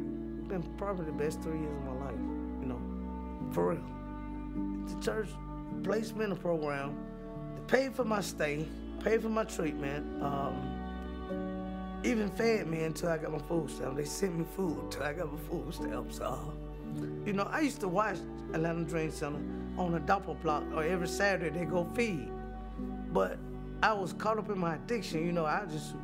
been 0.48 0.62
probably 0.76 1.06
the 1.06 1.12
best 1.12 1.40
three 1.42 1.58
years 1.58 1.76
of 1.76 1.84
my 1.84 2.06
life, 2.06 2.14
for 3.52 3.70
real. 3.70 3.82
The 4.86 5.00
church 5.02 5.28
placed 5.82 6.16
me 6.16 6.24
in 6.24 6.32
a 6.32 6.36
program, 6.36 6.96
they 7.56 7.62
paid 7.62 7.94
for 7.94 8.04
my 8.04 8.20
stay, 8.20 8.66
paid 9.02 9.22
for 9.22 9.28
my 9.28 9.44
treatment, 9.44 10.22
um, 10.22 12.00
even 12.04 12.28
fed 12.30 12.66
me 12.66 12.84
until 12.84 13.10
I 13.10 13.18
got 13.18 13.32
my 13.32 13.38
food 13.38 13.70
stamp. 13.70 13.96
They 13.96 14.04
sent 14.04 14.38
me 14.38 14.44
food 14.56 14.78
until 14.84 15.02
I 15.02 15.12
got 15.12 15.32
my 15.32 15.38
food 15.48 15.74
stamps. 15.74 16.18
So, 16.18 16.54
you 17.24 17.32
know, 17.32 17.44
I 17.44 17.60
used 17.60 17.80
to 17.80 17.88
watch 17.88 18.16
Atlanta 18.52 18.84
Dream 18.84 19.10
Center 19.10 19.40
on 19.78 19.94
a 19.94 20.00
doppel 20.00 20.40
block, 20.42 20.64
or 20.74 20.82
every 20.82 21.08
Saturday 21.08 21.56
they 21.58 21.64
go 21.64 21.84
feed. 21.94 22.30
But 23.12 23.38
I 23.82 23.92
was 23.92 24.12
caught 24.12 24.38
up 24.38 24.48
in 24.50 24.58
my 24.58 24.76
addiction. 24.76 25.24
You 25.24 25.32
know, 25.32 25.44
I 25.44 25.64
just 25.70 25.94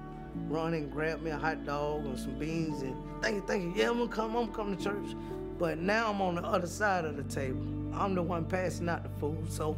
run 0.49 0.75
and 0.75 0.91
grab 0.93 1.23
me 1.23 1.31
a 1.31 1.37
hot 1.37 1.65
dog 1.65 2.05
and 2.05 2.19
some 2.19 2.39
beans 2.39 2.83
and 2.83 2.95
thank 3.23 3.37
you, 3.37 3.45
thank 3.47 3.63
you. 3.63 3.73
Yeah, 3.75 3.91
I'm 3.91 3.99
gonna 3.99 4.11
come, 4.11 4.37
I'm 4.37 4.51
gonna 4.51 4.57
come 4.57 4.77
to 4.77 4.83
church. 4.85 5.17
But 5.59 5.79
now 5.79 6.11
I'm 6.11 6.21
on 6.21 6.37
the 6.37 6.45
other 6.45 6.67
side 6.67 7.05
of 7.05 7.17
the 7.17 7.25
table. 7.25 7.61
I'm 7.95 8.15
the 8.15 8.23
one 8.23 8.45
passing 8.45 8.89
out 8.89 9.03
the 9.03 9.21
food. 9.21 9.51
So, 9.51 9.77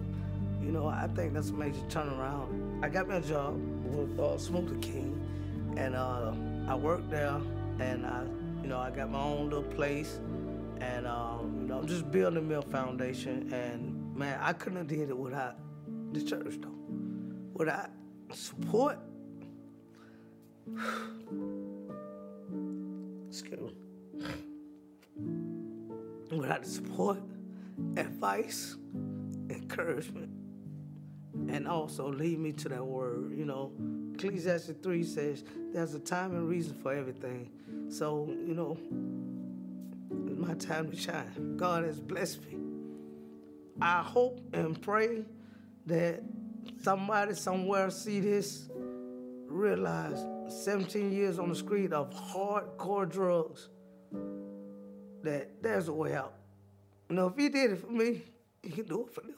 you 0.60 0.72
know, 0.72 0.88
I 0.88 1.08
think 1.14 1.34
that's 1.34 1.50
a 1.50 1.52
major 1.52 1.80
turnaround. 1.88 2.84
I 2.84 2.88
got 2.88 3.10
a 3.10 3.20
job 3.20 3.54
with 3.84 4.18
uh, 4.18 4.36
Smoothie 4.36 4.82
King, 4.82 5.74
and 5.76 5.94
uh, 5.94 6.32
I 6.66 6.74
worked 6.74 7.10
there, 7.10 7.40
and 7.78 8.04
I, 8.04 8.24
you 8.60 8.68
know, 8.68 8.78
I 8.78 8.90
got 8.90 9.10
my 9.10 9.20
own 9.20 9.50
little 9.50 9.62
place, 9.62 10.18
and 10.80 11.06
um, 11.06 11.58
you 11.60 11.68
know, 11.68 11.78
I'm 11.78 11.86
just 11.86 12.10
building 12.10 12.48
me 12.48 12.56
a 12.56 12.62
foundation. 12.62 13.52
And 13.52 14.16
man, 14.16 14.38
I 14.42 14.52
couldn't 14.52 14.78
have 14.78 14.88
did 14.88 15.10
it 15.10 15.16
without 15.16 15.56
the 16.12 16.22
church 16.22 16.58
though, 16.60 16.74
without 17.54 17.90
support 18.32 18.98
Excuse 23.28 23.72
me. 23.72 23.87
Without 26.30 26.62
the 26.62 26.68
support, 26.68 27.18
advice, 27.96 28.76
encouragement, 29.48 30.30
and 31.48 31.66
also 31.66 32.12
lead 32.12 32.38
me 32.38 32.52
to 32.52 32.68
that 32.68 32.84
word. 32.84 33.32
You 33.32 33.44
know, 33.44 33.72
Ecclesiastes 34.14 34.74
3 34.82 35.04
says 35.04 35.44
there's 35.72 35.94
a 35.94 36.00
time 36.00 36.32
and 36.32 36.48
reason 36.48 36.74
for 36.74 36.92
everything. 36.92 37.50
So, 37.88 38.26
you 38.28 38.54
know, 38.54 38.76
it's 40.26 40.38
my 40.38 40.54
time 40.54 40.90
to 40.90 40.96
shine. 40.96 41.56
God 41.56 41.84
has 41.84 42.00
blessed 42.00 42.42
me. 42.42 42.58
I 43.80 44.02
hope 44.02 44.40
and 44.52 44.80
pray 44.80 45.24
that 45.86 46.22
somebody 46.82 47.34
somewhere 47.34 47.90
see 47.90 48.20
this, 48.20 48.68
realize 49.46 50.26
17 50.64 51.12
years 51.12 51.38
on 51.38 51.48
the 51.48 51.54
street 51.54 51.92
of 51.92 52.10
hardcore 52.12 53.08
drugs, 53.08 53.68
that 55.22 55.62
there's 55.62 55.88
a 55.88 55.92
way 55.92 56.14
out. 56.14 56.34
You 57.08 57.16
know, 57.16 57.26
if 57.28 57.36
he 57.36 57.48
did 57.48 57.72
it 57.72 57.78
for 57.78 57.90
me, 57.90 58.22
he 58.62 58.70
can 58.70 58.84
do 58.86 59.02
it 59.06 59.14
for 59.14 59.20
them. 59.22 59.34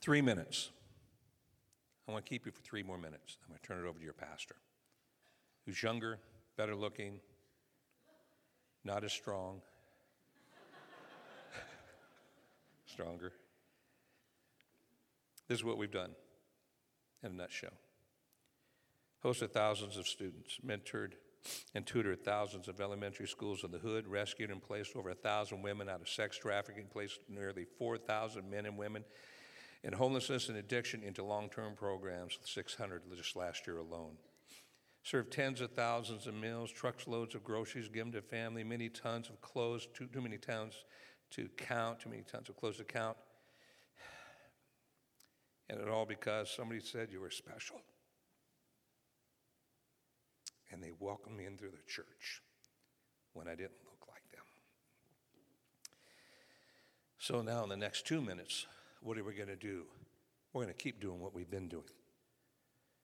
Three 0.00 0.22
minutes. 0.22 0.70
I 2.08 2.12
want 2.12 2.24
to 2.24 2.28
keep 2.28 2.46
you 2.46 2.52
for 2.52 2.62
three 2.62 2.84
more 2.84 2.96
minutes. 2.96 3.38
I'm 3.42 3.48
going 3.48 3.58
to 3.60 3.66
turn 3.66 3.84
it 3.84 3.88
over 3.88 3.98
to 3.98 4.04
your 4.04 4.12
pastor, 4.12 4.54
who's 5.64 5.82
younger, 5.82 6.20
better 6.56 6.76
looking, 6.76 7.18
not 8.84 9.02
as 9.02 9.12
strong, 9.12 9.62
stronger. 12.96 13.30
This 15.48 15.58
is 15.58 15.64
what 15.64 15.76
we've 15.76 15.90
done 15.90 16.12
in 17.22 17.32
a 17.32 17.34
nutshell. 17.34 17.74
Hosted 19.22 19.50
thousands 19.50 19.98
of 19.98 20.08
students, 20.08 20.58
mentored 20.66 21.12
and 21.74 21.86
tutored 21.86 22.24
thousands 22.24 22.68
of 22.68 22.80
elementary 22.80 23.28
schools 23.28 23.64
in 23.64 23.70
the 23.70 23.78
hood, 23.78 24.08
rescued 24.08 24.50
and 24.50 24.62
placed 24.62 24.96
over 24.96 25.10
a 25.10 25.14
thousand 25.14 25.60
women 25.60 25.90
out 25.90 26.00
of 26.00 26.08
sex 26.08 26.38
trafficking, 26.38 26.86
placed 26.90 27.20
nearly 27.28 27.66
4,000 27.78 28.50
men 28.50 28.64
and 28.64 28.78
women 28.78 29.04
in 29.84 29.92
homelessness 29.92 30.48
and 30.48 30.56
addiction 30.56 31.02
into 31.02 31.22
long 31.22 31.50
term 31.50 31.74
programs, 31.74 32.38
600 32.44 33.02
just 33.14 33.36
last 33.36 33.66
year 33.66 33.76
alone 33.76 34.16
served 35.02 35.30
tens 35.30 35.60
of 35.60 35.70
thousands 35.70 36.26
of 36.26 36.34
meals, 36.34 36.72
trucks 36.72 37.06
loads 37.06 37.36
of 37.36 37.44
groceries 37.44 37.88
given 37.88 38.10
to 38.10 38.20
family, 38.20 38.64
many 38.64 38.88
tons 38.88 39.28
of 39.28 39.40
clothes, 39.40 39.86
too, 39.94 40.06
too 40.06 40.20
many 40.20 40.36
tons 40.36 40.84
to 41.32 41.48
count, 41.56 42.00
too 42.00 42.10
many 42.10 42.22
times 42.22 42.46
to 42.46 42.52
close 42.52 42.78
the 42.78 42.84
count. 42.84 43.16
And 45.68 45.80
it 45.80 45.88
all 45.88 46.06
because 46.06 46.50
somebody 46.50 46.80
said 46.80 47.08
you 47.10 47.20
were 47.20 47.30
special. 47.30 47.80
And 50.70 50.82
they 50.82 50.92
welcomed 50.98 51.36
me 51.36 51.44
into 51.44 51.64
the 51.64 51.82
church 51.88 52.42
when 53.32 53.48
I 53.48 53.54
didn't 53.54 53.82
look 53.84 54.08
like 54.08 54.22
them. 54.30 54.44
So 57.18 57.42
now, 57.42 57.62
in 57.64 57.68
the 57.68 57.76
next 57.76 58.06
two 58.06 58.20
minutes, 58.20 58.66
what 59.00 59.18
are 59.18 59.24
we 59.24 59.34
going 59.34 59.48
to 59.48 59.56
do? 59.56 59.84
We're 60.52 60.62
going 60.62 60.74
to 60.74 60.82
keep 60.82 61.00
doing 61.00 61.20
what 61.20 61.34
we've 61.34 61.50
been 61.50 61.68
doing. 61.68 61.84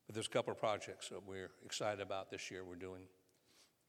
But 0.07 0.15
there's 0.15 0.27
a 0.27 0.31
couple 0.31 0.53
of 0.53 0.59
projects 0.59 1.09
that 1.09 1.27
we're 1.27 1.51
excited 1.65 2.01
about 2.01 2.31
this 2.31 2.51
year 2.51 2.65
we're 2.65 2.77
doing. 2.77 3.03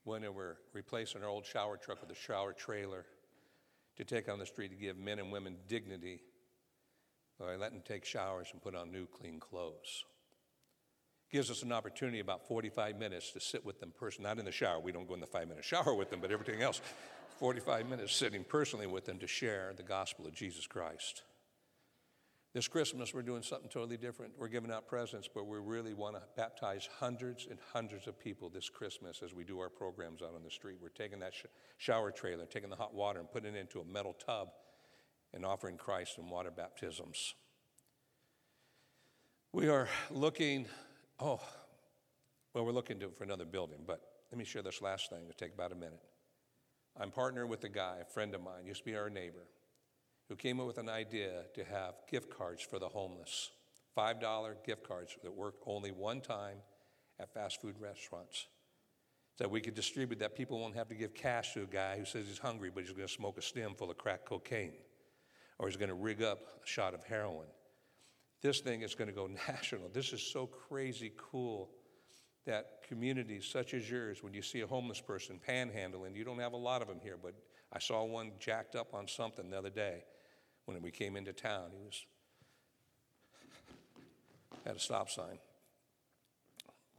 One, 0.04 0.22
we're 0.34 0.58
replacing 0.74 1.24
our 1.24 1.30
old 1.30 1.46
shower 1.46 1.78
truck 1.78 2.02
with 2.02 2.12
a 2.12 2.19
shower 2.19 2.54
trailer 2.54 3.06
to 3.97 4.03
take 4.03 4.29
on 4.29 4.39
the 4.39 4.45
street 4.45 4.69
to 4.69 4.75
give 4.75 4.97
men 4.97 5.19
and 5.19 5.32
women 5.32 5.58
dignity 5.67 6.21
by 7.39 7.56
letting 7.56 7.77
them 7.79 7.84
take 7.86 8.06
showers 8.06 8.47
and 8.51 8.62
put 8.62 8.75
on 8.75 8.91
new 8.91 9.06
clean 9.06 9.39
clothes. 9.39 10.06
Gives 11.32 11.49
us 11.49 11.63
an 11.63 11.71
opportunity 11.71 12.19
about 12.19 12.47
45 12.47 12.97
minutes 12.97 13.32
to 13.32 13.39
sit 13.39 13.65
with 13.65 13.79
them 13.79 13.91
personally, 13.97 14.29
not 14.29 14.39
in 14.39 14.45
the 14.45 14.51
shower. 14.51 14.79
We 14.79 14.91
don't 14.91 15.08
go 15.08 15.15
in 15.15 15.19
the 15.19 15.25
five 15.27 15.47
minute 15.47 15.63
shower 15.63 15.93
with 15.93 16.10
them, 16.10 16.19
but 16.21 16.32
everything 16.32 16.62
else. 16.62 16.82
45 17.39 17.89
minutes 17.89 18.15
sitting 18.15 18.43
personally 18.43 18.88
with 18.88 19.06
them 19.06 19.17
to 19.19 19.27
share 19.27 19.73
the 19.75 19.84
gospel 19.84 20.27
of 20.27 20.34
Jesus 20.34 20.67
Christ. 20.67 21.23
This 22.54 22.68
Christmas, 22.68 23.16
we're 23.16 23.24
doing 23.24 23.42
something 23.42 23.68
totally 23.68 23.98
different. 23.98 24.34
We're 24.38 24.48
giving 24.48 24.72
out 24.72 24.88
presents, 24.88 25.28
but 25.28 25.48
we 25.48 25.58
really 25.58 25.96
want 25.96 26.16
to 26.16 26.22
baptize 26.38 26.88
hundreds 27.00 27.48
and 27.50 27.58
hundreds 27.74 28.06
of 28.06 28.20
people 28.20 28.48
this 28.48 28.70
Christmas 28.70 29.24
as 29.24 29.34
we 29.34 29.44
do 29.44 29.60
our 29.60 29.70
programs 29.70 30.22
out 30.22 30.36
on 30.36 30.44
the 30.44 30.52
street. 30.52 30.78
We're 30.80 30.89
taking 30.89 31.20
that 31.22 31.34
sh- 31.34 31.46
shower 31.78 32.12
trailer, 32.12 32.46
taking 32.46 32.70
the 32.70 32.76
hot 32.76 32.94
water, 32.94 33.20
and 33.20 33.32
putting 33.32 33.56
it 33.56 33.60
into 33.60 33.80
a 33.80 33.86
metal 33.86 34.13
tub 34.24 34.50
and 35.34 35.44
offering 35.44 35.78
Christ 35.78 36.20
in 36.20 36.30
water 36.30 36.52
baptisms. 36.52 37.34
We 39.52 39.68
are 39.68 39.89
looking, 40.12 40.68
oh, 41.20 41.42
well, 42.54 42.66
we're 42.66 42.72
looking 42.72 43.00
to, 43.00 43.10
for 43.10 43.24
another 43.24 43.46
building, 43.46 43.80
but 43.88 44.00
let 44.32 44.38
me 44.38 44.46
share 44.46 44.62
this 44.62 44.80
last 44.80 45.10
thing. 45.10 45.22
It'll 45.24 45.34
take 45.34 45.56
about 45.56 45.72
a 45.72 45.76
minute. 45.76 46.04
I'm 47.00 47.10
partnering 47.10 47.48
with 47.48 47.63
a 47.63 47.70
guy, 47.70 47.98
a 48.00 48.06
friend 48.06 48.36
of 48.36 48.44
mine, 48.44 48.68
used 48.68 48.82
to 48.82 48.86
be 48.86 48.96
our 48.96 49.10
neighbor 49.10 49.48
who 50.30 50.36
came 50.36 50.60
up 50.60 50.67
with 50.67 50.78
an 50.78 50.90
idea 50.90 51.44
to 51.54 51.63
have 51.63 51.96
gift 52.10 52.30
cards 52.36 52.62
for 52.62 52.80
the 52.80 52.88
homeless 52.88 53.52
$5 53.98 54.56
gift 54.65 54.88
cards 54.88 55.15
that 55.24 55.34
work 55.34 55.56
only 55.65 55.92
one 55.92 56.21
time 56.21 56.58
at 57.19 57.34
fast 57.34 57.62
food 57.62 57.76
restaurants. 57.80 58.48
That 59.40 59.50
we 59.50 59.62
could 59.62 59.74
distribute 59.74 60.19
that 60.19 60.36
people 60.36 60.60
won't 60.60 60.76
have 60.76 60.88
to 60.90 60.96
give 60.96 61.13
cash 61.13 61.54
to 61.54 61.63
a 61.63 61.67
guy 61.67 61.98
who 61.98 62.06
says 62.06 62.28
he's 62.28 62.38
hungry, 62.38 62.71
but 62.74 62.84
he's 62.84 62.94
going 62.94 63.08
to 63.08 63.13
smoke 63.13 63.38
a 63.38 63.42
stem 63.42 63.74
full 63.76 63.90
of 63.90 63.98
crack 63.98 64.26
cocaine, 64.26 64.74
or 65.58 65.67
he's 65.67 65.78
going 65.78 65.90
to 65.90 65.96
rig 65.96 66.21
up 66.21 66.40
a 66.63 66.67
shot 66.67 66.94
of 66.94 67.04
heroin. 67.04 67.48
This 68.42 68.60
thing 68.60 68.82
is 68.82 68.94
going 68.94 69.08
to 69.10 69.13
go 69.13 69.28
national. 69.48 69.90
This 69.90 70.13
is 70.13 70.21
so 70.21 70.46
crazy 70.46 71.13
cool 71.17 71.71
that 72.46 72.84
communities 72.88 73.46
such 73.46 73.74
as 73.74 73.90
yours, 73.90 74.21
when 74.21 74.34
you 74.34 74.42
see 74.42 74.62
a 74.62 74.67
homeless 74.67 75.02
person 75.02 75.40
panhandling, 75.48 76.15
you 76.15 76.24
don't 76.24 76.40
have 76.40 76.54
a 76.54 76.58
lot 76.58 76.82
of 76.82 76.88
them 76.88 77.00
here, 77.02 77.17
but 77.21 77.34
I 77.71 77.80
saw 77.80 78.04
one 78.04 78.34
jacked 78.40 78.76
up 78.76 78.94
on 78.94 79.08
something 79.08 79.50
the 79.50 79.58
other 79.58 79.69
day 79.69 80.04
when 80.66 80.82
we 80.82 80.92
came 80.92 81.16
into 81.16 81.34
town. 81.34 81.72
He 81.72 81.84
was 81.84 82.06
at 84.66 84.76
a 84.76 84.80
stop 84.80 85.10
sign, 85.10 85.40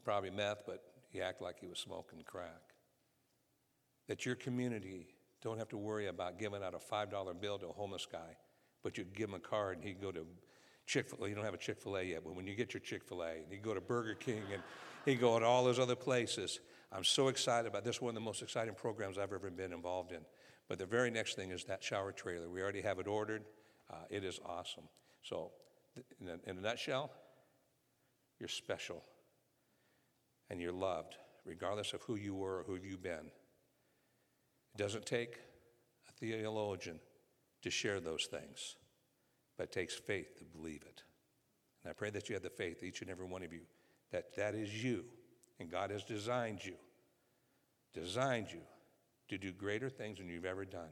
probably 0.05 0.31
meth, 0.31 0.65
but 0.67 0.83
he 1.11 1.21
acted 1.21 1.45
like 1.45 1.59
he 1.61 1.67
was 1.67 1.79
smoking 1.79 2.23
crack. 2.25 2.61
That 4.09 4.27
your 4.27 4.35
community 4.35 5.15
don't 5.43 5.59
have 5.59 5.69
to 5.69 5.79
worry 5.79 6.09
about 6.09 6.39
giving 6.39 6.63
out 6.63 6.75
a 6.75 6.79
$5 6.79 7.41
bill 7.41 7.59
to 7.59 7.69
a 7.69 7.73
homeless 7.73 8.07
guy, 8.11 8.37
but 8.83 8.99
you 8.99 9.05
give 9.05 9.29
him 9.29 9.35
a 9.35 9.41
card 9.41 9.79
and 9.79 9.87
he'd 9.87 10.01
go 10.01 10.13
to 10.13 10.27
Chick 10.87 11.09
fil 11.09 11.25
A. 11.25 11.29
You 11.29 11.35
don't 11.35 11.45
have 11.45 11.55
a 11.55 11.59
Chick 11.59 11.81
fil 11.81 11.97
A 11.97 12.03
yet, 12.03 12.23
but 12.25 12.35
when 12.35 12.47
you 12.47 12.55
get 12.55 12.75
your 12.75 12.81
Chick 12.81 13.05
fil 13.05 13.23
A, 13.23 13.31
and 13.31 13.51
you 13.51 13.59
go 13.59 13.73
to 13.73 13.81
Burger 13.81 14.15
King 14.15 14.43
and 14.53 14.63
he 15.05 15.15
go 15.15 15.39
to 15.39 15.45
all 15.45 15.65
those 15.65 15.79
other 15.79 15.97
places. 15.97 16.61
I'm 16.93 17.05
so 17.05 17.29
excited 17.29 17.67
about 17.67 17.85
this. 17.85 18.01
One 18.01 18.11
of 18.11 18.15
the 18.15 18.21
most 18.21 18.43
exciting 18.43 18.75
programs 18.75 19.19
I've 19.19 19.33
ever 19.33 19.51
been 19.51 19.73
involved 19.73 20.13
in. 20.13 20.21
But 20.69 20.79
the 20.79 20.87
very 20.87 21.11
next 21.11 21.35
thing 21.35 21.51
is 21.51 21.65
that 21.65 21.83
shower 21.83 22.13
trailer. 22.13 22.49
We 22.49 22.63
already 22.63 22.83
have 22.83 22.99
it 22.99 23.07
ordered. 23.07 23.45
Uh, 23.91 23.97
it 24.11 24.25
is 24.25 24.41
awesome. 24.45 24.85
So, 25.23 25.53
in 26.21 26.29
a, 26.29 26.51
in 26.51 26.59
a 26.59 26.61
nutshell, 26.61 27.11
you're 28.41 28.49
special 28.49 29.05
and 30.51 30.61
you're 30.61 30.73
loved, 30.73 31.17
regardless 31.45 31.93
of 31.93 32.03
who 32.03 32.17
you 32.17 32.35
were 32.35 32.61
or 32.61 32.65
who 32.65 32.77
you've 32.77 33.03
been. 33.03 33.31
It 34.75 34.79
doesn't 34.79 35.07
take 35.07 35.39
a 36.09 36.13
theologian 36.13 36.99
to 37.63 37.71
share 37.71 38.01
those 38.01 38.27
things, 38.27 38.77
but 39.57 39.65
it 39.65 39.73
takes 39.73 39.95
faith 39.95 40.37
to 40.39 40.45
believe 40.45 40.83
it. 40.83 41.03
And 41.83 41.91
I 41.91 41.95
pray 41.95 42.11
that 42.11 42.29
you 42.29 42.35
have 42.35 42.43
the 42.43 42.51
faith, 42.51 42.83
each 42.83 43.03
and 43.03 43.11
every 43.11 43.27
one 43.27 43.43
of 43.43 43.53
you, 43.53 43.63
that 44.11 44.35
that 44.37 44.55
is 44.55 44.83
you, 44.83 45.05
and 45.61 45.71
God 45.71 45.91
has 45.91 46.03
designed 46.05 46.65
you, 46.65 46.75
designed 47.93 48.49
you 48.51 48.61
to 49.29 49.39
do 49.39 49.53
greater 49.53 49.89
things 49.89 50.19
than 50.19 50.29
you've 50.29 50.45
ever 50.45 50.65
done. 50.65 50.91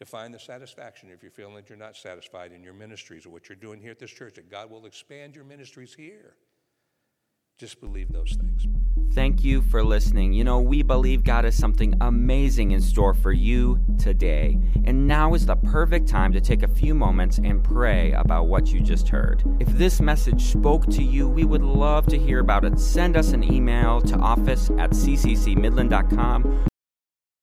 To 0.00 0.06
find 0.06 0.32
the 0.32 0.38
satisfaction 0.38 1.10
if 1.10 1.22
you're 1.22 1.32
feeling 1.32 1.56
that 1.56 1.68
you're 1.68 1.78
not 1.78 1.96
satisfied 1.96 2.52
in 2.52 2.62
your 2.62 2.72
ministries 2.72 3.26
or 3.26 3.30
what 3.30 3.48
you're 3.48 3.56
doing 3.56 3.80
here 3.80 3.90
at 3.90 3.98
this 3.98 4.12
church, 4.12 4.34
that 4.34 4.50
God 4.50 4.70
will 4.70 4.86
expand 4.86 5.34
your 5.34 5.44
ministries 5.44 5.92
here. 5.92 6.36
Just 7.58 7.80
believe 7.80 8.12
those 8.12 8.36
things. 8.40 8.68
Thank 9.12 9.42
you 9.42 9.62
for 9.62 9.82
listening. 9.82 10.32
You 10.32 10.44
know, 10.44 10.60
we 10.60 10.84
believe 10.84 11.24
God 11.24 11.42
has 11.44 11.56
something 11.56 11.92
amazing 12.00 12.70
in 12.70 12.80
store 12.80 13.14
for 13.14 13.32
you 13.32 13.80
today. 13.98 14.56
And 14.84 15.08
now 15.08 15.34
is 15.34 15.46
the 15.46 15.56
perfect 15.56 16.06
time 16.06 16.32
to 16.34 16.40
take 16.40 16.62
a 16.62 16.68
few 16.68 16.94
moments 16.94 17.38
and 17.38 17.64
pray 17.64 18.12
about 18.12 18.46
what 18.46 18.68
you 18.68 18.80
just 18.80 19.08
heard. 19.08 19.42
If 19.58 19.66
this 19.70 20.00
message 20.00 20.42
spoke 20.52 20.86
to 20.90 21.02
you, 21.02 21.28
we 21.28 21.44
would 21.44 21.64
love 21.64 22.06
to 22.06 22.18
hear 22.18 22.38
about 22.38 22.64
it. 22.64 22.78
Send 22.78 23.16
us 23.16 23.32
an 23.32 23.42
email 23.42 24.00
to 24.02 24.16
office 24.18 24.70
at 24.78 24.90
cccmidland.com 24.90 26.67